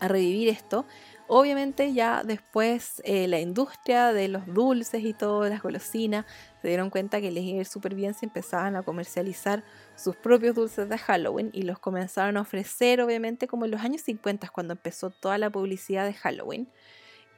a 0.00 0.08
revivir 0.08 0.48
esto. 0.48 0.86
Obviamente 1.32 1.92
ya 1.92 2.24
después 2.24 3.00
eh, 3.04 3.28
la 3.28 3.38
industria 3.38 4.12
de 4.12 4.26
los 4.26 4.44
dulces 4.52 5.04
y 5.04 5.12
todo, 5.12 5.48
las 5.48 5.62
golosinas, 5.62 6.26
se 6.60 6.66
dieron 6.66 6.90
cuenta 6.90 7.20
que 7.20 7.30
les 7.30 7.44
iba 7.44 7.62
a 7.62 7.64
súper 7.64 7.94
bien 7.94 8.14
si 8.14 8.26
empezaban 8.26 8.74
a 8.74 8.82
comercializar 8.82 9.62
sus 9.94 10.16
propios 10.16 10.56
dulces 10.56 10.88
de 10.88 10.98
Halloween 10.98 11.50
y 11.52 11.62
los 11.62 11.78
comenzaron 11.78 12.36
a 12.36 12.40
ofrecer 12.40 13.00
obviamente 13.00 13.46
como 13.46 13.64
en 13.64 13.70
los 13.70 13.80
años 13.80 14.00
50 14.00 14.48
cuando 14.48 14.72
empezó 14.72 15.10
toda 15.10 15.38
la 15.38 15.50
publicidad 15.50 16.04
de 16.04 16.14
Halloween 16.14 16.68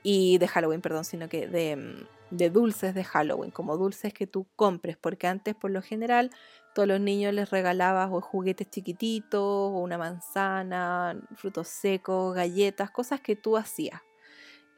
y 0.03 0.39
de 0.39 0.49
Halloween, 0.49 0.81
perdón, 0.81 1.05
sino 1.05 1.29
que 1.29 1.47
de, 1.47 1.77
mm, 1.77 2.37
de 2.37 2.49
dulces 2.49 2.95
de 2.95 3.05
Halloween, 3.05 3.51
como 3.51 3.77
dulces 3.77 4.15
que 4.15 4.27
tú 4.27 4.47
compres, 4.57 4.97
porque 4.97 5.27
antes 5.27 5.55
por 5.55 5.71
lo 5.71 5.83
general 5.83 6.31
todos 6.75 6.89
los 6.89 7.01
niños 7.01 7.35
les 7.35 7.51
regalabas 7.51 8.11
o 8.13 8.21
juguetes 8.21 8.71
chiquititos, 8.71 9.41
o 9.41 9.79
una 9.79 9.99
manzana, 9.99 11.21
frutos 11.35 11.69
secos, 11.69 12.35
galletas, 12.35 12.91
cosas 12.91 13.21
que 13.21 13.37
tú 13.37 13.57
hacías 13.57 14.01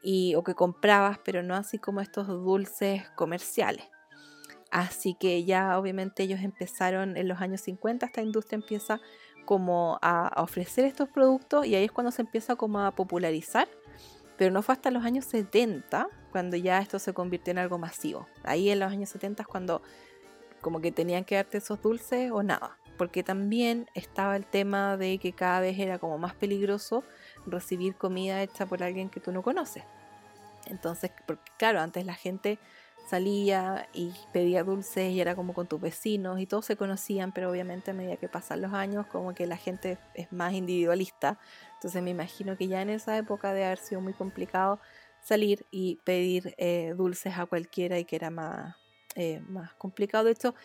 y, 0.01 0.35
o 0.35 0.43
que 0.43 0.55
comprabas, 0.55 1.19
pero 1.25 1.41
no 1.41 1.55
así 1.55 1.79
como 1.79 2.01
estos 2.01 2.27
dulces 2.27 3.09
comerciales. 3.15 3.85
Así 4.71 5.15
que 5.15 5.45
ya 5.45 5.79
obviamente 5.79 6.23
ellos 6.23 6.41
empezaron 6.41 7.17
en 7.17 7.27
los 7.27 7.41
años 7.41 7.61
50, 7.61 8.05
esta 8.05 8.21
industria 8.21 8.57
empieza 8.57 8.99
como 9.45 9.97
a, 10.01 10.27
a 10.27 10.43
ofrecer 10.43 10.85
estos 10.85 11.09
productos 11.09 11.65
y 11.65 11.75
ahí 11.75 11.85
es 11.85 11.91
cuando 11.91 12.11
se 12.11 12.23
empieza 12.23 12.55
como 12.55 12.79
a 12.81 12.91
popularizar, 12.91 13.67
pero 14.37 14.51
no 14.51 14.61
fue 14.61 14.73
hasta 14.73 14.91
los 14.91 15.05
años 15.05 15.25
70 15.25 16.07
cuando 16.31 16.57
ya 16.57 16.79
esto 16.79 16.99
se 16.99 17.13
convirtió 17.13 17.51
en 17.51 17.59
algo 17.59 17.77
masivo. 17.77 18.27
Ahí 18.43 18.69
en 18.69 18.79
los 18.79 18.91
años 18.91 19.09
70 19.09 19.43
es 19.43 19.47
cuando 19.47 19.81
como 20.65 20.81
que 20.81 20.91
tenían 20.91 21.25
que 21.25 21.35
darte 21.35 21.59
esos 21.59 21.79
dulces 21.79 22.31
o 22.31 22.41
nada. 22.41 22.79
Porque 22.97 23.21
también 23.21 23.87
estaba 23.93 24.35
el 24.35 24.47
tema 24.47 24.97
de 24.97 25.19
que 25.19 25.31
cada 25.31 25.59
vez 25.59 25.77
era 25.77 25.99
como 25.99 26.17
más 26.17 26.33
peligroso 26.33 27.03
recibir 27.45 27.93
comida 27.93 28.41
hecha 28.41 28.65
por 28.65 28.81
alguien 28.81 29.11
que 29.11 29.19
tú 29.19 29.31
no 29.31 29.43
conoces. 29.43 29.83
Entonces, 30.65 31.11
porque 31.27 31.51
claro, 31.59 31.81
antes 31.81 32.03
la 32.03 32.15
gente 32.15 32.57
salía 33.07 33.87
y 33.93 34.11
pedía 34.33 34.63
dulces 34.63 35.11
y 35.11 35.21
era 35.21 35.35
como 35.35 35.53
con 35.53 35.67
tus 35.67 35.79
vecinos 35.79 36.39
y 36.39 36.47
todos 36.47 36.65
se 36.65 36.75
conocían, 36.75 37.31
pero 37.31 37.51
obviamente 37.51 37.91
a 37.91 37.93
medida 37.93 38.17
que 38.17 38.27
pasan 38.27 38.63
los 38.63 38.73
años 38.73 39.05
como 39.05 39.35
que 39.35 39.45
la 39.45 39.57
gente 39.57 39.99
es 40.15 40.33
más 40.33 40.53
individualista. 40.53 41.37
Entonces 41.75 42.01
me 42.01 42.09
imagino 42.09 42.57
que 42.57 42.67
ya 42.67 42.81
en 42.81 42.89
esa 42.89 43.15
época 43.15 43.53
de 43.53 43.65
haber 43.65 43.77
sido 43.77 44.01
muy 44.01 44.13
complicado 44.13 44.79
salir 45.21 45.67
y 45.69 45.99
pedir 46.03 46.55
eh, 46.57 46.95
dulces 46.97 47.37
a 47.37 47.45
cualquiera 47.45 47.99
y 47.99 48.05
que 48.05 48.15
era 48.15 48.31
más, 48.31 48.75
eh, 49.15 49.41
más 49.47 49.73
complicado. 49.73 50.25
De 50.25 50.31
hecho, 50.31 50.55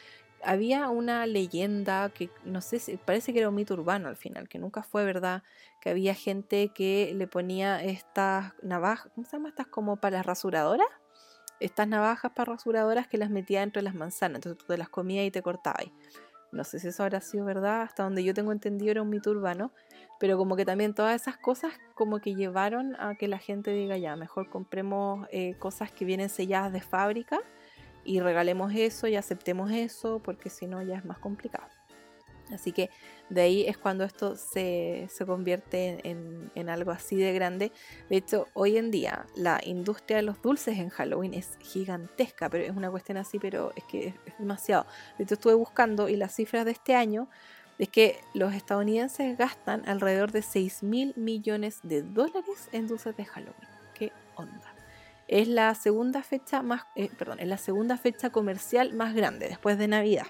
había 0.42 0.88
una 0.88 1.26
leyenda 1.26 2.08
que 2.10 2.30
no 2.44 2.60
sé 2.60 2.78
si 2.78 2.96
parece 2.96 3.32
que 3.32 3.40
era 3.40 3.48
un 3.48 3.54
mito 3.54 3.74
urbano 3.74 4.08
al 4.08 4.16
final, 4.16 4.48
que 4.48 4.58
nunca 4.58 4.82
fue 4.82 5.04
verdad, 5.04 5.42
que 5.80 5.90
había 5.90 6.14
gente 6.14 6.68
que 6.74 7.12
le 7.14 7.26
ponía 7.26 7.82
estas 7.82 8.54
navajas, 8.62 9.10
¿cómo 9.14 9.26
se 9.26 9.36
llama? 9.36 9.48
Estas 9.50 9.66
como 9.66 9.96
para 9.96 10.18
las 10.18 10.26
rasuradoras 10.26 10.88
estas 11.60 11.86
navajas 11.86 12.32
para 12.34 12.52
rasuradoras 12.52 13.06
que 13.06 13.18
las 13.18 13.30
metía 13.30 13.60
dentro 13.60 13.80
de 13.80 13.84
las 13.84 13.94
manzanas, 13.94 14.36
entonces 14.36 14.58
tú 14.58 14.66
te 14.66 14.78
las 14.78 14.88
comías 14.88 15.26
y 15.26 15.30
te 15.30 15.42
cortabas. 15.42 15.86
No 16.52 16.64
sé 16.64 16.80
si 16.80 16.88
eso 16.88 17.04
habrá 17.04 17.20
sido 17.20 17.44
verdad, 17.44 17.82
hasta 17.82 18.02
donde 18.02 18.24
yo 18.24 18.34
tengo 18.34 18.50
entendido 18.50 18.90
era 18.90 19.02
un 19.02 19.10
mito 19.10 19.30
urbano, 19.30 19.70
pero 20.18 20.36
como 20.36 20.56
que 20.56 20.64
también 20.64 20.94
todas 20.94 21.20
esas 21.20 21.36
cosas 21.36 21.74
como 21.94 22.18
que 22.18 22.34
llevaron 22.34 22.96
a 22.98 23.14
que 23.14 23.28
la 23.28 23.38
gente 23.38 23.70
diga 23.70 23.96
ya, 23.98 24.16
mejor 24.16 24.50
compremos 24.50 25.28
eh, 25.30 25.54
cosas 25.58 25.92
que 25.92 26.04
vienen 26.04 26.28
selladas 26.28 26.72
de 26.72 26.80
fábrica 26.80 27.38
y 28.04 28.20
regalemos 28.20 28.72
eso 28.74 29.06
y 29.06 29.16
aceptemos 29.16 29.70
eso, 29.70 30.20
porque 30.20 30.50
si 30.50 30.66
no 30.66 30.82
ya 30.82 30.96
es 30.96 31.04
más 31.04 31.18
complicado. 31.18 31.68
Así 32.52 32.72
que 32.72 32.90
de 33.28 33.42
ahí 33.42 33.66
es 33.66 33.78
cuando 33.78 34.04
esto 34.04 34.36
se, 34.36 35.08
convierte 35.24 36.00
en, 36.04 36.68
algo 36.68 36.90
así 36.90 37.16
de 37.16 37.32
grande. 37.32 37.72
De 38.08 38.16
hecho, 38.16 38.48
hoy 38.54 38.76
en 38.76 38.90
día 38.90 39.26
la 39.36 39.60
industria 39.64 40.18
de 40.18 40.22
los 40.22 40.40
dulces 40.42 40.78
en 40.78 40.88
Halloween 40.88 41.34
es 41.34 41.56
gigantesca, 41.60 42.48
pero 42.48 42.64
es 42.64 42.76
una 42.76 42.90
cuestión 42.90 43.18
así, 43.18 43.38
pero 43.38 43.72
es 43.76 43.84
que 43.84 44.08
es, 44.08 44.14
demasiado. 44.38 44.86
De 45.18 45.24
hecho, 45.24 45.34
estuve 45.34 45.54
buscando 45.54 46.08
y 46.08 46.16
las 46.16 46.34
cifras 46.34 46.64
de 46.64 46.72
este 46.72 46.94
año 46.94 47.28
es 47.78 47.88
que 47.88 48.20
los 48.34 48.52
estadounidenses 48.52 49.38
gastan 49.38 49.88
alrededor 49.88 50.32
de 50.32 50.42
6 50.42 50.82
mil 50.82 51.14
millones 51.16 51.80
de 51.82 52.02
dólares 52.02 52.68
en 52.72 52.88
dulces 52.88 53.16
de 53.16 53.24
Halloween. 53.24 53.68
¿Qué 53.94 54.12
onda? 54.36 54.69
Es 55.30 55.46
la 55.46 55.72
segunda 55.76 56.24
fecha 56.24 56.60
más, 56.60 56.82
eh, 56.96 57.08
perdón, 57.16 57.38
es 57.38 57.46
la 57.46 57.56
segunda 57.56 57.96
fecha 57.96 58.30
comercial 58.30 58.94
más 58.94 59.14
grande 59.14 59.46
después 59.48 59.78
de 59.78 59.86
Navidad. 59.86 60.26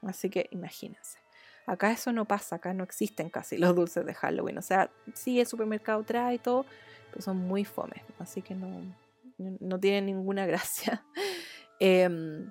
Así 0.00 0.30
que 0.30 0.48
imagínense. 0.52 1.18
Acá 1.66 1.90
eso 1.90 2.12
no 2.12 2.24
pasa, 2.24 2.56
acá 2.56 2.72
no 2.72 2.84
existen 2.84 3.30
casi 3.30 3.58
los 3.58 3.74
dulces 3.74 4.06
de 4.06 4.14
Halloween. 4.14 4.56
O 4.58 4.62
sea, 4.62 4.92
sí, 5.12 5.40
el 5.40 5.48
supermercado 5.48 6.04
trae 6.04 6.38
todo, 6.38 6.66
pero 7.10 7.20
son 7.20 7.38
muy 7.38 7.64
fomes, 7.64 8.00
así 8.20 8.42
que 8.42 8.54
no, 8.54 8.94
no 9.38 9.80
tienen 9.80 10.06
ninguna 10.06 10.46
gracia. 10.46 11.04
Em, 11.80 12.48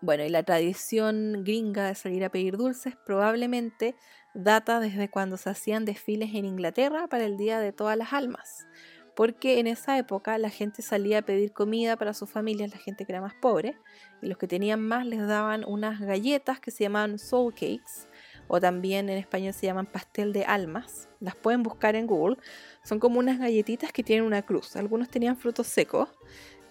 bueno, 0.00 0.24
y 0.24 0.30
la 0.30 0.42
tradición 0.42 1.44
gringa 1.44 1.86
de 1.86 1.94
salir 1.94 2.24
a 2.24 2.30
pedir 2.30 2.56
dulces 2.56 2.96
probablemente 3.06 3.94
data 4.34 4.80
desde 4.80 5.08
cuando 5.08 5.36
se 5.36 5.50
hacían 5.50 5.84
desfiles 5.84 6.34
en 6.34 6.44
Inglaterra 6.44 7.06
para 7.06 7.24
el 7.24 7.36
Día 7.36 7.60
de 7.60 7.72
Todas 7.72 7.96
las 7.96 8.12
Almas. 8.12 8.66
Porque 9.14 9.58
en 9.58 9.66
esa 9.66 9.98
época 9.98 10.38
la 10.38 10.50
gente 10.50 10.82
salía 10.82 11.18
a 11.18 11.22
pedir 11.22 11.52
comida 11.52 11.96
para 11.96 12.14
sus 12.14 12.30
familias, 12.30 12.70
la 12.70 12.78
gente 12.78 13.04
que 13.04 13.12
era 13.12 13.20
más 13.20 13.34
pobre, 13.34 13.76
y 14.22 14.26
los 14.26 14.38
que 14.38 14.46
tenían 14.46 14.80
más 14.80 15.06
les 15.06 15.26
daban 15.26 15.64
unas 15.66 16.00
galletas 16.00 16.60
que 16.60 16.70
se 16.70 16.84
llamaban 16.84 17.18
soul 17.18 17.52
cakes, 17.52 18.08
o 18.48 18.60
también 18.60 19.08
en 19.08 19.18
español 19.18 19.52
se 19.54 19.66
llaman 19.66 19.86
pastel 19.86 20.32
de 20.32 20.44
almas. 20.44 21.08
Las 21.20 21.36
pueden 21.36 21.62
buscar 21.62 21.94
en 21.94 22.06
Google. 22.06 22.36
Son 22.82 22.98
como 22.98 23.20
unas 23.20 23.38
galletitas 23.38 23.92
que 23.92 24.02
tienen 24.02 24.24
una 24.24 24.42
cruz. 24.42 24.74
Algunos 24.74 25.08
tenían 25.08 25.36
frutos 25.36 25.68
secos. 25.68 26.08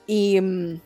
Y 0.05 0.41
mm, 0.41 0.81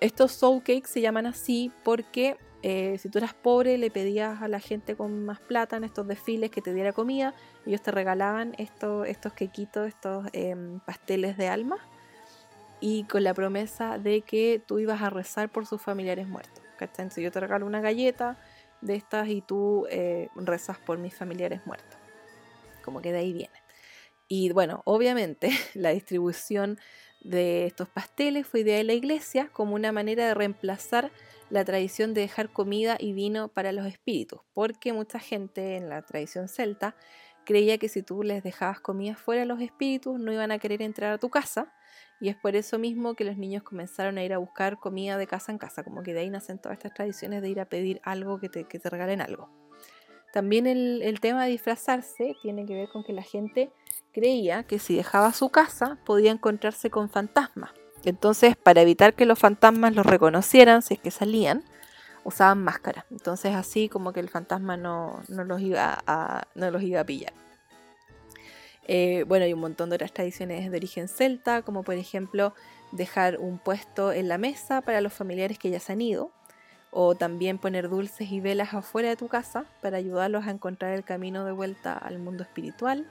estos 0.00 0.32
soul 0.32 0.60
cakes 0.60 0.88
se 0.88 1.00
llaman 1.00 1.26
así 1.26 1.70
porque 1.84 2.36
eh, 2.62 2.98
si 2.98 3.08
tú 3.08 3.18
eras 3.18 3.34
pobre 3.34 3.78
le 3.78 3.90
pedías 3.90 4.42
a 4.42 4.48
la 4.48 4.58
gente 4.58 4.96
con 4.96 5.24
más 5.24 5.38
plata 5.40 5.76
en 5.76 5.84
estos 5.84 6.06
desfiles 6.06 6.50
que 6.50 6.60
te 6.60 6.74
diera 6.74 6.92
comida. 6.92 7.34
Ellos 7.66 7.82
te 7.82 7.90
regalaban 7.90 8.54
estos, 8.58 9.06
quequitos, 9.34 9.86
estos 9.88 10.26
em, 10.32 10.80
pasteles 10.80 11.36
de 11.36 11.48
almas. 11.48 11.80
Y 12.80 13.04
con 13.04 13.24
la 13.24 13.34
promesa 13.34 13.98
de 13.98 14.22
que 14.22 14.62
tú 14.64 14.78
ibas 14.78 15.02
a 15.02 15.10
rezar 15.10 15.50
por 15.50 15.66
sus 15.66 15.80
familiares 15.82 16.28
muertos. 16.28 16.62
Entonces 16.80 17.24
yo 17.24 17.32
te 17.32 17.40
regalo 17.40 17.66
una 17.66 17.80
galleta 17.80 18.38
de 18.80 18.94
estas 18.94 19.28
y 19.28 19.40
tú 19.40 19.86
eh, 19.90 20.28
rezas 20.36 20.78
por 20.78 20.98
mis 20.98 21.14
familiares 21.14 21.66
muertos. 21.66 21.98
Como 22.84 23.00
que 23.00 23.12
de 23.12 23.18
ahí 23.18 23.32
viene. 23.32 23.62
Y 24.28 24.52
bueno, 24.52 24.82
obviamente 24.84 25.50
la 25.74 25.90
distribución 25.90 26.78
de 27.20 27.66
estos 27.66 27.88
pasteles 27.88 28.46
fue 28.46 28.60
idea 28.60 28.76
de 28.76 28.84
la 28.84 28.92
iglesia 28.92 29.48
como 29.52 29.74
una 29.74 29.90
manera 29.90 30.26
de 30.26 30.34
reemplazar 30.34 31.10
la 31.50 31.64
tradición 31.64 32.14
de 32.14 32.22
dejar 32.22 32.52
comida 32.52 32.96
y 32.98 33.12
vino 33.12 33.48
para 33.48 33.72
los 33.72 33.86
espíritus, 33.86 34.40
porque 34.52 34.92
mucha 34.92 35.18
gente 35.18 35.76
en 35.76 35.88
la 35.88 36.02
tradición 36.02 36.48
celta 36.48 36.96
creía 37.44 37.78
que 37.78 37.88
si 37.88 38.02
tú 38.02 38.22
les 38.22 38.42
dejabas 38.42 38.80
comida 38.80 39.14
fuera 39.14 39.42
a 39.42 39.46
los 39.46 39.60
espíritus 39.60 40.20
no 40.20 40.32
iban 40.32 40.50
a 40.50 40.58
querer 40.58 40.82
entrar 40.82 41.12
a 41.12 41.18
tu 41.18 41.30
casa 41.30 41.72
y 42.20 42.28
es 42.28 42.36
por 42.36 42.56
eso 42.56 42.78
mismo 42.78 43.14
que 43.14 43.24
los 43.24 43.38
niños 43.38 43.62
comenzaron 43.62 44.18
a 44.18 44.24
ir 44.24 44.34
a 44.34 44.38
buscar 44.38 44.78
comida 44.78 45.16
de 45.16 45.26
casa 45.26 45.52
en 45.52 45.58
casa, 45.58 45.84
como 45.84 46.02
que 46.02 46.12
de 46.12 46.20
ahí 46.20 46.30
nacen 46.30 46.58
todas 46.58 46.76
estas 46.76 46.92
tradiciones 46.92 47.42
de 47.42 47.48
ir 47.48 47.60
a 47.60 47.64
pedir 47.66 48.00
algo 48.04 48.38
que 48.38 48.48
te, 48.48 48.64
que 48.64 48.78
te 48.78 48.90
regalen 48.90 49.20
algo. 49.20 49.48
También 50.32 50.66
el, 50.66 51.00
el, 51.02 51.20
tema 51.20 51.44
de 51.44 51.50
disfrazarse 51.52 52.34
tiene 52.42 52.66
que 52.66 52.74
ver 52.74 52.88
con 52.92 53.02
que 53.02 53.14
la 53.14 53.22
gente 53.22 53.72
creía 54.12 54.64
que 54.64 54.78
si 54.78 54.94
dejaba 54.94 55.32
su 55.32 55.48
casa 55.48 55.98
podía 56.04 56.32
encontrarse 56.32 56.90
con 56.90 57.08
fantasmas. 57.08 57.70
Entonces, 58.04 58.56
para 58.56 58.82
evitar 58.82 59.14
que 59.14 59.26
los 59.26 59.38
fantasmas 59.38 59.94
los 59.94 60.06
reconocieran 60.06 60.82
si 60.82 60.94
es 60.94 61.00
que 61.00 61.10
salían, 61.10 61.64
usaban 62.24 62.62
máscaras. 62.62 63.04
Entonces, 63.10 63.54
así 63.54 63.88
como 63.88 64.12
que 64.12 64.20
el 64.20 64.28
fantasma 64.28 64.76
no, 64.76 65.22
no 65.28 65.44
los, 65.44 65.60
iba 65.60 66.02
a, 66.06 66.46
no 66.54 66.70
los 66.70 66.82
iba 66.82 67.00
a 67.00 67.04
pillar. 67.04 67.32
Eh, 68.86 69.24
bueno, 69.28 69.44
hay 69.44 69.52
un 69.52 69.60
montón 69.60 69.90
de 69.90 69.96
otras 69.96 70.12
tradiciones 70.12 70.70
de 70.70 70.76
origen 70.76 71.08
celta, 71.08 71.62
como 71.62 71.82
por 71.82 71.94
ejemplo 71.94 72.54
dejar 72.90 73.38
un 73.38 73.58
puesto 73.58 74.12
en 74.12 74.28
la 74.28 74.38
mesa 74.38 74.80
para 74.80 75.02
los 75.02 75.12
familiares 75.12 75.58
que 75.58 75.68
ya 75.68 75.78
se 75.78 75.92
han 75.92 76.00
ido, 76.00 76.30
o 76.90 77.14
también 77.14 77.58
poner 77.58 77.90
dulces 77.90 78.30
y 78.32 78.40
velas 78.40 78.72
afuera 78.72 79.10
de 79.10 79.16
tu 79.16 79.28
casa 79.28 79.66
para 79.82 79.98
ayudarlos 79.98 80.46
a 80.46 80.50
encontrar 80.50 80.94
el 80.94 81.04
camino 81.04 81.44
de 81.44 81.52
vuelta 81.52 81.92
al 81.92 82.18
mundo 82.18 82.42
espiritual. 82.42 83.06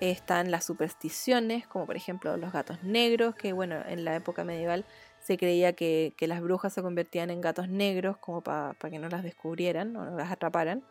Están 0.00 0.50
las 0.50 0.64
supersticiones, 0.64 1.66
como 1.66 1.86
por 1.86 1.96
ejemplo 1.96 2.36
los 2.36 2.52
gatos 2.52 2.82
negros, 2.82 3.34
que 3.34 3.52
bueno, 3.52 3.76
en 3.86 4.04
la 4.04 4.16
época 4.16 4.44
medieval 4.44 4.84
se 5.20 5.38
creía 5.38 5.72
que, 5.74 6.14
las 6.20 6.40
brujas 6.40 6.72
se 6.72 6.82
convertían 6.82 7.30
en 7.30 7.40
gatos 7.40 7.68
negros 7.68 8.16
como 8.18 8.42
para 8.42 8.74
que 8.74 8.98
no 8.98 9.08
las 9.08 9.22
descubrieran 9.22 9.96
o 9.96 10.04
no 10.04 10.16
las 10.16 10.30
atraparan. 10.30 10.84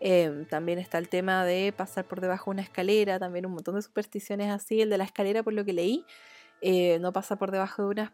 Em, 0.00 0.44
también 0.46 0.78
está 0.78 0.98
el 0.98 1.08
tema 1.08 1.44
de 1.44 1.72
pasar 1.74 2.04
por 2.06 2.20
debajo 2.20 2.50
de 2.50 2.56
una 2.56 2.62
escalera, 2.62 3.18
también 3.18 3.46
un 3.46 3.52
montón 3.52 3.76
de 3.76 3.82
supersticiones 3.82 4.50
así. 4.50 4.82
El 4.82 4.90
de 4.90 4.98
la 4.98 5.04
escalera, 5.04 5.42
por 5.42 5.54
lo 5.54 5.64
que 5.64 5.72
leí, 5.72 6.04
eh, 6.60 6.98
no 7.00 7.12
pasa 7.12 7.36
por 7.36 7.50
debajo 7.50 7.82
de 7.82 7.88
unas 7.88 8.10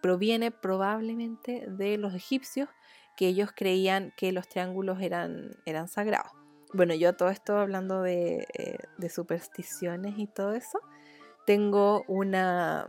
proviene 0.00 0.50
probablemente 0.50 1.66
de 1.68 1.98
los 1.98 2.14
egipcios, 2.14 2.68
que 3.16 3.28
ellos 3.28 3.50
creían 3.54 4.12
que 4.16 4.32
los 4.32 4.48
triángulos 4.48 5.02
eran, 5.02 5.50
eran 5.66 5.88
sagrados. 5.88 6.37
Bueno, 6.72 6.94
yo 6.94 7.14
todo 7.14 7.30
esto 7.30 7.56
hablando 7.56 8.02
de, 8.02 8.46
eh, 8.54 8.78
de 8.98 9.08
supersticiones 9.08 10.18
y 10.18 10.26
todo 10.26 10.54
eso, 10.54 10.80
tengo 11.46 12.04
una, 12.08 12.86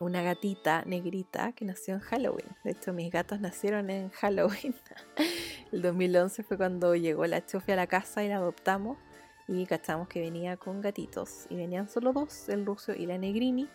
una 0.00 0.22
gatita 0.22 0.82
negrita 0.86 1.52
que 1.52 1.64
nació 1.64 1.94
en 1.94 2.00
Halloween. 2.00 2.48
De 2.64 2.72
hecho, 2.72 2.92
mis 2.92 3.10
gatos 3.10 3.40
nacieron 3.40 3.90
en 3.90 4.10
Halloween. 4.10 4.74
el 5.72 5.82
2011 5.82 6.42
fue 6.42 6.56
cuando 6.56 6.94
llegó 6.94 7.26
la 7.26 7.44
chofe 7.44 7.74
a 7.74 7.76
la 7.76 7.86
casa 7.86 8.24
y 8.24 8.28
la 8.28 8.36
adoptamos. 8.36 8.98
Y 9.46 9.66
cachamos 9.66 10.08
que 10.08 10.20
venía 10.20 10.56
con 10.56 10.80
gatitos. 10.80 11.46
Y 11.50 11.56
venían 11.56 11.88
solo 11.88 12.12
dos, 12.12 12.48
el 12.48 12.64
ruso 12.64 12.92
y 12.92 13.04
la 13.04 13.18
negrini. 13.18 13.68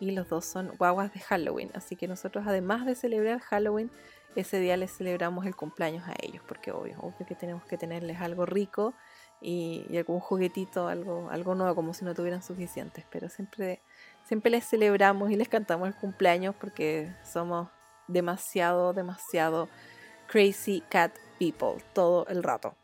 Y 0.00 0.10
los 0.10 0.28
dos 0.28 0.44
son 0.44 0.68
guaguas 0.76 1.12
de 1.14 1.20
Halloween. 1.20 1.70
Así 1.74 1.96
que 1.96 2.08
nosotros, 2.08 2.44
además 2.46 2.84
de 2.84 2.94
celebrar 2.94 3.40
Halloween, 3.40 3.90
ese 4.36 4.60
día 4.60 4.76
les 4.76 4.96
celebramos 4.96 5.46
el 5.46 5.56
cumpleaños 5.56 6.06
a 6.08 6.14
ellos. 6.20 6.42
Porque 6.46 6.72
obvio, 6.72 6.98
obvio 7.00 7.26
que 7.26 7.34
tenemos 7.34 7.64
que 7.64 7.76
tenerles 7.76 8.20
algo 8.20 8.46
rico 8.46 8.94
y, 9.40 9.86
algún 9.96 10.20
juguetito, 10.20 10.88
algo, 10.88 11.28
algo 11.30 11.54
nuevo, 11.54 11.74
como 11.74 11.94
si 11.94 12.04
no 12.04 12.14
tuvieran 12.14 12.42
suficientes. 12.42 13.04
Pero 13.10 13.28
siempre 13.28 13.80
siempre 14.30 14.50
les 14.52 14.64
celebramos 14.64 15.32
y 15.32 15.36
les 15.36 15.48
cantamos 15.48 15.88
el 15.88 15.94
cumpleaños 15.96 16.54
porque 16.54 17.12
somos 17.24 17.68
demasiado, 18.06 18.92
demasiado 18.92 19.68
crazy 20.28 20.82
cat 20.88 21.12
people 21.38 21.82
todo 21.92 22.26
el 22.28 22.44
rato. 22.44 22.76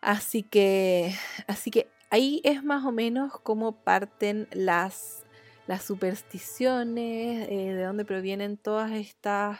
Así 0.00 0.44
que, 0.44 1.12
así 1.48 1.72
que 1.72 1.88
ahí 2.10 2.40
es 2.44 2.62
más 2.62 2.84
o 2.84 2.92
menos 2.92 3.40
como 3.40 3.72
parten 3.72 4.46
las, 4.52 5.24
las 5.66 5.82
supersticiones, 5.82 7.48
eh, 7.48 7.74
de 7.74 7.82
dónde 7.82 8.04
provienen 8.04 8.56
todas 8.56 8.92
estas, 8.92 9.58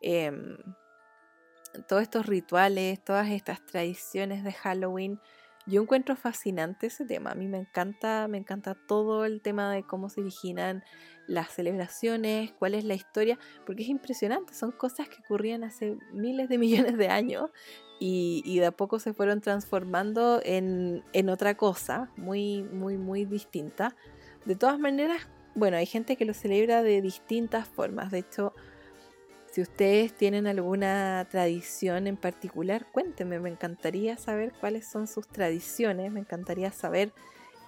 em, 0.00 0.56
todos 1.88 2.02
estos 2.02 2.26
rituales, 2.26 3.02
todas 3.02 3.30
estas 3.30 3.64
tradiciones 3.66 4.44
de 4.44 4.52
Halloween. 4.52 5.20
Yo 5.66 5.82
encuentro 5.82 6.14
fascinante 6.14 6.86
ese 6.86 7.04
tema. 7.04 7.32
A 7.32 7.34
mí 7.34 7.48
me 7.48 7.58
encanta, 7.58 8.28
me 8.28 8.38
encanta 8.38 8.76
todo 8.86 9.24
el 9.24 9.42
tema 9.42 9.72
de 9.72 9.82
cómo 9.82 10.08
se 10.08 10.20
originan 10.20 10.84
las 11.26 11.50
celebraciones, 11.50 12.52
cuál 12.52 12.74
es 12.74 12.84
la 12.84 12.94
historia, 12.94 13.38
porque 13.64 13.82
es 13.82 13.88
impresionante. 13.88 14.54
Son 14.54 14.70
cosas 14.70 15.08
que 15.08 15.16
ocurrían 15.24 15.64
hace 15.64 15.96
miles 16.12 16.48
de 16.48 16.58
millones 16.58 16.96
de 16.96 17.08
años 17.08 17.50
y, 17.98 18.58
de 18.58 18.66
a 18.66 18.72
poco 18.72 18.98
se 18.98 19.12
fueron 19.12 19.40
transformando 19.40 20.40
en, 20.44 21.02
en 21.12 21.28
otra 21.30 21.56
cosa 21.56 22.10
muy, 22.16 22.62
muy, 22.62 22.96
muy 22.96 23.24
distinta. 23.24 23.96
De 24.44 24.54
todas 24.54 24.78
maneras, 24.78 25.28
bueno, 25.56 25.78
hay 25.78 25.86
gente 25.86 26.16
que 26.16 26.26
lo 26.26 26.34
celebra 26.34 26.82
de 26.82 27.00
distintas 27.02 27.66
formas. 27.66 28.12
De 28.12 28.18
hecho, 28.18 28.54
si 29.56 29.62
ustedes 29.62 30.12
tienen 30.12 30.46
alguna 30.46 31.26
tradición 31.30 32.06
en 32.06 32.18
particular, 32.18 32.84
cuéntenme, 32.92 33.40
me 33.40 33.48
encantaría 33.48 34.18
saber 34.18 34.52
cuáles 34.60 34.86
son 34.86 35.06
sus 35.06 35.26
tradiciones, 35.26 36.12
me 36.12 36.20
encantaría 36.20 36.70
saber 36.72 37.14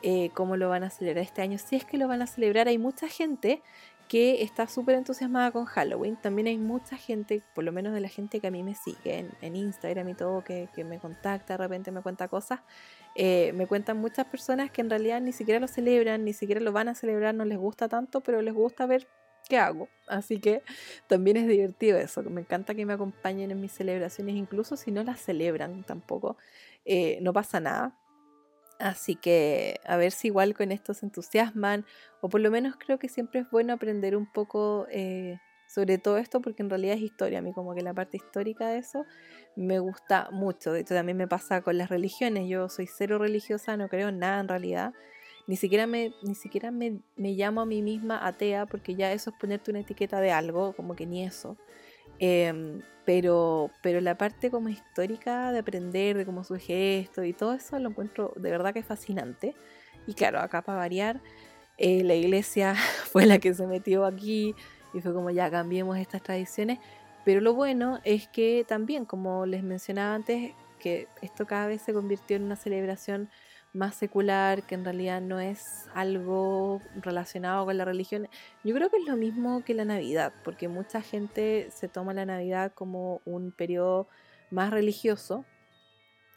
eh, 0.02 0.28
cómo 0.34 0.58
lo 0.58 0.68
van 0.68 0.84
a 0.84 0.90
celebrar 0.90 1.24
este 1.24 1.40
año. 1.40 1.56
Si 1.56 1.76
es 1.76 1.86
que 1.86 1.96
lo 1.96 2.06
van 2.06 2.20
a 2.20 2.26
celebrar, 2.26 2.68
hay 2.68 2.76
mucha 2.76 3.08
gente 3.08 3.62
que 4.06 4.42
está 4.42 4.68
súper 4.68 4.96
entusiasmada 4.96 5.50
con 5.50 5.64
Halloween. 5.64 6.18
También 6.20 6.48
hay 6.48 6.58
mucha 6.58 6.98
gente, 6.98 7.40
por 7.54 7.64
lo 7.64 7.72
menos 7.72 7.94
de 7.94 8.00
la 8.00 8.08
gente 8.10 8.38
que 8.38 8.48
a 8.48 8.50
mí 8.50 8.62
me 8.62 8.74
sigue 8.74 9.26
en, 9.40 9.56
Instagram 9.56 10.10
y 10.10 10.14
todo, 10.14 10.44
que, 10.44 10.68
me 10.84 10.98
contacta, 10.98 11.54
de 11.54 11.56
repente 11.56 11.90
me 11.90 12.02
cuenta 12.02 12.28
cosas. 12.28 12.60
Eh, 13.14 13.54
me 13.54 13.66
cuentan 13.66 13.96
muchas 13.96 14.26
personas 14.26 14.70
que 14.70 14.82
en 14.82 14.90
realidad 14.90 15.22
ni 15.22 15.32
siquiera 15.32 15.58
lo 15.58 15.68
celebran, 15.68 16.22
ni 16.26 16.34
siquiera 16.34 16.60
lo 16.60 16.70
van 16.70 16.88
a 16.88 16.94
celebrar, 16.94 17.34
no 17.34 17.46
les 17.46 17.56
gusta 17.56 17.88
tanto, 17.88 18.20
pero 18.20 18.42
les 18.42 18.52
gusta 18.52 18.84
ver 18.84 19.08
¿qué 19.48 19.58
hago? 19.58 19.88
Así 20.06 20.40
que 20.40 20.62
también 21.08 21.36
es 21.36 21.48
divertido 21.48 21.98
eso. 21.98 22.22
Me 22.22 22.42
encanta 22.42 22.74
que 22.74 22.86
me 22.86 22.92
acompañen 22.94 23.50
en 23.50 23.60
mis 23.60 23.72
celebraciones, 23.72 24.36
incluso 24.36 24.76
si 24.76 24.90
no 24.90 25.02
las 25.02 25.20
celebran 25.20 25.84
tampoco. 25.84 26.36
Eh, 26.84 27.18
no 27.22 27.32
pasa 27.32 27.60
nada. 27.60 27.94
Así 28.78 29.16
que 29.16 29.80
a 29.84 29.96
ver 29.96 30.12
si 30.12 30.28
igual 30.28 30.54
con 30.54 30.70
esto 30.70 30.94
se 30.94 31.06
entusiasman, 31.06 31.84
o 32.20 32.28
por 32.28 32.40
lo 32.40 32.50
menos 32.50 32.76
creo 32.78 32.98
que 32.98 33.08
siempre 33.08 33.40
es 33.40 33.50
bueno 33.50 33.72
aprender 33.72 34.16
un 34.16 34.30
poco 34.32 34.86
eh, 34.90 35.38
sobre 35.68 35.98
todo 35.98 36.16
esto, 36.18 36.40
porque 36.40 36.62
en 36.62 36.70
realidad 36.70 36.94
es 36.96 37.02
historia. 37.02 37.40
A 37.40 37.42
mí 37.42 37.52
como 37.52 37.74
que 37.74 37.82
la 37.82 37.92
parte 37.92 38.16
histórica 38.16 38.68
de 38.68 38.78
eso 38.78 39.04
me 39.56 39.80
gusta 39.80 40.28
mucho. 40.32 40.72
De 40.72 40.80
hecho 40.80 40.94
también 40.94 41.18
me 41.18 41.28
pasa 41.28 41.60
con 41.62 41.76
las 41.76 41.90
religiones. 41.90 42.48
Yo 42.48 42.68
soy 42.68 42.86
cero 42.86 43.18
religiosa, 43.18 43.76
no 43.76 43.88
creo 43.88 44.08
en 44.08 44.20
nada 44.20 44.40
en 44.40 44.48
realidad. 44.48 44.94
Ni 45.48 45.56
siquiera, 45.56 45.86
me, 45.86 46.12
ni 46.22 46.34
siquiera 46.34 46.70
me, 46.70 47.00
llamo 47.16 47.62
a 47.62 47.66
mí 47.66 47.80
misma 47.80 48.24
atea, 48.26 48.66
porque 48.66 48.94
ya 48.94 49.12
eso 49.14 49.30
es 49.30 49.36
ponerte 49.36 49.70
una 49.70 49.80
etiqueta 49.80 50.20
de 50.20 50.30
algo, 50.30 50.74
como 50.74 50.94
que 50.94 51.06
ni 51.06 51.24
eso. 51.24 51.56
Em, 52.18 52.82
pero, 53.06 53.70
pero 53.82 54.02
la 54.02 54.18
parte 54.18 54.50
como 54.50 54.68
histórica 54.68 55.50
de 55.50 55.60
aprender, 55.60 56.18
de 56.18 56.26
cómo 56.26 56.44
surge 56.44 56.98
esto 56.98 57.24
y 57.24 57.32
todo 57.32 57.54
eso, 57.54 57.78
lo 57.78 57.88
encuentro 57.88 58.34
de 58.36 58.50
verdad 58.50 58.74
que 58.74 58.82
fascinante. 58.82 59.54
Y 60.06 60.12
claro, 60.12 60.38
acá 60.40 60.60
para 60.60 60.76
variar, 60.76 61.22
eh, 61.78 62.04
la 62.04 62.14
iglesia 62.14 62.74
fue 63.10 63.24
la 63.24 63.38
que 63.38 63.54
se 63.54 63.66
metió 63.66 64.04
aquí 64.04 64.54
y 64.92 65.00
fue 65.00 65.14
como 65.14 65.30
ya 65.30 65.50
cambiemos 65.50 65.96
estas 65.96 66.22
tradiciones. 66.22 66.78
Pero 67.24 67.40
lo 67.40 67.54
bueno 67.54 68.00
es 68.04 68.28
que 68.28 68.66
también, 68.68 69.06
como 69.06 69.46
les 69.46 69.62
mencionaba 69.62 70.14
antes, 70.14 70.52
que 70.78 71.08
esto 71.22 71.46
cada 71.46 71.66
vez 71.68 71.80
se 71.80 71.94
convirtió 71.94 72.36
en 72.36 72.44
una 72.44 72.56
celebración 72.56 73.30
más 73.72 73.94
secular, 73.94 74.62
que 74.64 74.74
en 74.74 74.84
realidad 74.84 75.20
no 75.20 75.40
es 75.40 75.88
algo 75.94 76.80
relacionado 76.96 77.64
con 77.66 77.76
la 77.76 77.84
religión. 77.84 78.28
Yo 78.64 78.74
creo 78.74 78.90
que 78.90 78.96
es 78.96 79.04
lo 79.04 79.16
mismo 79.16 79.62
que 79.64 79.74
la 79.74 79.84
Navidad, 79.84 80.32
porque 80.44 80.68
mucha 80.68 81.02
gente 81.02 81.68
se 81.70 81.88
toma 81.88 82.14
la 82.14 82.26
Navidad 82.26 82.72
como 82.74 83.20
un 83.24 83.52
periodo 83.52 84.08
más 84.50 84.70
religioso, 84.70 85.44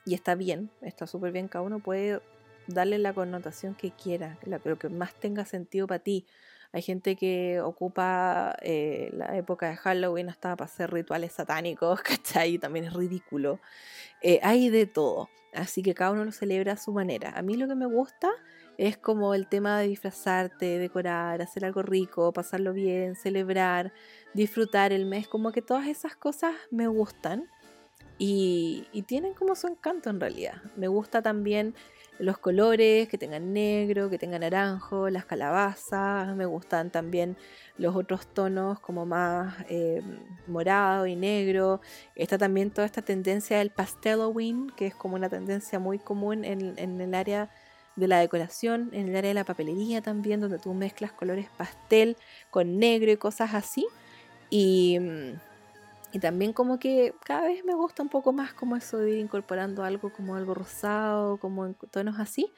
y 0.05 0.13
está 0.15 0.35
bien, 0.35 0.71
está 0.81 1.07
súper 1.07 1.31
bien, 1.31 1.47
cada 1.47 1.63
uno 1.63 1.79
puede 1.79 2.21
darle 2.67 2.97
la 2.97 3.13
connotación 3.13 3.75
que 3.75 3.91
quiera, 3.91 4.37
lo 4.45 4.77
que 4.77 4.89
más 4.89 5.13
tenga 5.15 5.45
sentido 5.45 5.87
para 5.87 5.99
ti. 5.99 6.25
Hay 6.73 6.81
gente 6.81 7.17
que 7.17 7.59
ocupa 7.61 8.55
eh, 8.61 9.09
la 9.13 9.35
época 9.37 9.69
de 9.69 9.75
Halloween 9.75 10.29
hasta 10.29 10.55
para 10.55 10.71
hacer 10.71 10.91
rituales 10.91 11.33
satánicos, 11.33 12.01
¿cachai? 12.03 12.57
También 12.57 12.85
es 12.85 12.93
ridículo. 12.93 13.59
Eh, 14.21 14.39
hay 14.41 14.69
de 14.69 14.85
todo. 14.85 15.29
Así 15.53 15.83
que 15.83 15.93
cada 15.93 16.11
uno 16.11 16.23
lo 16.23 16.31
celebra 16.31 16.73
a 16.73 16.77
su 16.77 16.93
manera. 16.93 17.33
A 17.35 17.41
mí 17.41 17.57
lo 17.57 17.67
que 17.67 17.75
me 17.75 17.85
gusta 17.85 18.29
es 18.77 18.97
como 18.97 19.33
el 19.33 19.47
tema 19.47 19.79
de 19.79 19.89
disfrazarte, 19.89 20.79
decorar, 20.79 21.41
hacer 21.41 21.65
algo 21.65 21.81
rico, 21.81 22.31
pasarlo 22.31 22.71
bien, 22.71 23.15
celebrar, 23.15 23.91
disfrutar 24.33 24.93
el 24.93 25.05
mes. 25.05 25.27
Como 25.27 25.51
que 25.51 25.61
todas 25.61 25.87
esas 25.87 26.15
cosas 26.15 26.55
me 26.71 26.87
gustan 26.87 27.49
y, 28.17 29.03
tienen 29.07 29.33
como 29.33 29.55
su 29.55 29.67
encanto 29.67 30.09
en 30.09 30.19
realidad. 30.19 30.61
Me 30.75 30.87
gusta 30.87 31.21
también 31.21 31.73
los 32.19 32.37
colores, 32.37 33.07
que 33.09 33.17
tengan 33.17 33.51
negro, 33.51 34.09
que 34.09 34.19
tengan 34.19 34.41
naranjo, 34.41 35.09
las 35.09 35.25
calabazas, 35.25 36.35
me 36.35 36.45
gustan 36.45 36.91
también 36.91 37.35
los 37.77 37.95
otros 37.95 38.27
tonos 38.27 38.79
como 38.79 39.07
más 39.07 39.55
eh, 39.69 40.01
morado 40.45 41.07
y 41.07 41.15
negro. 41.15 41.81
Está 42.15 42.37
también 42.37 42.69
toda 42.69 42.85
esta 42.85 43.01
tendencia 43.01 43.57
del 43.57 43.71
pasteloween, 43.71 44.69
que 44.77 44.87
es 44.87 44.95
como 44.95 45.15
una 45.15 45.29
tendencia 45.29 45.79
muy 45.79 45.97
común 45.97 46.45
en, 46.45 46.77
en 46.77 47.01
el 47.01 47.15
área 47.15 47.49
de 47.95 48.07
la 48.07 48.19
decoración, 48.19 48.89
en 48.93 49.09
el 49.09 49.15
área 49.15 49.29
de 49.29 49.35
la 49.35 49.43
papelería 49.43 50.01
también, 50.01 50.41
donde 50.41 50.59
tú 50.59 50.73
mezclas 50.73 51.11
colores 51.11 51.47
pastel 51.57 52.17
con 52.51 52.77
negro 52.77 53.11
y 53.11 53.17
cosas 53.17 53.53
así. 53.55 53.87
Y 54.49 54.99
mm, 54.99 55.50
y 56.11 56.19
también 56.19 56.53
como 56.53 56.79
que 56.79 57.13
cada 57.25 57.47
vez 57.47 57.63
me 57.63 57.73
gusta 57.73 58.03
un 58.03 58.09
poco 58.09 58.33
más 58.33 58.53
como 58.53 58.75
eso 58.75 58.97
de 58.97 59.11
ir 59.11 59.19
incorporando 59.19 59.83
algo 59.83 60.11
como 60.11 60.35
algo 60.35 60.53
rosado, 60.53 61.37
como 61.37 61.65
en 61.65 61.75
tonos 61.91 62.19
así. 62.19 62.51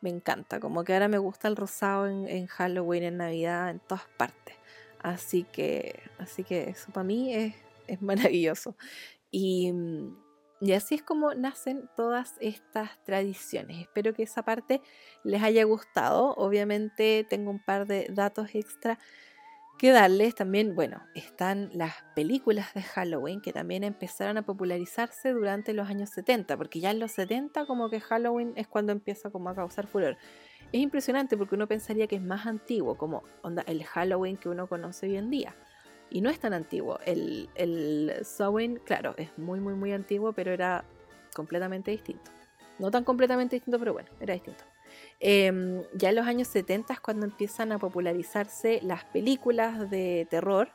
Me 0.00 0.10
encanta, 0.10 0.60
como 0.60 0.84
que 0.84 0.94
ahora 0.94 1.08
me 1.08 1.18
gusta 1.18 1.48
el 1.48 1.56
rosado 1.56 2.06
en, 2.08 2.46
Halloween, 2.46 3.04
en 3.04 3.16
Navidad, 3.18 3.70
en 3.70 3.80
todas 3.80 4.04
partes. 4.16 4.56
Así 5.00 5.44
que, 5.44 6.00
así 6.18 6.44
que 6.44 6.70
eso 6.70 6.92
para 6.92 7.04
mí 7.04 7.34
es, 7.34 7.54
es 7.86 8.02
maravilloso. 8.02 8.76
Y, 9.30 9.72
y 10.60 10.72
así 10.72 10.94
es 10.94 11.02
como 11.02 11.34
nacen 11.34 11.88
todas 11.96 12.34
estas 12.40 13.02
tradiciones. 13.04 13.80
Espero 13.80 14.14
que 14.14 14.22
esa 14.24 14.44
parte 14.44 14.80
les 15.24 15.42
haya 15.42 15.64
gustado. 15.64 16.34
Obviamente 16.36 17.26
tengo 17.28 17.50
un 17.50 17.64
par 17.64 17.86
de 17.86 18.06
datos 18.10 18.54
extra 18.54 18.98
que 19.82 19.90
darles 19.90 20.36
también, 20.36 20.76
bueno, 20.76 21.02
están 21.12 21.68
las 21.74 21.92
películas 22.14 22.72
de 22.72 22.82
Halloween 22.82 23.40
que 23.40 23.52
también 23.52 23.82
empezaron 23.82 24.38
a 24.38 24.42
popularizarse 24.42 25.32
durante 25.32 25.72
los 25.72 25.88
años 25.88 26.10
70, 26.10 26.56
porque 26.56 26.78
ya 26.78 26.92
en 26.92 27.00
los 27.00 27.10
70 27.10 27.66
como 27.66 27.90
que 27.90 27.98
Halloween 27.98 28.52
es 28.54 28.68
cuando 28.68 28.92
empieza 28.92 29.30
como 29.30 29.48
a 29.48 29.56
causar 29.56 29.88
furor. 29.88 30.16
Es 30.70 30.80
impresionante 30.80 31.36
porque 31.36 31.56
uno 31.56 31.66
pensaría 31.66 32.06
que 32.06 32.14
es 32.14 32.22
más 32.22 32.46
antiguo, 32.46 32.96
como 32.96 33.24
el 33.66 33.82
Halloween 33.82 34.36
que 34.36 34.48
uno 34.48 34.68
conoce 34.68 35.06
hoy 35.06 35.16
en 35.16 35.30
día. 35.30 35.52
Y 36.10 36.20
no 36.20 36.30
es 36.30 36.38
tan 36.38 36.52
antiguo. 36.52 37.00
El, 37.04 37.50
el 37.56 38.22
claro, 38.84 39.14
es 39.16 39.36
muy, 39.36 39.58
muy, 39.58 39.74
muy 39.74 39.90
antiguo, 39.90 40.32
pero 40.32 40.52
era 40.52 40.84
completamente 41.34 41.90
distinto. 41.90 42.30
No 42.78 42.92
tan 42.92 43.02
completamente 43.02 43.56
distinto, 43.56 43.80
pero 43.80 43.94
bueno, 43.94 44.10
era 44.20 44.34
distinto. 44.34 44.62
Em, 45.24 45.84
ya 45.94 46.08
en 46.08 46.16
los 46.16 46.26
años 46.26 46.48
70 46.48 46.94
es 46.94 47.00
cuando 47.00 47.24
empiezan 47.24 47.70
a 47.70 47.78
popularizarse 47.78 48.80
las 48.82 49.04
películas 49.04 49.88
de 49.88 50.26
terror. 50.28 50.72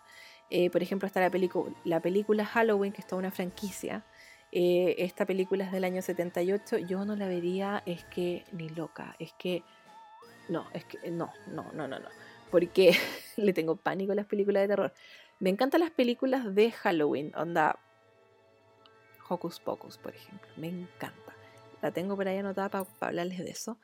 Eh, 0.50 0.70
por 0.70 0.82
ejemplo, 0.82 1.06
está 1.06 1.20
la, 1.20 1.30
la 1.84 2.00
película 2.00 2.46
Halloween, 2.46 2.94
que 2.94 3.02
es 3.02 3.08
toda 3.08 3.20
una 3.20 3.32
franquicia. 3.32 4.06
Eh, 4.54 4.96
esta 5.00 5.26
película 5.26 5.66
es 5.66 5.74
del 5.74 5.84
año 5.84 6.02
78. 6.02 6.78
Yo 6.78 7.04
no 7.04 7.18
la 7.18 7.28
vería, 7.28 7.84
es 7.86 8.06
que 8.06 8.46
ni 8.54 8.70
loca. 8.70 9.18
Es 9.20 9.34
que. 9.34 9.64
No, 10.48 10.66
es 10.74 10.86
que. 10.86 11.12
No, 11.12 11.30
no, 11.48 11.70
no, 11.74 11.90
no, 11.90 12.00
no. 12.00 12.08
Porque 12.50 12.96
le 13.36 13.52
tengo 13.52 13.76
pánico 13.76 14.14
a 14.14 14.16
las 14.16 14.28
películas 14.28 14.64
de 14.64 14.70
terror. 14.70 14.94
Me 15.42 15.50
encantan 15.50 15.82
las 15.82 15.92
películas 15.92 16.56
de 16.56 16.72
Halloween. 16.72 17.34
Onda. 17.36 17.78
Hocus 19.28 19.60
Pocus, 19.60 19.98
por 19.98 20.16
ejemplo. 20.16 20.48
Me 20.56 20.70
encanta. 20.70 21.36
La 21.82 21.92
tengo 21.92 22.16
por 22.16 22.30
ahí 22.30 22.38
anotada 22.38 22.70
para 22.70 22.86
hablarles 23.02 23.40
de 23.40 23.50
eso 23.50 23.78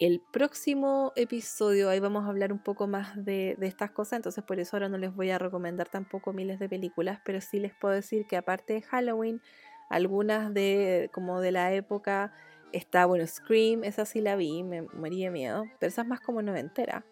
el 0.00 0.22
próximo 0.32 1.12
episodio 1.14 1.90
ahí 1.90 2.00
vamos 2.00 2.24
a 2.24 2.28
hablar 2.28 2.54
un 2.54 2.58
poco 2.58 2.86
más 2.86 3.22
de, 3.22 3.54
estas 3.60 3.90
cosas, 3.90 4.14
entonces 4.14 4.42
por 4.42 4.58
eso 4.58 4.76
ahora 4.76 4.88
no 4.88 4.96
les 4.96 5.14
voy 5.14 5.28
a 5.28 5.38
recomendar 5.38 5.90
tampoco 5.90 6.32
miles 6.32 6.58
de 6.58 6.70
películas, 6.70 7.20
pero 7.22 7.42
sí 7.42 7.60
les 7.60 7.74
puedo 7.74 7.92
decir 7.92 8.26
que 8.26 8.38
aparte 8.38 8.72
de 8.72 8.82
Halloween, 8.82 9.42
algunas 9.90 10.54
de 10.54 11.10
como 11.12 11.42
de 11.42 11.52
la 11.52 11.74
época 11.74 12.32
está, 12.72 13.04
bueno, 13.04 13.26
Scream, 13.26 13.84
esa 13.84 14.06
sí 14.06 14.22
la 14.22 14.36
vi, 14.36 14.62
me 14.62 14.82
morí 14.82 15.22
de 15.22 15.30
miedo, 15.30 15.64
pero 15.78 15.88
esa 15.88 16.00
es 16.00 16.08
más 16.08 16.20
como 16.20 16.40
noventera. 16.40 17.04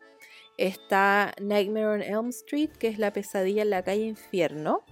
Está 0.56 1.34
Nightmare 1.40 1.86
on 1.86 2.02
Elm 2.02 2.28
Street, 2.30 2.70
que 2.70 2.88
es 2.88 2.98
la 2.98 3.12
pesadilla 3.12 3.62
en 3.62 3.70
la 3.70 3.82
calle 3.82 4.04
Infierno. 4.04 4.82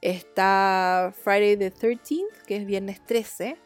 Está 0.00 1.14
Friday 1.22 1.56
the 1.56 1.72
13th, 1.72 2.42
que 2.44 2.56
es 2.56 2.66
viernes 2.66 3.04
13 3.04 3.56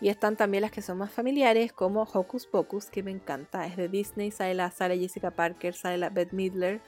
y 0.00 0.08
están 0.08 0.36
también 0.36 0.62
las 0.62 0.70
que 0.70 0.82
son 0.82 0.98
más 0.98 1.10
familiares, 1.10 1.72
como 1.72 2.02
Hocus 2.02 2.46
Pocus, 2.46 2.86
que 2.86 3.02
me 3.02 3.10
encanta. 3.10 3.66
Es 3.66 3.76
de 3.76 3.88
Disney, 3.88 4.30
sale 4.30 4.54
la 4.54 4.70
Jessica 4.70 5.30
Parker, 5.30 5.74
sale 5.74 5.98
la 5.98 6.10
Beth 6.10 6.32
Midler. 6.32 6.80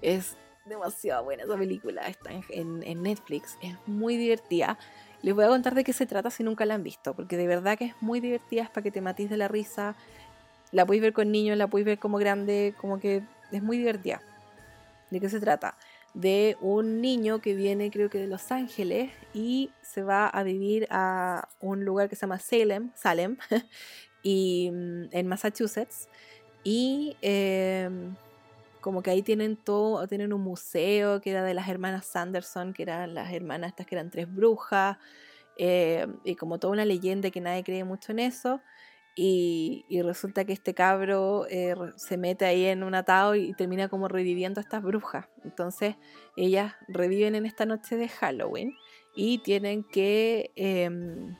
Es 0.00 0.36
demasiado 0.66 1.24
buena 1.24 1.44
esa 1.44 1.56
película. 1.56 2.06
Está 2.08 2.30
en, 2.50 3.02
Netflix. 3.02 3.58
Es 3.62 3.76
muy 3.86 4.16
divertida. 4.16 4.78
Les 5.22 5.34
voy 5.34 5.44
a 5.44 5.48
contar 5.48 5.74
de 5.74 5.84
qué 5.84 5.92
se 5.92 6.06
trata 6.06 6.30
si 6.30 6.42
nunca 6.42 6.64
la 6.64 6.74
han 6.74 6.82
visto, 6.82 7.14
porque 7.14 7.36
de 7.36 7.46
verdad 7.46 7.76
que 7.76 7.86
es 7.86 7.94
muy 8.00 8.20
divertida, 8.20 8.62
es 8.62 8.70
para 8.70 8.82
que 8.82 8.90
te 8.90 9.00
matiz 9.00 9.28
de 9.28 9.36
la 9.36 9.48
risa. 9.48 9.96
La 10.70 10.86
podéis 10.86 11.02
ver 11.02 11.12
con 11.12 11.30
niños, 11.32 11.56
la 11.56 11.66
podéis 11.66 11.86
ver 11.86 11.98
como 11.98 12.18
grande, 12.18 12.74
como 12.80 13.00
que 13.00 13.22
es 13.50 13.62
muy 13.62 13.78
divertida. 13.78 14.20
¿De 15.10 15.20
qué 15.20 15.28
se 15.28 15.40
trata? 15.40 15.76
De 16.18 16.56
un 16.60 17.00
niño 17.00 17.40
que 17.40 17.54
viene 17.54 17.92
creo 17.92 18.10
que 18.10 18.18
de 18.18 18.26
Los 18.26 18.50
Ángeles 18.50 19.12
y 19.32 19.70
se 19.82 20.02
va 20.02 20.26
a 20.26 20.42
vivir 20.42 20.88
a 20.90 21.48
un 21.60 21.84
lugar 21.84 22.08
que 22.08 22.16
se 22.16 22.22
llama 22.22 22.40
Salem, 22.40 22.90
Salem 22.96 23.36
y, 24.24 24.68
mm, 24.72 25.10
en 25.12 25.28
Massachusetts. 25.28 26.08
Y 26.64 27.16
em, 27.22 28.16
como 28.80 29.00
que 29.00 29.12
ahí 29.12 29.22
tienen 29.22 29.54
todo, 29.54 30.08
tienen 30.08 30.32
un 30.32 30.40
museo 30.40 31.20
que 31.20 31.30
era 31.30 31.44
de 31.44 31.54
las 31.54 31.68
hermanas 31.68 32.04
Sanderson, 32.06 32.72
que 32.72 32.82
eran 32.82 33.14
las 33.14 33.32
hermanas 33.32 33.68
estas 33.68 33.86
que 33.86 33.94
eran 33.94 34.10
tres 34.10 34.26
brujas, 34.34 34.98
eh, 35.56 36.08
y 36.24 36.34
como 36.34 36.58
toda 36.58 36.72
una 36.72 36.84
leyenda 36.84 37.30
que 37.30 37.40
nadie 37.40 37.62
cree 37.62 37.84
mucho 37.84 38.10
en 38.10 38.18
eso. 38.18 38.60
Y, 39.20 39.84
resulta 40.04 40.44
que 40.44 40.52
este 40.52 40.74
cabro 40.74 41.44
eh, 41.50 41.74
se 41.96 42.16
mete 42.16 42.44
ahí 42.44 42.66
en 42.66 42.84
un 42.84 42.94
atado 42.94 43.34
y 43.34 43.52
termina 43.54 43.88
como 43.88 44.06
reviviendo 44.06 44.60
a 44.60 44.62
estas 44.62 44.80
brujas. 44.80 45.26
Entonces 45.44 45.96
ellas 46.36 46.74
reviven 46.86 47.34
en 47.34 47.44
esta 47.44 47.66
noche 47.66 47.96
de 47.96 48.08
Halloween 48.08 48.76
y 49.16 49.38
tienen 49.38 49.82
que 49.82 50.52
em, 50.54 51.36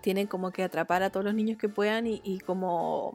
tienen 0.00 0.26
como 0.26 0.50
que 0.50 0.64
atrapar 0.64 1.04
a 1.04 1.10
todos 1.10 1.24
los 1.24 1.34
niños 1.34 1.56
que 1.56 1.68
puedan 1.68 2.08
y 2.08 2.40
como 2.40 3.14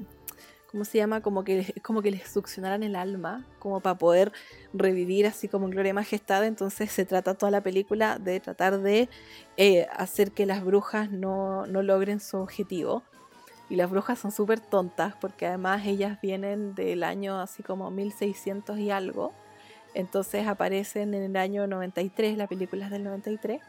¿cómo 0.72 0.86
se 0.86 0.98
llama? 0.98 1.22
Como 1.22 1.44
que 1.44 1.74
como 1.84 2.02
que 2.02 2.12
les 2.12 2.28
succionaran 2.30 2.84
el 2.84 2.96
alma, 2.96 3.46
como 3.60 3.80
para 3.82 3.98
poder 3.98 4.32
revivir 4.74 5.26
así 5.26 5.48
como 5.48 5.66
en 5.66 5.72
gloria 5.72 5.90
y 5.90 5.94
majestad. 5.94 6.46
Entonces 6.46 6.92
se 6.92 7.06
trata 7.06 7.34
toda 7.34 7.52
la 7.52 7.62
película 7.62 8.20
de 8.20 8.40
tratar 8.40 8.80
de 8.82 9.10
eh, 9.58 9.88
hacer 9.92 10.32
que 10.32 10.46
las 10.46 10.64
brujas 10.64 11.12
no, 11.12 11.66
no 11.66 11.82
logren 11.82 12.20
su 12.20 12.38
objetivo. 12.38 13.04
Y 13.70 13.76
las 13.76 13.90
brujas 13.90 14.20
son 14.20 14.32
súper 14.32 14.60
tontas 14.60 15.14
porque 15.20 15.46
además 15.46 15.86
ellas 15.86 16.20
vienen 16.22 16.74
del 16.74 17.04
año 17.04 17.40
así 17.40 17.64
como 17.64 17.92
1600 17.92 18.80
y 18.80 18.92
algo. 18.92 19.34
Entonces 19.94 20.48
aparecen 20.48 21.14
en 21.14 21.24
el 21.24 21.36
año 21.38 21.68
93, 21.68 22.38
la 22.38 22.48
película 22.48 22.86
es 22.86 22.92
del 22.92 23.04
93 23.04 23.62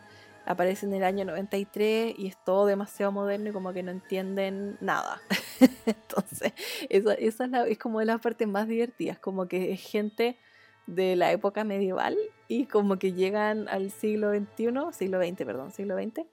aparece 0.48 0.86
en 0.86 0.94
el 0.94 1.04
año 1.04 1.26
93 1.26 2.14
y 2.16 2.26
es 2.26 2.36
todo 2.42 2.64
demasiado 2.64 3.12
moderno 3.12 3.50
y 3.50 3.52
como 3.52 3.74
que 3.74 3.82
no 3.82 3.90
entienden 3.90 4.78
nada. 4.80 5.20
Entonces, 5.86 6.54
esa, 6.88 7.12
es, 7.14 7.36
es 7.68 7.78
como 7.78 8.00
de 8.00 8.06
las 8.06 8.20
partes 8.20 8.48
más 8.48 8.66
divertidas, 8.66 9.18
como 9.18 9.46
que 9.46 9.72
es 9.72 9.80
gente 9.82 10.38
de 10.86 11.16
la 11.16 11.32
época 11.32 11.64
medieval 11.64 12.16
y 12.48 12.64
como 12.64 12.98
que 12.98 13.12
llegan 13.12 13.68
al 13.68 13.90
siglo 13.90 14.32
XXI, 14.32 14.68
siglo 14.92 15.22
XX, 15.22 15.36
perdón, 15.44 15.70
siglo 15.70 15.96
XX. 15.98 16.24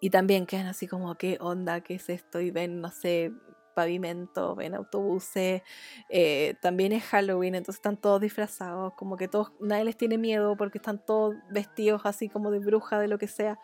Y 0.00 0.10
también 0.10 0.46
quedan 0.46 0.66
así 0.66 0.86
como, 0.86 1.14
¿qué 1.16 1.38
onda? 1.40 1.80
¿Qué 1.80 1.94
es 1.94 2.08
esto? 2.08 2.40
Y 2.40 2.50
ven, 2.50 2.80
no 2.80 2.90
sé, 2.90 3.32
pavimento, 3.76 4.54
ven 4.56 4.74
autobuses, 4.74 5.62
eh, 6.08 6.54
también 6.62 6.92
es 6.92 7.04
Halloween, 7.04 7.54
entonces 7.54 7.78
están 7.78 7.98
todos 7.98 8.22
disfrazados, 8.22 8.94
como 8.94 9.18
que 9.18 9.28
todos, 9.28 9.52
nadie 9.60 9.84
les 9.84 9.98
tiene 9.98 10.16
miedo 10.16 10.56
porque 10.56 10.78
están 10.78 11.04
todos 11.04 11.34
vestidos 11.50 12.00
así 12.04 12.30
como 12.30 12.50
de 12.50 12.58
bruja, 12.58 12.98
de 12.98 13.06
lo 13.06 13.18
que 13.18 13.28
sea. 13.28 13.58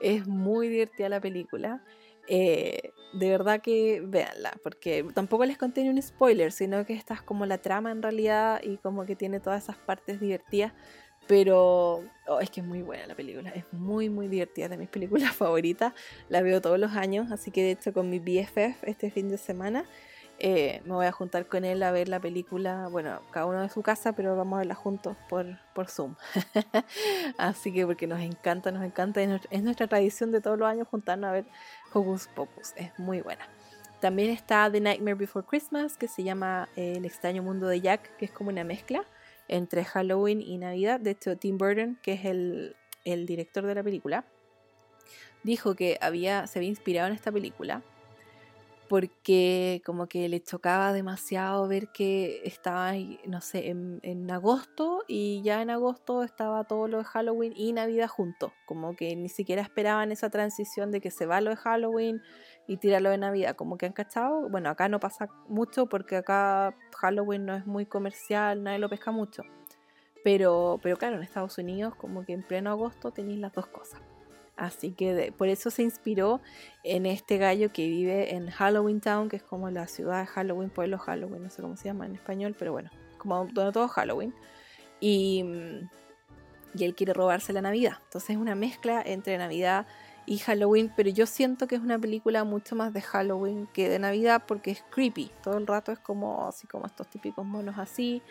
Es 0.00 0.26
muy 0.26 0.68
divertida 0.68 1.08
la 1.08 1.20
película. 1.20 1.84
Eh, 2.28 2.92
de 3.12 3.30
verdad 3.30 3.60
que 3.60 4.02
véanla, 4.04 4.52
porque 4.62 5.04
tampoco 5.14 5.44
les 5.44 5.58
contiene 5.58 5.90
un 5.90 6.00
spoiler, 6.02 6.50
sino 6.50 6.84
que 6.84 6.94
esta 6.94 7.14
es 7.14 7.22
como 7.22 7.46
la 7.46 7.58
trama 7.58 7.90
en 7.92 8.02
realidad 8.02 8.60
y 8.62 8.78
como 8.78 9.04
que 9.04 9.16
tiene 9.16 9.38
todas 9.38 9.64
esas 9.64 9.76
partes 9.76 10.20
divertidas 10.20 10.72
pero 11.26 12.04
oh, 12.26 12.40
es 12.40 12.50
que 12.50 12.60
es 12.60 12.66
muy 12.66 12.82
buena 12.82 13.06
la 13.06 13.14
película, 13.14 13.50
es 13.50 13.64
muy, 13.72 14.08
muy 14.08 14.28
divertida, 14.28 14.68
de 14.68 14.76
mis 14.76 14.88
películas 14.88 15.32
favoritas. 15.36 15.92
La 16.28 16.42
veo 16.42 16.60
todos 16.60 16.78
los 16.78 16.92
años, 16.92 17.30
así 17.32 17.50
que 17.50 17.62
de 17.62 17.70
hecho 17.72 17.92
con 17.92 18.10
mi 18.10 18.18
BFF 18.18 18.84
este 18.84 19.10
fin 19.10 19.28
de 19.28 19.38
semana 19.38 19.84
eh, 20.44 20.82
me 20.84 20.94
voy 20.94 21.06
a 21.06 21.12
juntar 21.12 21.46
con 21.46 21.64
él 21.64 21.82
a 21.84 21.92
ver 21.92 22.08
la 22.08 22.18
película, 22.18 22.88
bueno, 22.88 23.20
cada 23.30 23.46
uno 23.46 23.62
de 23.62 23.68
su 23.68 23.82
casa, 23.82 24.12
pero 24.14 24.34
vamos 24.36 24.56
a 24.56 24.58
verla 24.58 24.74
juntos 24.74 25.16
por, 25.28 25.46
por 25.72 25.88
Zoom. 25.88 26.16
así 27.38 27.72
que 27.72 27.86
porque 27.86 28.08
nos 28.08 28.20
encanta, 28.20 28.72
nos 28.72 28.82
encanta, 28.82 29.22
es 29.22 29.62
nuestra 29.62 29.86
tradición 29.86 30.32
de 30.32 30.40
todos 30.40 30.58
los 30.58 30.68
años 30.68 30.88
juntarnos 30.88 31.28
a 31.28 31.32
ver 31.32 31.44
Hocus 31.92 32.26
Pocus, 32.26 32.72
es 32.76 32.98
muy 32.98 33.20
buena. 33.20 33.46
También 34.00 34.30
está 34.30 34.68
The 34.68 34.80
Nightmare 34.80 35.14
Before 35.14 35.46
Christmas, 35.46 35.96
que 35.96 36.08
se 36.08 36.24
llama 36.24 36.68
eh, 36.74 36.94
El 36.96 37.04
extraño 37.04 37.44
mundo 37.44 37.68
de 37.68 37.80
Jack, 37.80 38.16
que 38.16 38.24
es 38.24 38.32
como 38.32 38.50
una 38.50 38.64
mezcla 38.64 39.04
entre 39.52 39.84
Halloween 39.84 40.40
y 40.40 40.58
Navidad. 40.58 40.98
De 40.98 41.10
hecho, 41.10 41.36
Tim 41.36 41.58
Burton, 41.58 41.98
que 42.02 42.14
es 42.14 42.24
el, 42.24 42.74
director 43.04 43.66
de 43.66 43.74
la 43.74 43.82
película, 43.82 44.24
dijo 45.42 45.74
que 45.74 45.98
había, 46.00 46.46
se 46.46 46.58
había 46.58 46.70
inspirado 46.70 47.08
en 47.08 47.14
esta 47.14 47.30
película 47.30 47.82
porque 48.92 49.80
como 49.86 50.06
que 50.06 50.28
le 50.28 50.42
chocaba 50.42 50.92
demasiado 50.92 51.66
ver 51.66 51.88
que 51.92 52.42
estaba, 52.44 52.92
no 53.24 53.40
sé, 53.40 53.70
en, 53.70 54.30
agosto 54.30 55.02
y 55.08 55.40
ya 55.42 55.62
en 55.62 55.70
agosto 55.70 56.22
estaba 56.22 56.64
todo 56.64 56.88
lo 56.88 56.98
de 56.98 57.04
Halloween 57.04 57.54
y 57.56 57.72
Navidad 57.72 58.08
juntos, 58.08 58.52
como 58.66 58.94
que 58.94 59.16
ni 59.16 59.30
siquiera 59.30 59.62
esperaban 59.62 60.12
esa 60.12 60.28
transición 60.28 60.90
de 60.90 61.00
que 61.00 61.10
se 61.10 61.24
va 61.24 61.40
lo 61.40 61.48
de 61.48 61.56
Halloween 61.56 62.20
y 62.66 62.76
tira 62.76 63.00
lo 63.00 63.10
de 63.10 63.18
Navidad, 63.18 63.56
como 63.56 63.76
que 63.76 63.86
han 63.86 63.92
cachado, 63.92 64.48
bueno, 64.48 64.70
acá 64.70 64.88
no 64.88 65.00
pasa 65.00 65.28
mucho 65.48 65.86
porque 65.86 66.16
acá 66.16 66.74
Halloween 66.96 67.44
no 67.44 67.54
es 67.54 67.66
muy 67.66 67.86
comercial, 67.86 68.62
nadie 68.62 68.78
lo 68.78 68.88
pesca 68.88 69.10
mucho, 69.10 69.42
pero, 70.24 70.78
pero 70.82 70.96
claro, 70.96 71.16
en 71.16 71.22
Estados 71.22 71.58
Unidos 71.58 71.94
como 71.96 72.24
que 72.24 72.32
en 72.32 72.42
pleno 72.42 72.70
agosto 72.70 73.10
tenéis 73.10 73.40
las 73.40 73.52
dos 73.52 73.66
cosas. 73.66 74.00
Así 74.56 74.92
que 74.92 75.34
por 75.36 75.48
eso 75.48 75.70
se 75.70 75.82
inspiró 75.82 76.40
en 76.84 77.06
este 77.06 77.38
gallo 77.38 77.72
que 77.72 77.88
vive 77.88 78.34
en 78.34 78.50
Halloween 78.50 79.00
Town, 79.00 79.28
que 79.28 79.36
es 79.36 79.42
como 79.42 79.70
la 79.70 79.88
ciudad 79.88 80.20
de 80.20 80.26
Halloween, 80.26 80.70
pueblo 80.70 80.98
Halloween, 80.98 81.42
no 81.42 81.50
sé 81.50 81.62
cómo 81.62 81.76
se 81.76 81.84
llama 81.84 82.06
en 82.06 82.14
español, 82.14 82.54
pero 82.58 82.72
bueno, 82.72 82.90
como 83.18 83.46
donde 83.46 83.72
todo 83.72 83.88
Halloween. 83.88 84.34
Y, 85.00 85.44
y 86.74 86.84
él 86.84 86.94
quiere 86.94 87.12
robarse 87.12 87.52
la 87.52 87.62
Navidad. 87.62 87.98
Entonces 88.04 88.30
es 88.30 88.36
una 88.36 88.54
mezcla 88.54 89.02
entre 89.04 89.36
Navidad 89.38 89.86
y 90.26 90.38
Halloween, 90.38 90.92
pero 90.96 91.10
yo 91.10 91.26
siento 91.26 91.66
que 91.66 91.74
es 91.74 91.80
una 91.80 91.98
película 91.98 92.44
mucho 92.44 92.76
más 92.76 92.92
de 92.92 93.00
Halloween 93.00 93.68
que 93.72 93.88
de 93.88 93.98
Navidad 93.98 94.44
porque 94.46 94.70
es 94.70 94.84
creepy. 94.90 95.30
Todo 95.42 95.58
el 95.58 95.66
rato 95.66 95.92
es 95.92 95.98
como 95.98 96.46
así 96.46 96.66
como 96.66 96.86
estos 96.86 97.08
típicos 97.08 97.44
monos 97.44 97.78
así, 97.78 98.22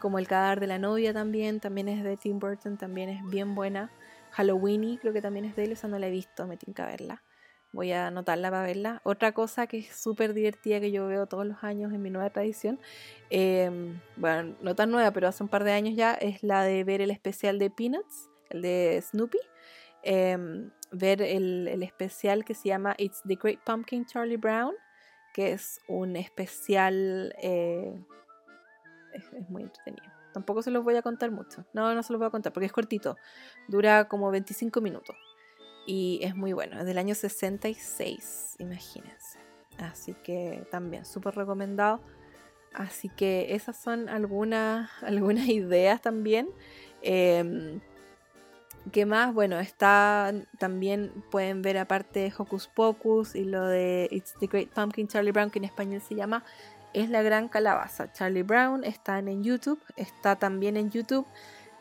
como 0.00 0.18
el 0.18 0.26
cadáver 0.26 0.60
de 0.60 0.66
la 0.66 0.78
novia 0.78 1.12
también, 1.12 1.60
también 1.60 1.88
es 1.88 2.02
de 2.02 2.16
Tim 2.16 2.38
Burton, 2.38 2.76
también 2.76 3.08
es 3.08 3.24
bien 3.28 3.54
buena. 3.54 3.90
Halloweeny, 4.36 4.98
creo 4.98 5.12
que 5.12 5.22
también 5.22 5.44
es 5.44 5.56
de 5.56 5.64
él, 5.64 5.72
esa 5.72 5.88
no 5.88 5.98
la 5.98 6.08
he 6.08 6.10
visto, 6.10 6.46
me 6.46 6.58
que 6.58 6.72
verla. 6.82 7.22
Voy 7.72 7.92
a 7.92 8.08
anotarla 8.08 8.50
para 8.50 8.62
verla. 8.62 9.00
Otra 9.04 9.32
cosa 9.32 9.66
que 9.66 9.78
es 9.78 9.94
súper 9.94 10.34
divertida 10.34 10.80
que 10.80 10.90
yo 10.90 11.06
veo 11.06 11.26
todos 11.26 11.46
los 11.46 11.62
años 11.62 11.92
en 11.92 12.02
mi 12.02 12.10
nueva 12.10 12.30
tradición, 12.30 12.78
em, 13.30 14.00
bueno, 14.16 14.56
no 14.60 14.74
tan 14.74 14.90
nueva, 14.90 15.10
pero 15.12 15.28
hace 15.28 15.42
un 15.42 15.48
par 15.48 15.64
de 15.64 15.72
años 15.72 15.94
ya, 15.94 16.14
es 16.14 16.42
la 16.42 16.64
de 16.64 16.84
ver 16.84 17.00
el 17.00 17.10
especial 17.10 17.58
de 17.58 17.70
Peanuts, 17.70 18.30
el 18.50 18.62
de 18.62 19.02
Snoopy. 19.02 19.38
Em, 20.02 20.70
ver 20.96 21.22
el, 21.22 21.82
especial 21.82 22.44
que 22.44 22.54
se 22.54 22.68
llama 22.68 22.94
It's 22.98 23.22
the 23.26 23.36
Great 23.36 23.60
Pumpkin 23.64 24.06
Charlie 24.06 24.36
Brown, 24.36 24.74
que 25.32 25.52
es 25.52 25.80
un 25.88 26.16
especial... 26.16 27.34
Eh, 27.38 27.94
es 29.12 29.48
muy 29.48 29.62
entretenido. 29.62 30.12
Tampoco 30.32 30.60
se 30.60 30.70
los 30.70 30.84
voy 30.84 30.96
a 30.96 31.02
contar 31.02 31.30
mucho. 31.30 31.64
No, 31.72 31.94
no 31.94 32.02
se 32.02 32.12
los 32.12 32.20
voy 32.20 32.26
a 32.26 32.30
contar 32.30 32.52
porque 32.52 32.66
es 32.66 32.72
cortito. 32.72 33.16
Dura 33.68 34.06
como 34.06 34.30
25 34.30 34.82
minutos. 34.82 35.16
Y 35.86 36.20
es 36.22 36.34
muy 36.36 36.52
bueno. 36.52 36.78
Es 36.78 36.84
del 36.84 36.98
año 36.98 37.14
66, 37.14 38.56
imagínense. 38.58 39.38
Así 39.78 40.14
que 40.22 40.66
también 40.70 41.06
súper 41.06 41.34
recomendado. 41.36 42.02
Así 42.74 43.08
que 43.08 43.54
esas 43.54 43.80
son 43.80 44.10
algunas, 44.10 44.90
algunas 45.02 45.48
ideas 45.48 46.02
también. 46.02 46.50
Eh, 47.00 47.80
¿Qué 48.92 49.04
más? 49.04 49.34
Bueno, 49.34 49.58
está 49.58 50.32
también 50.58 51.12
pueden 51.30 51.60
ver 51.62 51.78
aparte 51.78 52.32
Hocus 52.36 52.68
Pocus 52.68 53.34
y 53.34 53.44
lo 53.44 53.66
de 53.66 54.08
It's 54.10 54.34
the 54.38 54.46
Great 54.46 54.68
Pumpkin 54.68 55.08
Charlie 55.08 55.32
Brown, 55.32 55.50
que 55.50 55.58
en 55.58 55.64
español 55.64 56.00
se 56.00 56.14
llama 56.14 56.44
es 56.96 57.10
la 57.10 57.22
gran 57.22 57.48
calabaza. 57.48 58.10
Charlie 58.12 58.42
Brown 58.42 58.82
está 58.82 59.18
en 59.18 59.44
YouTube, 59.44 59.78
está 59.96 60.36
también 60.36 60.78
en 60.78 60.90
YouTube. 60.90 61.26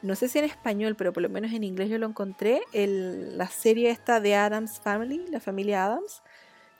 No 0.01 0.13
sé 0.13 0.27
si 0.27 0.39
en 0.39 0.45
español, 0.45 0.95
pero 0.97 1.13
por 1.13 1.23
lo 1.23 1.29
menos 1.29 1.53
en 1.53 1.63
inglés 1.63 1.89
yo 1.89 1.97
lo 1.97 2.05
encontré. 2.05 2.61
la 2.73 3.47
serie 3.47 3.91
esta 3.91 4.19
de 4.19 4.35
Adams 4.35 4.81
Family, 4.81 5.25
la 5.29 5.39
familia 5.39 5.85
Adams. 5.85 6.21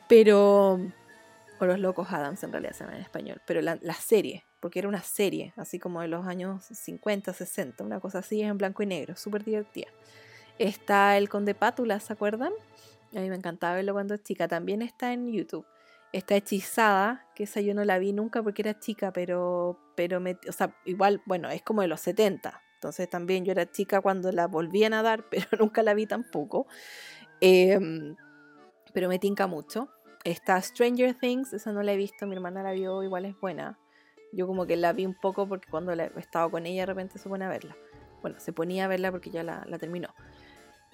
Pero. 0.10 0.80
O 1.60 1.66
los 1.66 1.80
locos 1.80 2.12
Adams 2.12 2.44
en 2.44 2.52
realidad 2.52 2.74
se 2.74 2.84
llama 2.84 2.98
en 2.98 3.04
español. 3.04 3.42
Pero 3.48 3.62
la, 3.62 3.94
serie, 3.94 4.46
porque 4.66 4.80
era 4.80 4.88
una 4.88 5.04
serie, 5.04 5.54
así 5.58 5.78
como 5.78 6.02
de 6.02 6.08
los 6.08 6.26
años 6.26 6.64
50, 6.64 7.34
60, 7.34 7.84
una 7.84 8.00
cosa 8.00 8.20
así, 8.20 8.42
en 8.42 8.58
blanco 8.58 8.82
y 8.82 8.88
negro, 8.88 9.16
súper 9.16 9.44
divertida. 9.44 9.90
Está 10.58 11.18
el 11.18 11.30
Conde 11.30 11.54
Pátula, 11.54 12.00
¿se 12.00 12.12
acuerdan? 12.12 12.52
A 13.16 13.20
mí 13.20 13.30
me 13.30 13.36
encantaba 13.36 13.76
verlo 13.76 13.94
cuando 13.94 14.18
chica. 14.18 14.48
También 14.48 14.82
está 14.82 15.14
en 15.14 15.32
YouTube 15.32 15.68
está 16.18 16.36
hechizada, 16.36 17.28
que 17.36 17.44
esa 17.44 17.60
yo 17.60 17.76
no 17.76 17.84
la 17.84 18.00
vi 18.00 18.14
nunca 18.14 18.42
porque 18.42 18.62
era 18.62 18.80
chica, 18.80 19.12
pero, 19.12 19.78
pero 19.96 20.20
o 20.48 20.52
sea, 20.52 20.74
igual, 20.86 21.22
bueno, 21.26 21.50
es 21.50 21.62
como 21.62 21.82
de 21.82 21.90
los 21.90 22.02
70, 22.02 22.62
Entonces 22.76 23.08
también 23.08 23.44
yo 23.44 23.52
era 23.52 23.70
chica 23.70 24.00
cuando 24.02 24.32
la 24.32 24.48
volvían 24.48 24.94
a 24.94 25.04
dar, 25.04 25.26
pero 25.30 25.46
nunca 25.60 25.84
la 25.84 25.94
vi 25.94 26.08
tampoco. 26.08 26.66
Em, 27.42 28.16
pero 28.94 29.10
me 29.10 29.20
tinca 29.20 29.46
mucho. 29.46 29.90
Está 30.24 30.60
Stranger 30.60 31.14
Things, 31.14 31.54
esa 31.54 31.72
no 31.72 31.84
la 31.84 31.94
he 31.94 31.98
visto, 31.98 32.26
mi 32.26 32.36
hermana 32.36 32.64
la 32.64 32.72
vio, 32.72 33.04
igual 33.04 33.26
es 33.26 33.40
buena. 33.40 33.78
Yo 34.36 34.48
como 34.48 34.68
que 34.68 34.76
la 34.76 34.94
vi 34.94 35.06
un 35.06 35.14
poco 35.14 35.48
porque 35.48 35.68
cuando 35.70 35.94
he 35.94 36.12
estado 36.18 36.52
con 36.52 36.66
ella 36.66 36.82
de 36.82 36.86
repente 36.88 37.18
se 37.18 37.30
pone 37.30 37.46
a 37.46 37.50
verla. 37.50 37.76
Bueno, 38.22 38.40
se 38.40 38.52
ponía 38.54 38.86
a 38.86 38.88
verla 38.88 39.12
porque 39.12 39.30
ya 39.30 39.44
la, 39.44 39.64
terminó. 39.80 40.10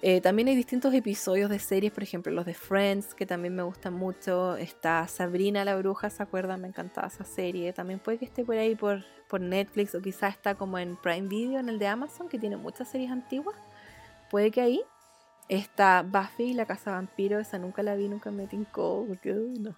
Eh, 0.00 0.20
también 0.20 0.48
hay 0.48 0.56
distintos 0.56 0.92
episodios 0.94 1.48
de 1.48 1.58
series, 1.58 1.92
por 1.92 2.02
ejemplo 2.02 2.32
los 2.32 2.44
de 2.44 2.54
Friends, 2.54 3.14
que 3.14 3.26
también 3.26 3.54
me 3.54 3.62
gustan 3.62 3.94
mucho. 3.94 4.56
Está 4.56 5.06
Sabrina 5.08 5.64
la 5.64 5.76
Bruja, 5.76 6.10
¿se 6.10 6.22
acuerdan? 6.22 6.60
Me 6.60 6.68
encantaba 6.68 7.08
esa 7.08 7.24
serie. 7.24 7.72
También 7.72 8.00
puede 8.00 8.18
que 8.18 8.24
esté 8.24 8.44
por 8.44 8.56
ahí 8.56 8.74
por, 8.74 9.04
por 9.28 9.40
Netflix 9.40 9.94
o 9.94 10.02
quizás 10.02 10.34
está 10.34 10.54
como 10.56 10.78
en 10.78 10.96
Prime 10.96 11.28
Video, 11.28 11.60
en 11.60 11.68
el 11.68 11.78
de 11.78 11.86
Amazon, 11.86 12.28
que 12.28 12.38
tiene 12.38 12.56
muchas 12.56 12.88
series 12.88 13.10
antiguas. 13.10 13.56
Puede 14.30 14.50
que 14.50 14.60
ahí. 14.60 14.82
Está 15.48 16.02
Buffy, 16.02 16.54
la 16.54 16.66
casa 16.66 16.92
vampiro, 16.92 17.38
esa 17.38 17.58
nunca 17.58 17.82
la 17.82 17.94
vi, 17.94 18.08
nunca 18.08 18.30
me 18.30 18.46
tincó, 18.46 19.04
porque 19.06 19.32
no. 19.32 19.76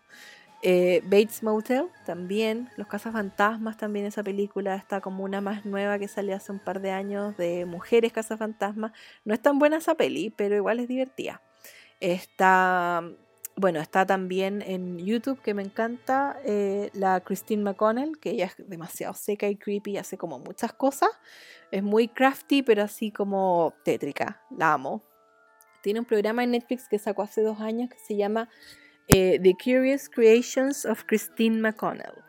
Eh, 0.66 1.02
Bates 1.04 1.42
Motel 1.42 1.90
también, 2.06 2.70
Los 2.78 2.86
Casas 2.86 3.12
Fantasmas 3.12 3.76
también 3.76 4.06
esa 4.06 4.22
película, 4.22 4.76
está 4.76 5.02
como 5.02 5.22
una 5.22 5.42
más 5.42 5.66
nueva 5.66 5.98
que 5.98 6.08
salió 6.08 6.34
hace 6.34 6.52
un 6.52 6.58
par 6.58 6.80
de 6.80 6.90
años 6.90 7.36
de 7.36 7.66
Mujeres 7.66 8.14
Casas 8.14 8.38
Fantasmas. 8.38 8.92
No 9.26 9.34
es 9.34 9.42
tan 9.42 9.58
buena 9.58 9.76
esa 9.76 9.94
peli, 9.94 10.30
pero 10.30 10.56
igual 10.56 10.80
es 10.80 10.88
divertida. 10.88 11.42
Está, 12.00 13.04
bueno, 13.56 13.78
está 13.78 14.06
también 14.06 14.62
en 14.62 14.96
YouTube 14.96 15.38
que 15.42 15.52
me 15.52 15.62
encanta 15.62 16.40
eh, 16.46 16.88
la 16.94 17.20
Christine 17.20 17.62
McConnell, 17.62 18.18
que 18.18 18.30
ella 18.30 18.46
es 18.46 18.54
demasiado 18.66 19.12
seca 19.12 19.46
y 19.48 19.56
creepy, 19.56 19.98
hace 19.98 20.16
como 20.16 20.38
muchas 20.38 20.72
cosas. 20.72 21.10
Es 21.72 21.82
muy 21.82 22.08
crafty, 22.08 22.62
pero 22.62 22.84
así 22.84 23.10
como 23.10 23.74
tétrica. 23.84 24.40
La 24.50 24.72
amo. 24.72 25.02
Tiene 25.82 26.00
un 26.00 26.06
programa 26.06 26.42
en 26.42 26.52
Netflix 26.52 26.88
que 26.88 26.98
sacó 26.98 27.20
hace 27.20 27.42
dos 27.42 27.60
años 27.60 27.90
que 27.90 27.98
se 27.98 28.16
llama 28.16 28.48
eh, 29.08 29.38
The 29.42 29.54
Curious 29.62 30.08
Creations 30.08 30.84
of 30.86 31.04
Christine 31.04 31.60
McConnell. 31.60 32.24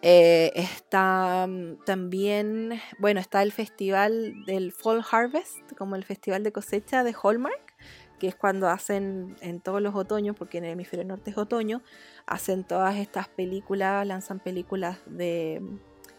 Eh, 0.00 0.52
está 0.54 1.46
mm, 1.48 1.84
también, 1.84 2.80
bueno, 2.98 3.20
está 3.20 3.42
el 3.42 3.52
festival 3.52 4.44
del 4.44 4.72
Fall 4.72 5.04
Harvest, 5.10 5.72
como 5.76 5.96
el 5.96 6.04
festival 6.04 6.44
de 6.44 6.52
cosecha 6.52 7.02
de 7.02 7.14
Hallmark, 7.20 7.74
que 8.20 8.28
es 8.28 8.36
cuando 8.36 8.68
hacen 8.68 9.36
en 9.40 9.60
todos 9.60 9.82
los 9.82 9.94
otoños, 9.94 10.36
porque 10.36 10.58
en 10.58 10.64
el 10.64 10.72
hemisferio 10.72 11.04
norte 11.04 11.30
es 11.30 11.38
otoño, 11.38 11.82
hacen 12.26 12.64
todas 12.64 12.96
estas 12.96 13.28
películas, 13.28 14.06
lanzan 14.06 14.40
películas 14.40 14.98
de, 15.06 15.62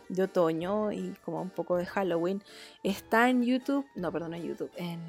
de 0.10 0.24
otoño 0.24 0.92
y 0.92 1.14
como 1.24 1.42
un 1.42 1.50
poco 1.50 1.78
de 1.78 1.86
Halloween. 1.86 2.44
Está 2.84 3.30
en 3.30 3.44
YouTube, 3.44 3.86
no, 3.96 4.12
perdón, 4.12 4.34
en 4.34 4.44
YouTube, 4.44 4.72
en, 4.76 5.00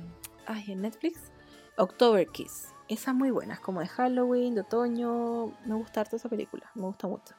ay, 0.47 0.64
en 0.68 0.82
Netflix 0.82 1.32
October 1.76 2.26
Kiss. 2.28 2.68
Esa 2.91 3.12
es 3.12 3.16
muy 3.16 3.30
buena, 3.30 3.55
es 3.55 3.61
como 3.61 3.78
de 3.78 3.86
Halloween, 3.86 4.57
de 4.57 4.62
otoño. 4.62 5.55
Me 5.64 5.76
gusta 5.76 6.01
harto 6.01 6.16
esa 6.16 6.28
película, 6.28 6.68
me 6.74 6.82
gusta 6.82 7.07
mucho. 7.07 7.34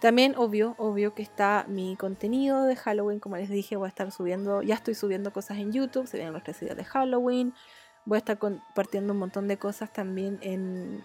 También, 0.00 0.34
obvio, 0.38 0.76
obvio 0.78 1.14
que 1.14 1.20
está 1.20 1.66
mi 1.68 1.94
contenido 1.96 2.64
de 2.64 2.74
Halloween, 2.74 3.20
como 3.20 3.36
les 3.36 3.50
dije, 3.50 3.76
voy 3.76 3.84
a 3.84 3.88
estar 3.90 4.10
subiendo, 4.10 4.62
ya 4.62 4.76
estoy 4.76 4.94
subiendo 4.94 5.30
cosas 5.30 5.58
en 5.58 5.74
YouTube, 5.74 6.06
se 6.06 6.16
vienen 6.16 6.32
los 6.32 6.42
tres 6.42 6.60
de 6.60 6.84
Halloween. 6.84 7.52
Voy 8.06 8.16
a 8.16 8.20
estar 8.20 8.38
compartiendo 8.38 9.12
un 9.12 9.18
montón 9.18 9.46
de 9.46 9.58
cosas 9.58 9.92
también 9.92 10.38
en, 10.40 11.04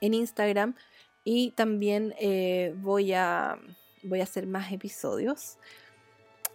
en 0.00 0.14
Instagram. 0.14 0.76
Y 1.24 1.50
también 1.52 2.14
eh, 2.20 2.72
voy, 2.76 3.14
a, 3.14 3.58
voy 4.04 4.20
a 4.20 4.22
hacer 4.22 4.46
más 4.46 4.70
episodios. 4.70 5.58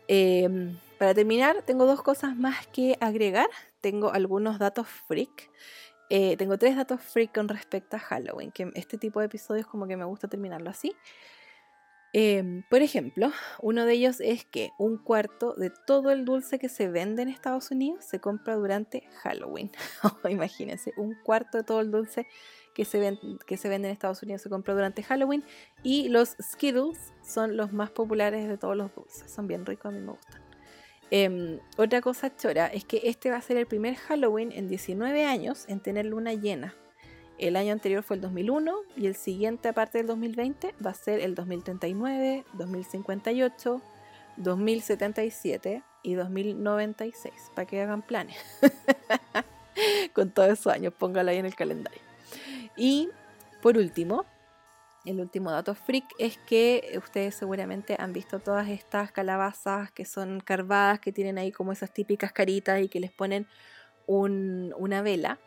Em, 0.08 0.80
para 0.98 1.14
terminar, 1.14 1.62
tengo 1.64 1.86
dos 1.86 2.02
cosas 2.02 2.38
más 2.38 2.68
que 2.68 2.98
agregar 3.02 3.50
tengo 3.82 4.12
algunos 4.12 4.60
datos 4.60 4.88
freak. 5.08 5.50
Eh, 6.10 6.38
tengo 6.38 6.58
tres 6.58 6.76
datos 6.76 7.02
freak 7.02 7.34
con 7.34 7.48
respecto 7.48 7.98
a 7.98 8.00
Halloween, 8.00 8.52
que 8.52 8.72
este 8.76 8.98
tipo 8.98 9.20
de 9.20 9.26
episodios 9.26 9.68
como 9.68 9.88
que 9.88 9.98
me 9.98 10.06
gusta 10.06 10.28
terminarlo 10.28 10.70
así. 10.70 10.96
Em, 12.14 12.64
por 12.70 12.82
ejemplo, 12.82 13.32
uno 13.62 13.86
de 13.86 13.94
ellos 13.94 14.22
es 14.22 14.46
que 14.46 14.72
un 14.80 14.98
cuarto 14.98 15.54
de 15.54 15.72
todo 15.86 16.10
el 16.12 16.24
dulce 16.24 16.58
que 16.58 16.70
se 16.70 16.88
vende 16.88 17.22
en 17.22 17.28
Estados 17.28 17.70
Unidos 17.70 18.06
se 18.06 18.20
compra 18.20 18.56
durante 18.56 19.04
Halloween. 19.22 19.72
Imagínense, 20.30 20.94
un 20.98 21.16
cuarto 21.24 21.58
de 21.58 21.64
todo 21.64 21.82
el 21.82 21.92
dulce 21.92 22.26
que 22.74 22.86
se, 22.86 23.20
que 23.46 23.58
se 23.58 23.70
vende 23.70 23.90
en 23.90 23.94
Estados 23.94 24.24
Unidos 24.24 24.42
se 24.42 24.50
compra 24.50 24.74
durante 24.74 25.04
Halloween. 25.04 25.44
Y 25.84 26.08
los 26.10 26.38
Skittles 26.42 27.14
son 27.24 27.58
los 27.58 27.74
más 27.74 27.92
populares 27.92 28.48
de 28.48 28.58
todos 28.58 28.78
los 28.78 28.94
dulces. 28.96 29.30
Son 29.30 29.48
bien 29.48 29.66
ricos, 29.66 29.88
a 29.88 29.92
mí 29.92 30.00
me 30.00 30.12
gustan. 30.12 30.47
Em, 31.10 31.60
otra 31.78 32.02
cosa 32.02 32.36
chora 32.36 32.68
es 32.68 32.84
que 32.84 33.02
este 33.06 33.30
va 33.30 33.38
a 33.38 33.42
ser 33.42 33.58
el 33.58 33.66
primer 33.66 33.96
Halloween 33.96 34.52
en 34.52 34.68
19 34.68 35.26
años 35.26 35.66
en 35.68 35.80
tener 35.80 36.06
luna 36.06 36.34
llena. 36.34 36.76
El 37.38 37.56
año 37.56 37.72
anterior 37.72 38.04
fue 38.04 38.16
el 38.16 38.22
2001 38.22 38.76
y 38.96 39.08
el 39.08 39.16
siguiente, 39.16 39.70
aparte 39.70 40.00
del 40.00 40.08
2020, 40.08 40.74
va 40.84 40.90
a 40.90 40.96
ser 40.96 41.20
el 41.20 41.36
2039, 41.36 42.46
2058, 42.54 43.82
2077 44.38 45.84
y 46.04 46.14
2096, 46.16 47.34
para 47.54 47.68
que 47.68 47.82
hagan 47.82 48.02
planes. 48.02 48.38
Con 50.14 50.32
todos 50.32 50.50
esos 50.50 50.74
años, 50.74 50.94
póngalo 50.98 51.30
ahí 51.30 51.38
en 51.38 51.46
el 51.46 51.56
calendario. 51.56 52.02
Y 52.76 53.10
por 53.62 53.78
último, 53.78 54.26
el 55.08 55.20
último 55.20 55.52
dato 55.52 55.74
freak 55.76 56.06
es 56.20 56.38
que 56.38 56.94
ustedes 56.98 57.36
seguramente 57.36 57.96
han 57.98 58.14
visto 58.14 58.40
todas 58.40 58.70
estas 58.70 59.12
calabazas 59.12 59.92
que 59.92 60.06
son 60.06 60.40
carvadas, 60.40 61.00
que 61.00 61.12
tienen 61.12 61.38
ahí 61.38 61.52
como 61.52 61.72
esas 61.72 61.94
típicas 61.94 62.32
caritas 62.32 62.82
y 62.82 62.90
que 62.90 63.00
les 63.00 63.12
ponen 63.12 63.48
una 64.08 65.02
vela. 65.02 65.40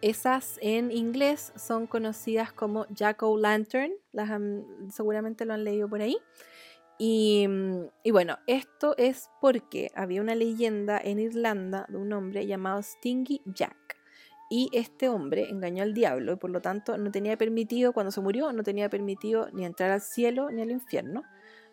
Esas 0.00 0.58
en 0.60 0.92
inglés 0.92 1.52
son 1.56 1.86
conocidas 1.86 2.52
como 2.52 2.86
Jack 2.88 3.22
O' 3.22 3.38
Lantern, 3.38 3.92
las 4.12 4.30
seguramente 4.92 5.44
lo 5.44 5.54
han 5.54 5.64
leído 5.64 5.88
por 5.88 6.02
ahí. 6.02 6.18
Y, 6.98 7.48
y, 8.04 8.10
bueno, 8.12 8.38
esto 8.46 8.94
es 8.98 9.28
porque 9.40 9.90
había 9.96 10.20
una 10.20 10.36
leyenda 10.36 11.00
en 11.02 11.18
Irlanda 11.18 11.86
de 11.88 11.96
un 11.96 12.12
hombre 12.12 12.46
llamado 12.46 12.80
Stingy 12.82 13.42
Jack 13.46 13.83
y 14.54 14.70
este 14.70 15.08
hombre 15.08 15.50
engañó 15.50 15.82
al 15.82 15.94
diablo 15.94 16.34
y 16.34 16.36
por 16.36 16.48
lo 16.48 16.60
tanto 16.60 16.96
no 16.96 17.10
tenía 17.10 17.36
permitido, 17.36 17.92
cuando 17.92 18.12
se 18.12 18.20
murió, 18.20 18.52
no 18.52 18.62
tenía 18.62 18.88
permitido 18.88 19.48
ni 19.52 19.64
entrar 19.64 19.90
al 19.90 20.00
cielo 20.00 20.48
ni 20.48 20.62
al 20.62 20.70
infierno. 20.70 21.24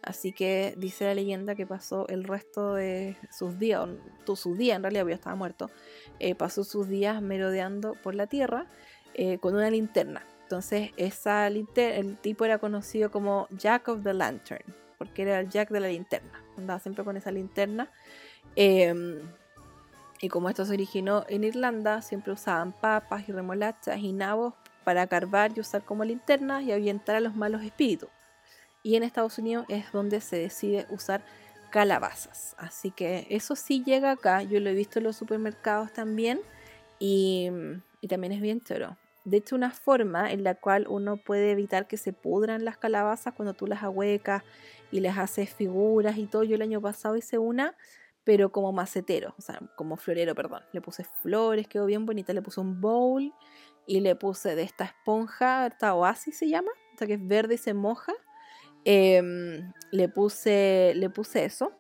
Así 0.02 0.32
que 0.32 0.74
dice 0.78 1.06
la 1.06 1.14
leyenda 1.14 1.54
que 1.54 1.68
pasó 1.68 2.08
el 2.08 2.24
resto 2.24 2.74
de 2.74 3.18
sus 3.30 3.60
días, 3.60 3.88
o 4.26 4.36
su 4.36 4.56
día 4.56 4.78
en 4.78 4.82
realidad, 4.82 5.04
porque 5.04 5.12
ya 5.12 5.18
estaba 5.18 5.36
muerto, 5.36 5.70
eh, 6.18 6.34
pasó 6.34 6.64
sus 6.64 6.88
días 6.88 7.22
merodeando 7.22 7.94
por 8.02 8.16
la 8.16 8.26
tierra 8.26 8.66
eh, 9.14 9.38
con 9.38 9.54
una 9.54 9.70
linterna. 9.70 10.26
Entonces 10.42 10.90
esa 10.98 11.46
el 11.46 12.18
tipo 12.18 12.46
era 12.46 12.58
conocido 12.58 13.12
como 13.12 13.48
Jack 13.52 13.90
of 13.90 14.02
the 14.02 14.16
Lantern, 14.16 14.66
porque 14.98 15.22
era 15.22 15.40
el 15.40 15.50
Jack 15.50 15.70
de 15.70 15.82
la 15.82 15.88
linterna. 15.88 16.44
Andaba 16.58 16.80
siempre 16.80 17.04
con 17.04 17.16
esa 17.16 17.30
linterna. 17.30 17.92
Em, 18.56 19.20
y 20.22 20.30
como 20.30 20.50
esto 20.50 20.66
se 20.66 20.74
originó 20.74 21.26
en 21.28 21.44
Irlanda, 21.44 22.02
siempre 22.04 22.32
usaban 22.32 22.74
papas 22.74 23.28
y 23.28 23.32
remolachas 23.32 23.98
y 23.98 24.14
nabos 24.14 24.54
para 24.84 25.08
carvar 25.08 25.52
y 25.56 25.60
usar 25.60 25.84
como 25.84 26.06
linternas 26.06 26.64
y 26.64 26.72
ahuyentar 26.72 27.16
a 27.16 27.20
los 27.20 27.36
malos 27.36 27.64
espíritus. 27.64 28.10
Y 28.84 28.96
en 28.96 29.04
Estados 29.04 29.40
Unidos 29.40 29.66
es 29.68 29.92
donde 29.92 30.22
se 30.22 30.38
decide 30.38 30.86
usar 30.90 31.24
calabazas. 31.72 32.56
Así 32.60 32.92
que 32.92 33.26
eso 33.30 33.56
sí 33.56 33.84
llega 33.84 34.12
acá. 34.12 34.44
Yo 34.44 34.60
lo 34.60 34.70
he 34.70 34.74
visto 34.74 35.00
en 35.00 35.06
los 35.06 35.16
supermercados 35.16 35.92
también. 35.92 36.40
Y, 37.00 37.50
también 38.08 38.34
es 38.34 38.42
bien 38.42 38.62
choro. 38.62 38.98
De 39.24 39.38
hecho, 39.38 39.56
una 39.56 39.72
forma 39.72 40.32
en 40.32 40.44
la 40.44 40.56
cual 40.56 40.86
uno 40.88 41.18
puede 41.18 41.52
evitar 41.52 41.88
que 41.88 41.98
se 41.98 42.14
pudran 42.14 42.66
las 42.66 42.78
calabazas 42.78 43.34
cuando 43.34 43.54
tú 43.54 43.68
las 43.68 43.84
ahuecas 43.84 44.44
y 44.92 45.00
les 45.00 45.18
haces 45.18 45.52
figuras 45.52 46.18
y 46.18 46.26
todo. 46.26 46.44
Yo 46.44 46.56
el 46.56 46.62
año 46.62 46.82
pasado 46.82 47.16
hice 47.16 47.38
una 47.38 47.76
pero 48.24 48.52
como 48.52 48.72
macetero, 48.72 49.34
o 49.38 49.42
sea, 49.42 49.60
como 49.76 49.98
florero, 49.98 50.36
perdón. 50.36 50.64
Le 50.74 50.82
puse 50.82 51.06
flores, 51.22 51.68
quedó 51.68 51.86
bien 51.86 52.06
bonita, 52.06 52.34
le 52.34 52.42
puse 52.42 52.60
un 52.60 52.80
bowl 52.80 53.34
y 53.88 54.00
le 54.00 54.16
puse 54.16 54.56
de 54.56 54.64
esta 54.64 54.86
esponja, 54.86 55.68
esta 55.68 55.96
oasis 55.96 56.38
se 56.38 56.50
llama, 56.50 56.72
o 56.94 56.98
sea 56.98 57.08
que 57.08 57.14
es 57.14 57.28
verde 57.28 57.56
y 57.56 57.58
se 57.58 57.74
moja. 57.74 58.14
Em, 58.86 59.72
le, 59.92 60.10
puse, 60.10 60.94
le 60.96 61.10
puse 61.10 61.46
eso. 61.46 61.74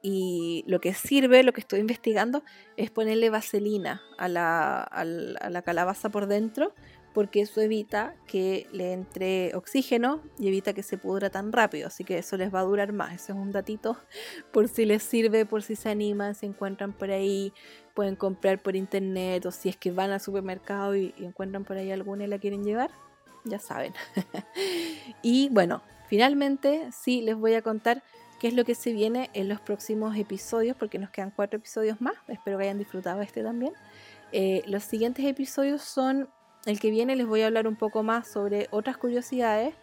Y 0.00 0.64
lo 0.68 0.80
que 0.80 0.94
sirve, 0.94 1.42
lo 1.42 1.52
que 1.52 1.60
estoy 1.60 1.80
investigando, 1.80 2.42
es 2.76 2.90
ponerle 2.90 3.30
vaselina 3.30 4.00
a 4.16 4.28
la, 4.28 4.82
a 4.82 5.04
la 5.04 5.62
calabaza 5.62 6.08
por 6.08 6.26
dentro 6.26 6.72
porque 7.14 7.40
eso 7.40 7.60
evita 7.60 8.14
que 8.26 8.66
le 8.72 8.92
entre 8.92 9.54
oxígeno 9.54 10.22
y 10.38 10.48
evita 10.48 10.72
que 10.72 10.82
se 10.82 10.98
pudra 10.98 11.30
tan 11.30 11.52
rápido, 11.52 11.88
así 11.88 12.04
que 12.04 12.18
eso 12.18 12.36
les 12.36 12.54
va 12.54 12.60
a 12.60 12.64
durar 12.64 12.92
más. 12.92 13.14
Ese 13.14 13.32
es 13.32 13.38
un 13.38 13.50
datito 13.50 13.96
por 14.52 14.68
si 14.68 14.84
les 14.84 15.02
sirve, 15.02 15.46
por 15.46 15.62
si 15.62 15.76
se 15.76 15.88
animan, 15.88 16.34
se 16.34 16.46
encuentran 16.46 16.92
por 16.92 17.10
ahí, 17.10 17.52
pueden 17.94 18.16
comprar 18.16 18.62
por 18.62 18.76
internet 18.76 19.46
o 19.46 19.50
si 19.50 19.68
es 19.68 19.76
que 19.76 19.90
van 19.90 20.10
al 20.10 20.20
supermercado 20.20 20.94
y, 20.94 21.14
encuentran 21.18 21.64
por 21.64 21.76
ahí 21.76 21.90
alguna 21.90 22.24
y 22.24 22.26
la 22.28 22.38
quieren 22.38 22.64
llevar, 22.64 22.90
ya 23.44 23.58
saben. 23.58 23.92
y 25.22 25.48
bueno, 25.50 25.82
finalmente 26.08 26.88
sí 26.92 27.22
les 27.22 27.36
voy 27.36 27.54
a 27.54 27.62
contar 27.62 28.02
qué 28.38 28.48
es 28.48 28.54
lo 28.54 28.64
que 28.64 28.74
se 28.74 28.92
viene 28.92 29.30
en 29.34 29.48
los 29.48 29.60
próximos 29.60 30.16
episodios, 30.16 30.76
porque 30.76 30.98
nos 30.98 31.10
quedan 31.10 31.32
cuatro 31.34 31.58
episodios 31.58 32.00
más. 32.00 32.14
Espero 32.28 32.58
que 32.58 32.64
hayan 32.64 32.78
disfrutado 32.78 33.20
este 33.20 33.42
también. 33.42 33.72
Eh, 34.32 34.62
los 34.66 34.84
siguientes 34.84 35.24
episodios 35.24 35.82
son, 35.82 36.28
el 36.68 36.80
que 36.80 36.90
viene 36.90 37.16
les 37.16 37.26
voy 37.26 37.42
a 37.42 37.46
hablar 37.46 37.66
un 37.66 37.76
poco 37.76 38.02
más 38.02 38.28
sobre 38.28 38.68
otras 38.70 38.96
curiosidades. 38.96 39.74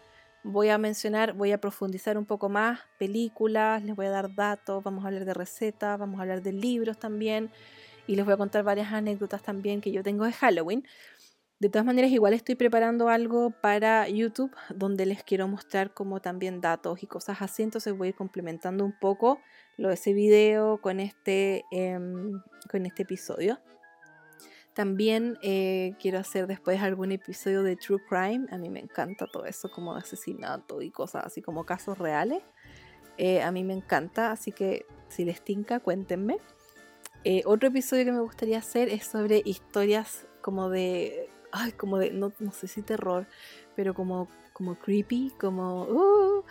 Voy 0.42 0.68
a 0.68 0.78
mencionar, 0.78 1.32
voy 1.32 1.52
a 1.52 1.60
profundizar 1.60 2.16
un 2.16 2.24
poco 2.24 2.48
más 2.48 2.80
películas, 2.98 3.82
les 3.82 3.96
voy 3.96 4.06
a 4.06 4.10
dar 4.10 4.34
datos, 4.34 4.84
vamos 4.84 5.04
a 5.04 5.08
hablar 5.08 5.24
de 5.24 5.34
recetas, 5.34 5.98
vamos 5.98 6.18
a 6.18 6.22
hablar 6.22 6.42
de 6.42 6.52
libros 6.52 6.98
también 6.98 7.50
y 8.06 8.14
les 8.14 8.24
voy 8.24 8.34
a 8.34 8.36
contar 8.36 8.62
varias 8.62 8.92
anécdotas 8.92 9.42
también 9.42 9.80
que 9.80 9.90
yo 9.90 10.02
tengo 10.02 10.24
de 10.24 10.32
Halloween. 10.32 10.86
De 11.58 11.70
todas 11.70 11.86
maneras, 11.86 12.10
igual 12.10 12.34
estoy 12.34 12.54
preparando 12.54 13.08
algo 13.08 13.50
para 13.50 14.06
YouTube 14.08 14.54
donde 14.74 15.06
les 15.06 15.24
quiero 15.24 15.48
mostrar 15.48 15.94
como 15.94 16.20
también 16.20 16.60
datos 16.60 17.02
y 17.02 17.06
cosas 17.06 17.40
así. 17.40 17.62
Entonces 17.62 17.96
voy 17.96 18.08
a 18.08 18.10
ir 18.10 18.14
complementando 18.14 18.84
un 18.84 18.96
poco 18.98 19.40
lo 19.78 19.88
de 19.88 19.94
ese 19.94 20.12
video 20.12 20.80
con 20.82 21.00
este, 21.00 21.64
em, 21.70 22.42
con 22.70 22.84
este 22.84 23.04
episodio. 23.04 23.58
También 24.76 25.38
eh, 25.40 25.94
quiero 25.98 26.18
hacer 26.18 26.46
después 26.46 26.82
algún 26.82 27.10
episodio 27.10 27.62
de 27.62 27.76
True 27.76 27.98
Crime. 28.06 28.46
A 28.50 28.58
mí 28.58 28.68
me 28.68 28.80
encanta 28.80 29.26
todo 29.26 29.46
eso 29.46 29.70
como 29.70 29.94
de 29.94 30.00
asesinato 30.00 30.82
y 30.82 30.90
cosas 30.90 31.24
así 31.24 31.40
como 31.40 31.64
casos 31.64 31.96
reales. 31.96 32.42
Eh, 33.16 33.40
a 33.40 33.50
mí 33.52 33.64
me 33.64 33.72
encanta, 33.72 34.32
así 34.32 34.52
que 34.52 34.84
si 35.08 35.24
les 35.24 35.42
tinca, 35.42 35.80
cuéntenme. 35.80 36.36
Eh, 37.24 37.40
otro 37.46 37.70
episodio 37.70 38.04
que 38.04 38.12
me 38.12 38.20
gustaría 38.20 38.58
hacer 38.58 38.90
es 38.90 39.06
sobre 39.06 39.40
historias 39.46 40.26
como 40.42 40.68
de 40.68 41.30
ay, 41.52 41.72
como 41.72 41.96
de, 41.96 42.10
no, 42.10 42.30
sé 42.52 42.68
si 42.68 42.82
terror, 42.82 43.26
pero 43.76 43.94
como, 43.94 44.28
como 44.52 44.74
creepy, 44.74 45.32
como, 45.40 45.84
uh, 45.84 46.44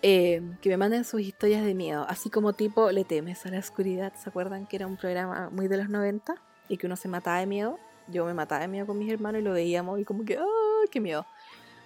eh, 0.00 0.40
que 0.62 0.70
me 0.70 0.78
manden 0.78 1.04
sus 1.04 1.20
historias 1.20 1.62
de 1.62 1.74
miedo, 1.74 2.06
así 2.08 2.30
como 2.30 2.54
tipo 2.54 2.90
Le 2.90 3.04
temes 3.04 3.44
a 3.44 3.50
la 3.50 3.58
oscuridad, 3.58 4.14
¿se 4.14 4.30
acuerdan 4.30 4.66
que 4.66 4.76
era 4.76 4.86
un 4.86 4.96
programa 4.96 5.50
muy 5.50 5.68
de 5.68 5.76
los 5.76 5.90
90 5.90 6.36
y 6.68 6.76
que 6.76 6.86
uno 6.86 6.96
se 6.96 7.08
mataba 7.08 7.38
de 7.38 7.46
miedo? 7.46 7.78
Yo 8.08 8.24
me 8.24 8.34
mataba 8.34 8.62
de 8.62 8.68
miedo 8.68 8.86
con 8.86 8.98
mis 8.98 9.12
hermanos 9.12 9.40
y 9.40 9.44
lo 9.44 9.52
veíamos 9.52 10.00
y 10.00 10.04
como 10.04 10.24
que, 10.24 10.38
¡ay, 10.38 10.88
qué 10.90 11.00
miedo! 11.00 11.26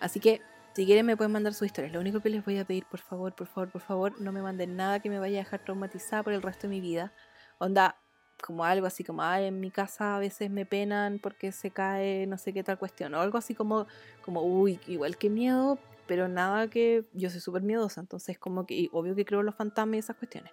Así 0.01 0.21
que 0.21 0.43
si 0.75 0.87
quieren 0.87 1.05
me 1.07 1.17
pueden 1.17 1.33
mandar 1.33 1.53
sus 1.53 1.67
historias. 1.67 1.93
Lo 1.93 2.01
único 2.01 2.21
que 2.21 2.29
les 2.29 2.45
voy 2.45 2.59
a 2.59 2.65
pedir, 2.65 2.85
por 2.87 3.01
favor, 3.01 3.35
por 3.35 3.47
favor, 3.47 3.71
por 3.71 3.81
favor, 3.83 4.21
no 4.21 4.33
me 4.33 4.43
manden 4.43 4.77
nada 4.77 5.01
que 5.01 5.11
me 5.11 5.19
vaya 5.19 5.41
a 5.41 5.45
dejar 5.45 5.61
traumatizada 5.61 6.23
por 6.23 6.33
el 6.33 6.43
resto 6.43 6.69
de 6.69 6.69
mi 6.71 6.81
vida. 6.81 7.13
Onda, 7.59 7.97
como 8.41 8.65
algo 8.65 8.87
así 8.87 9.05
como, 9.05 9.23
ay, 9.23 9.47
en 9.47 9.61
mi 9.61 9.71
casa 9.71 10.17
a 10.17 10.19
veces 10.19 10.51
me 10.51 10.65
penan 10.67 11.19
porque 11.19 11.53
se 11.53 11.71
cae 11.71 12.27
no 12.27 12.39
sé 12.39 12.53
qué 12.53 12.63
tal 12.63 12.79
cuestión, 12.79 13.15
o 13.15 13.21
algo 13.21 13.39
así 13.39 13.55
como, 13.55 13.87
como 14.23 14.43
uy, 14.43 14.81
igual 14.87 15.17
que 15.19 15.29
miedo, 15.29 15.79
pero 16.07 16.29
nada 16.29 16.69
que 16.69 17.05
yo 17.13 17.31
soy 17.31 17.41
súper 17.41 17.63
miedosa, 17.63 18.01
entonces 18.01 18.39
como 18.39 18.67
que, 18.67 18.89
obvio 18.93 19.15
que 19.15 19.25
creo 19.25 19.41
en 19.41 19.47
los 19.47 19.55
fantasmas 19.55 19.97
y 19.97 19.99
esas 19.99 20.17
cuestiones. 20.17 20.53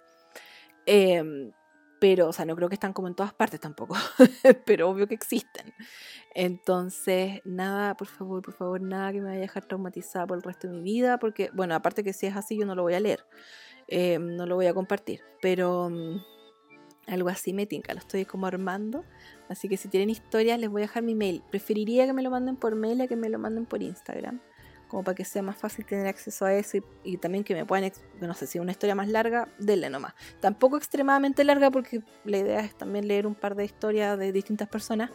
Em, 0.86 1.52
pero, 2.00 2.28
o 2.28 2.32
sea, 2.32 2.44
no 2.44 2.54
creo 2.56 2.68
que 2.68 2.74
están 2.74 2.92
como 2.92 3.08
en 3.08 3.14
todas 3.14 3.34
partes 3.34 3.60
tampoco, 3.60 3.96
pero 4.66 4.88
obvio 4.88 5.06
que 5.06 5.14
existen. 5.14 5.74
Entonces, 6.34 7.40
nada, 7.44 7.96
por 7.96 8.06
favor, 8.06 8.42
por 8.42 8.54
favor, 8.54 8.80
nada 8.80 9.12
que 9.12 9.20
me 9.20 9.26
vaya 9.26 9.38
a 9.38 9.42
dejar 9.42 9.64
traumatizada 9.64 10.26
por 10.26 10.36
el 10.36 10.42
resto 10.42 10.68
de 10.68 10.74
mi 10.74 10.82
vida, 10.82 11.18
porque, 11.18 11.50
bueno, 11.52 11.74
aparte 11.74 12.04
que 12.04 12.12
si 12.12 12.26
es 12.26 12.36
así, 12.36 12.58
yo 12.58 12.66
no 12.66 12.74
lo 12.74 12.82
voy 12.82 12.94
a 12.94 13.00
leer, 13.00 13.24
em, 13.88 14.36
no 14.36 14.46
lo 14.46 14.54
voy 14.54 14.66
a 14.66 14.74
compartir, 14.74 15.22
pero 15.40 15.90
mm, 15.90 16.20
algo 17.08 17.28
así 17.28 17.52
me 17.52 17.66
tinca, 17.66 17.94
lo 17.94 18.00
estoy 18.00 18.24
como 18.24 18.46
armando. 18.46 19.04
Así 19.48 19.68
que 19.68 19.76
si 19.76 19.88
tienen 19.88 20.10
historias, 20.10 20.60
les 20.60 20.68
voy 20.68 20.82
a 20.82 20.86
dejar 20.86 21.02
mi 21.02 21.14
mail. 21.14 21.42
Preferiría 21.50 22.06
que 22.06 22.12
me 22.12 22.22
lo 22.22 22.30
manden 22.30 22.56
por 22.56 22.74
mail 22.74 23.00
a 23.00 23.06
que 23.06 23.16
me 23.16 23.30
lo 23.30 23.38
manden 23.38 23.64
por 23.64 23.82
Instagram. 23.82 24.40
Como 24.88 25.04
para 25.04 25.14
que 25.14 25.24
sea 25.24 25.42
más 25.42 25.56
fácil 25.56 25.84
tener 25.84 26.06
acceso 26.06 26.44
a 26.44 26.54
eso 26.54 26.78
y, 27.04 27.18
también 27.18 27.44
que 27.44 27.54
me 27.54 27.64
puedan, 27.66 27.92
no 28.20 28.34
sé 28.34 28.46
si 28.46 28.58
una 28.58 28.72
historia 28.72 28.94
más 28.94 29.08
larga, 29.08 29.48
denle 29.58 29.90
nomás. 29.90 30.14
Tampoco 30.40 30.76
extremadamente 30.76 31.44
larga 31.44 31.70
porque 31.70 32.02
la 32.24 32.38
idea 32.38 32.60
es 32.60 32.74
también 32.76 33.06
leer 33.06 33.26
un 33.26 33.34
par 33.34 33.54
de 33.54 33.64
historias 33.64 34.18
de 34.18 34.32
distintas 34.32 34.68
personas. 34.68 35.10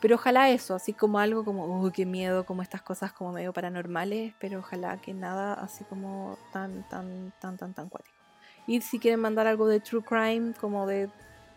Pero 0.00 0.14
ojalá 0.14 0.48
eso, 0.48 0.74
así 0.74 0.94
como 0.94 1.18
algo 1.18 1.44
como, 1.44 1.66
uy, 1.80 1.92
qué 1.92 2.06
miedo, 2.06 2.46
como 2.46 2.62
estas 2.62 2.80
cosas 2.80 3.12
como 3.12 3.32
medio 3.32 3.52
paranormales, 3.52 4.34
pero 4.38 4.60
ojalá 4.60 4.98
que 4.98 5.12
nada 5.12 5.52
así 5.54 5.84
como 5.84 6.38
tan, 6.52 6.88
tan, 6.88 7.32
tan, 7.38 7.58
tan, 7.58 7.74
tan 7.74 7.88
cuático. 7.88 8.16
Y 8.66 8.80
si 8.80 8.98
quieren 8.98 9.20
mandar 9.20 9.46
algo 9.46 9.66
de 9.66 9.80
true 9.80 10.02
crime, 10.02 10.54
como 10.58 10.86
de 10.86 11.10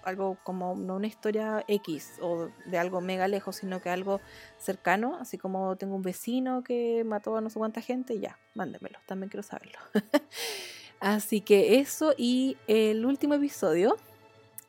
algo 0.06 0.38
como 0.44 0.76
no 0.76 0.96
una 0.96 1.08
historia 1.08 1.64
X 1.68 2.14
o 2.22 2.50
de 2.66 2.78
algo 2.78 3.02
mega 3.02 3.28
lejos, 3.28 3.58
sino 3.58 3.82
que 3.82 3.90
algo 3.90 4.22
cercano, 4.58 5.18
así 5.20 5.38
como 5.38 5.76
tengo 5.76 5.96
un 5.96 6.02
vecino 6.02 6.64
que 6.64 7.04
mató 7.04 7.36
a 7.38 7.42
no 7.42 7.50
sé 7.50 7.60
cuánta 7.60 7.82
gente, 7.82 8.20
ya, 8.20 8.40
mándenmelo, 8.56 9.00
también 9.06 9.30
quiero 9.30 9.44
saberlo. 9.44 9.80
así 11.00 11.42
que 11.42 11.80
eso 11.80 12.14
y 12.18 12.58
el 12.68 13.06
último 13.06 13.34
episodio, 13.36 13.98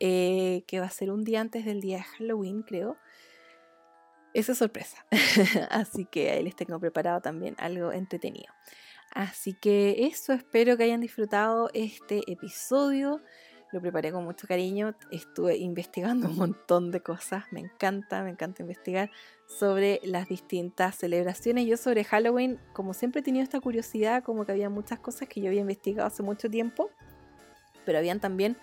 eh, 0.01 0.65
que 0.67 0.81
va 0.81 0.87
a 0.87 0.91
ser 0.91 1.11
un 1.11 1.25
día 1.25 1.41
antes 1.41 1.65
del 1.65 1.81
día 1.81 1.99
de 1.99 2.05
Halloween, 2.05 2.63
creo. 2.63 2.97
Esa 4.33 4.53
es 4.53 4.59
sorpresa. 4.59 5.07
así 5.71 6.07
que 6.07 6.31
ahí 6.31 6.43
les 6.43 6.57
tengo 6.57 6.81
preparado 6.81 7.21
también 7.21 7.55
algo 7.59 7.93
entretenido. 7.93 8.53
Así 9.15 9.55
que 9.55 10.07
eso, 10.07 10.33
espero 10.33 10.77
que 10.77 10.83
hayan 10.83 11.01
disfrutado 11.01 11.71
este 11.73 12.31
episodio. 12.31 13.23
Lo 13.75 13.81
preparé 13.81 14.13
con 14.13 14.23
mucho 14.23 14.47
cariño, 14.47 14.95
estuve 15.11 15.57
investigando 15.57 16.29
un 16.29 16.37
montón 16.37 16.93
de 16.93 17.01
cosas, 17.01 17.43
me 17.51 17.59
encanta, 17.59 18.23
me 18.23 18.31
encanta 18.31 18.63
investigar 18.63 19.11
sobre 19.49 20.01
las 20.05 20.29
distintas 20.29 20.95
celebraciones. 20.95 21.67
Yo 21.67 21.77
sobre 21.77 22.05
Halloween, 22.05 22.61
como 22.73 22.95
siempre 22.95 23.21
he 23.21 23.25
tenido 23.25 23.43
esta 23.43 23.59
curiosidad, 23.59 24.23
como 24.23 24.47
que 24.47 24.53
había 24.53 24.71
muchas 24.71 25.01
cosas 25.01 25.29
que 25.29 25.41
yo 25.41 25.49
había 25.49 25.63
investigado 25.63 26.07
hace 26.07 26.23
mucho 26.23 26.49
tiempo, 26.49 26.89
pero 27.85 27.99
habían 27.99 28.21
también 28.21 28.57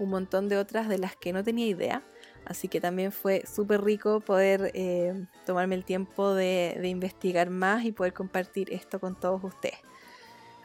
un 0.00 0.10
montón 0.10 0.48
de 0.48 0.56
otras 0.56 0.88
de 0.88 0.98
las 0.98 1.14
que 1.14 1.32
no 1.32 1.44
tenía 1.44 1.68
idea. 1.68 2.02
Así 2.44 2.66
que 2.66 2.80
también 2.80 3.12
fue 3.12 3.44
súper 3.46 3.84
rico 3.84 4.18
poder 4.18 4.72
eh, 4.74 5.24
tomarme 5.46 5.76
el 5.76 5.84
tiempo 5.84 6.34
de, 6.34 6.80
investigar 6.82 7.48
más 7.48 7.84
y 7.84 7.92
poder 7.92 8.12
compartir 8.12 8.72
esto 8.72 8.98
con 8.98 9.14
todos 9.14 9.44
ustedes. 9.44 9.78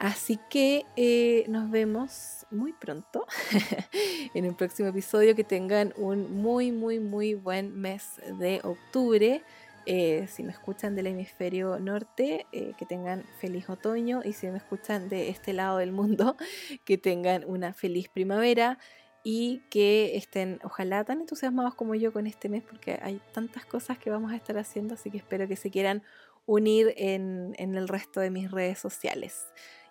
Así 0.04 0.38
que 0.50 0.84
eh, 0.96 1.46
nos 1.48 1.70
vemos 1.70 2.44
muy 2.50 2.74
pronto 2.74 3.26
en 4.34 4.44
el 4.44 4.54
próximo 4.54 4.90
episodio. 4.90 5.34
Que 5.34 5.44
tengan 5.44 5.94
un 5.96 6.42
muy, 6.42 6.72
muy, 6.72 7.00
muy 7.00 7.32
buen 7.32 7.80
mes 7.80 8.20
de 8.38 8.60
octubre. 8.64 9.42
Eh, 9.86 10.26
si 10.30 10.42
me 10.42 10.52
escuchan 10.52 10.94
del 10.94 11.06
hemisferio 11.06 11.80
norte, 11.80 12.44
que 12.52 12.84
tengan 12.84 13.24
feliz 13.40 13.70
otoño. 13.70 14.20
Y 14.22 14.34
si 14.34 14.46
me 14.48 14.58
escuchan 14.58 15.08
de 15.08 15.30
este 15.30 15.54
lado 15.54 15.78
del 15.78 15.90
mundo, 15.90 16.36
que 16.84 16.98
tengan 16.98 17.42
una 17.46 17.72
feliz 17.72 18.10
primavera 18.10 18.78
y 19.22 19.62
que 19.70 20.18
estén 20.18 20.60
ojalá 20.64 21.02
tan 21.04 21.22
entusiasmados 21.22 21.74
como 21.76 21.94
yo 21.94 22.12
con 22.12 22.26
este 22.26 22.50
mes 22.50 22.62
porque 22.62 22.98
hay 23.00 23.22
tantas 23.32 23.64
cosas 23.64 23.96
que 23.96 24.10
vamos 24.10 24.32
a 24.32 24.36
estar 24.36 24.58
haciendo, 24.58 24.92
así 24.92 25.10
que 25.10 25.16
espero 25.16 25.48
que 25.48 25.56
se 25.56 25.70
quieran 25.70 26.02
unir 26.44 26.92
en 26.98 27.54
el 27.56 27.88
resto 27.88 28.20
de 28.20 28.28
mis 28.28 28.50
redes 28.50 28.78
sociales. 28.78 29.46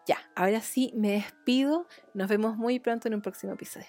Ya, 0.06 0.18
ahora 0.36 0.60
sí 0.62 0.92
me 0.96 1.12
despido, 1.12 1.88
nos 2.14 2.28
vemos 2.28 2.58
muy 2.58 2.80
pronto 2.80 3.08
en 3.08 3.16
un 3.16 3.22
próximo 3.22 3.54
episodio. 3.54 3.88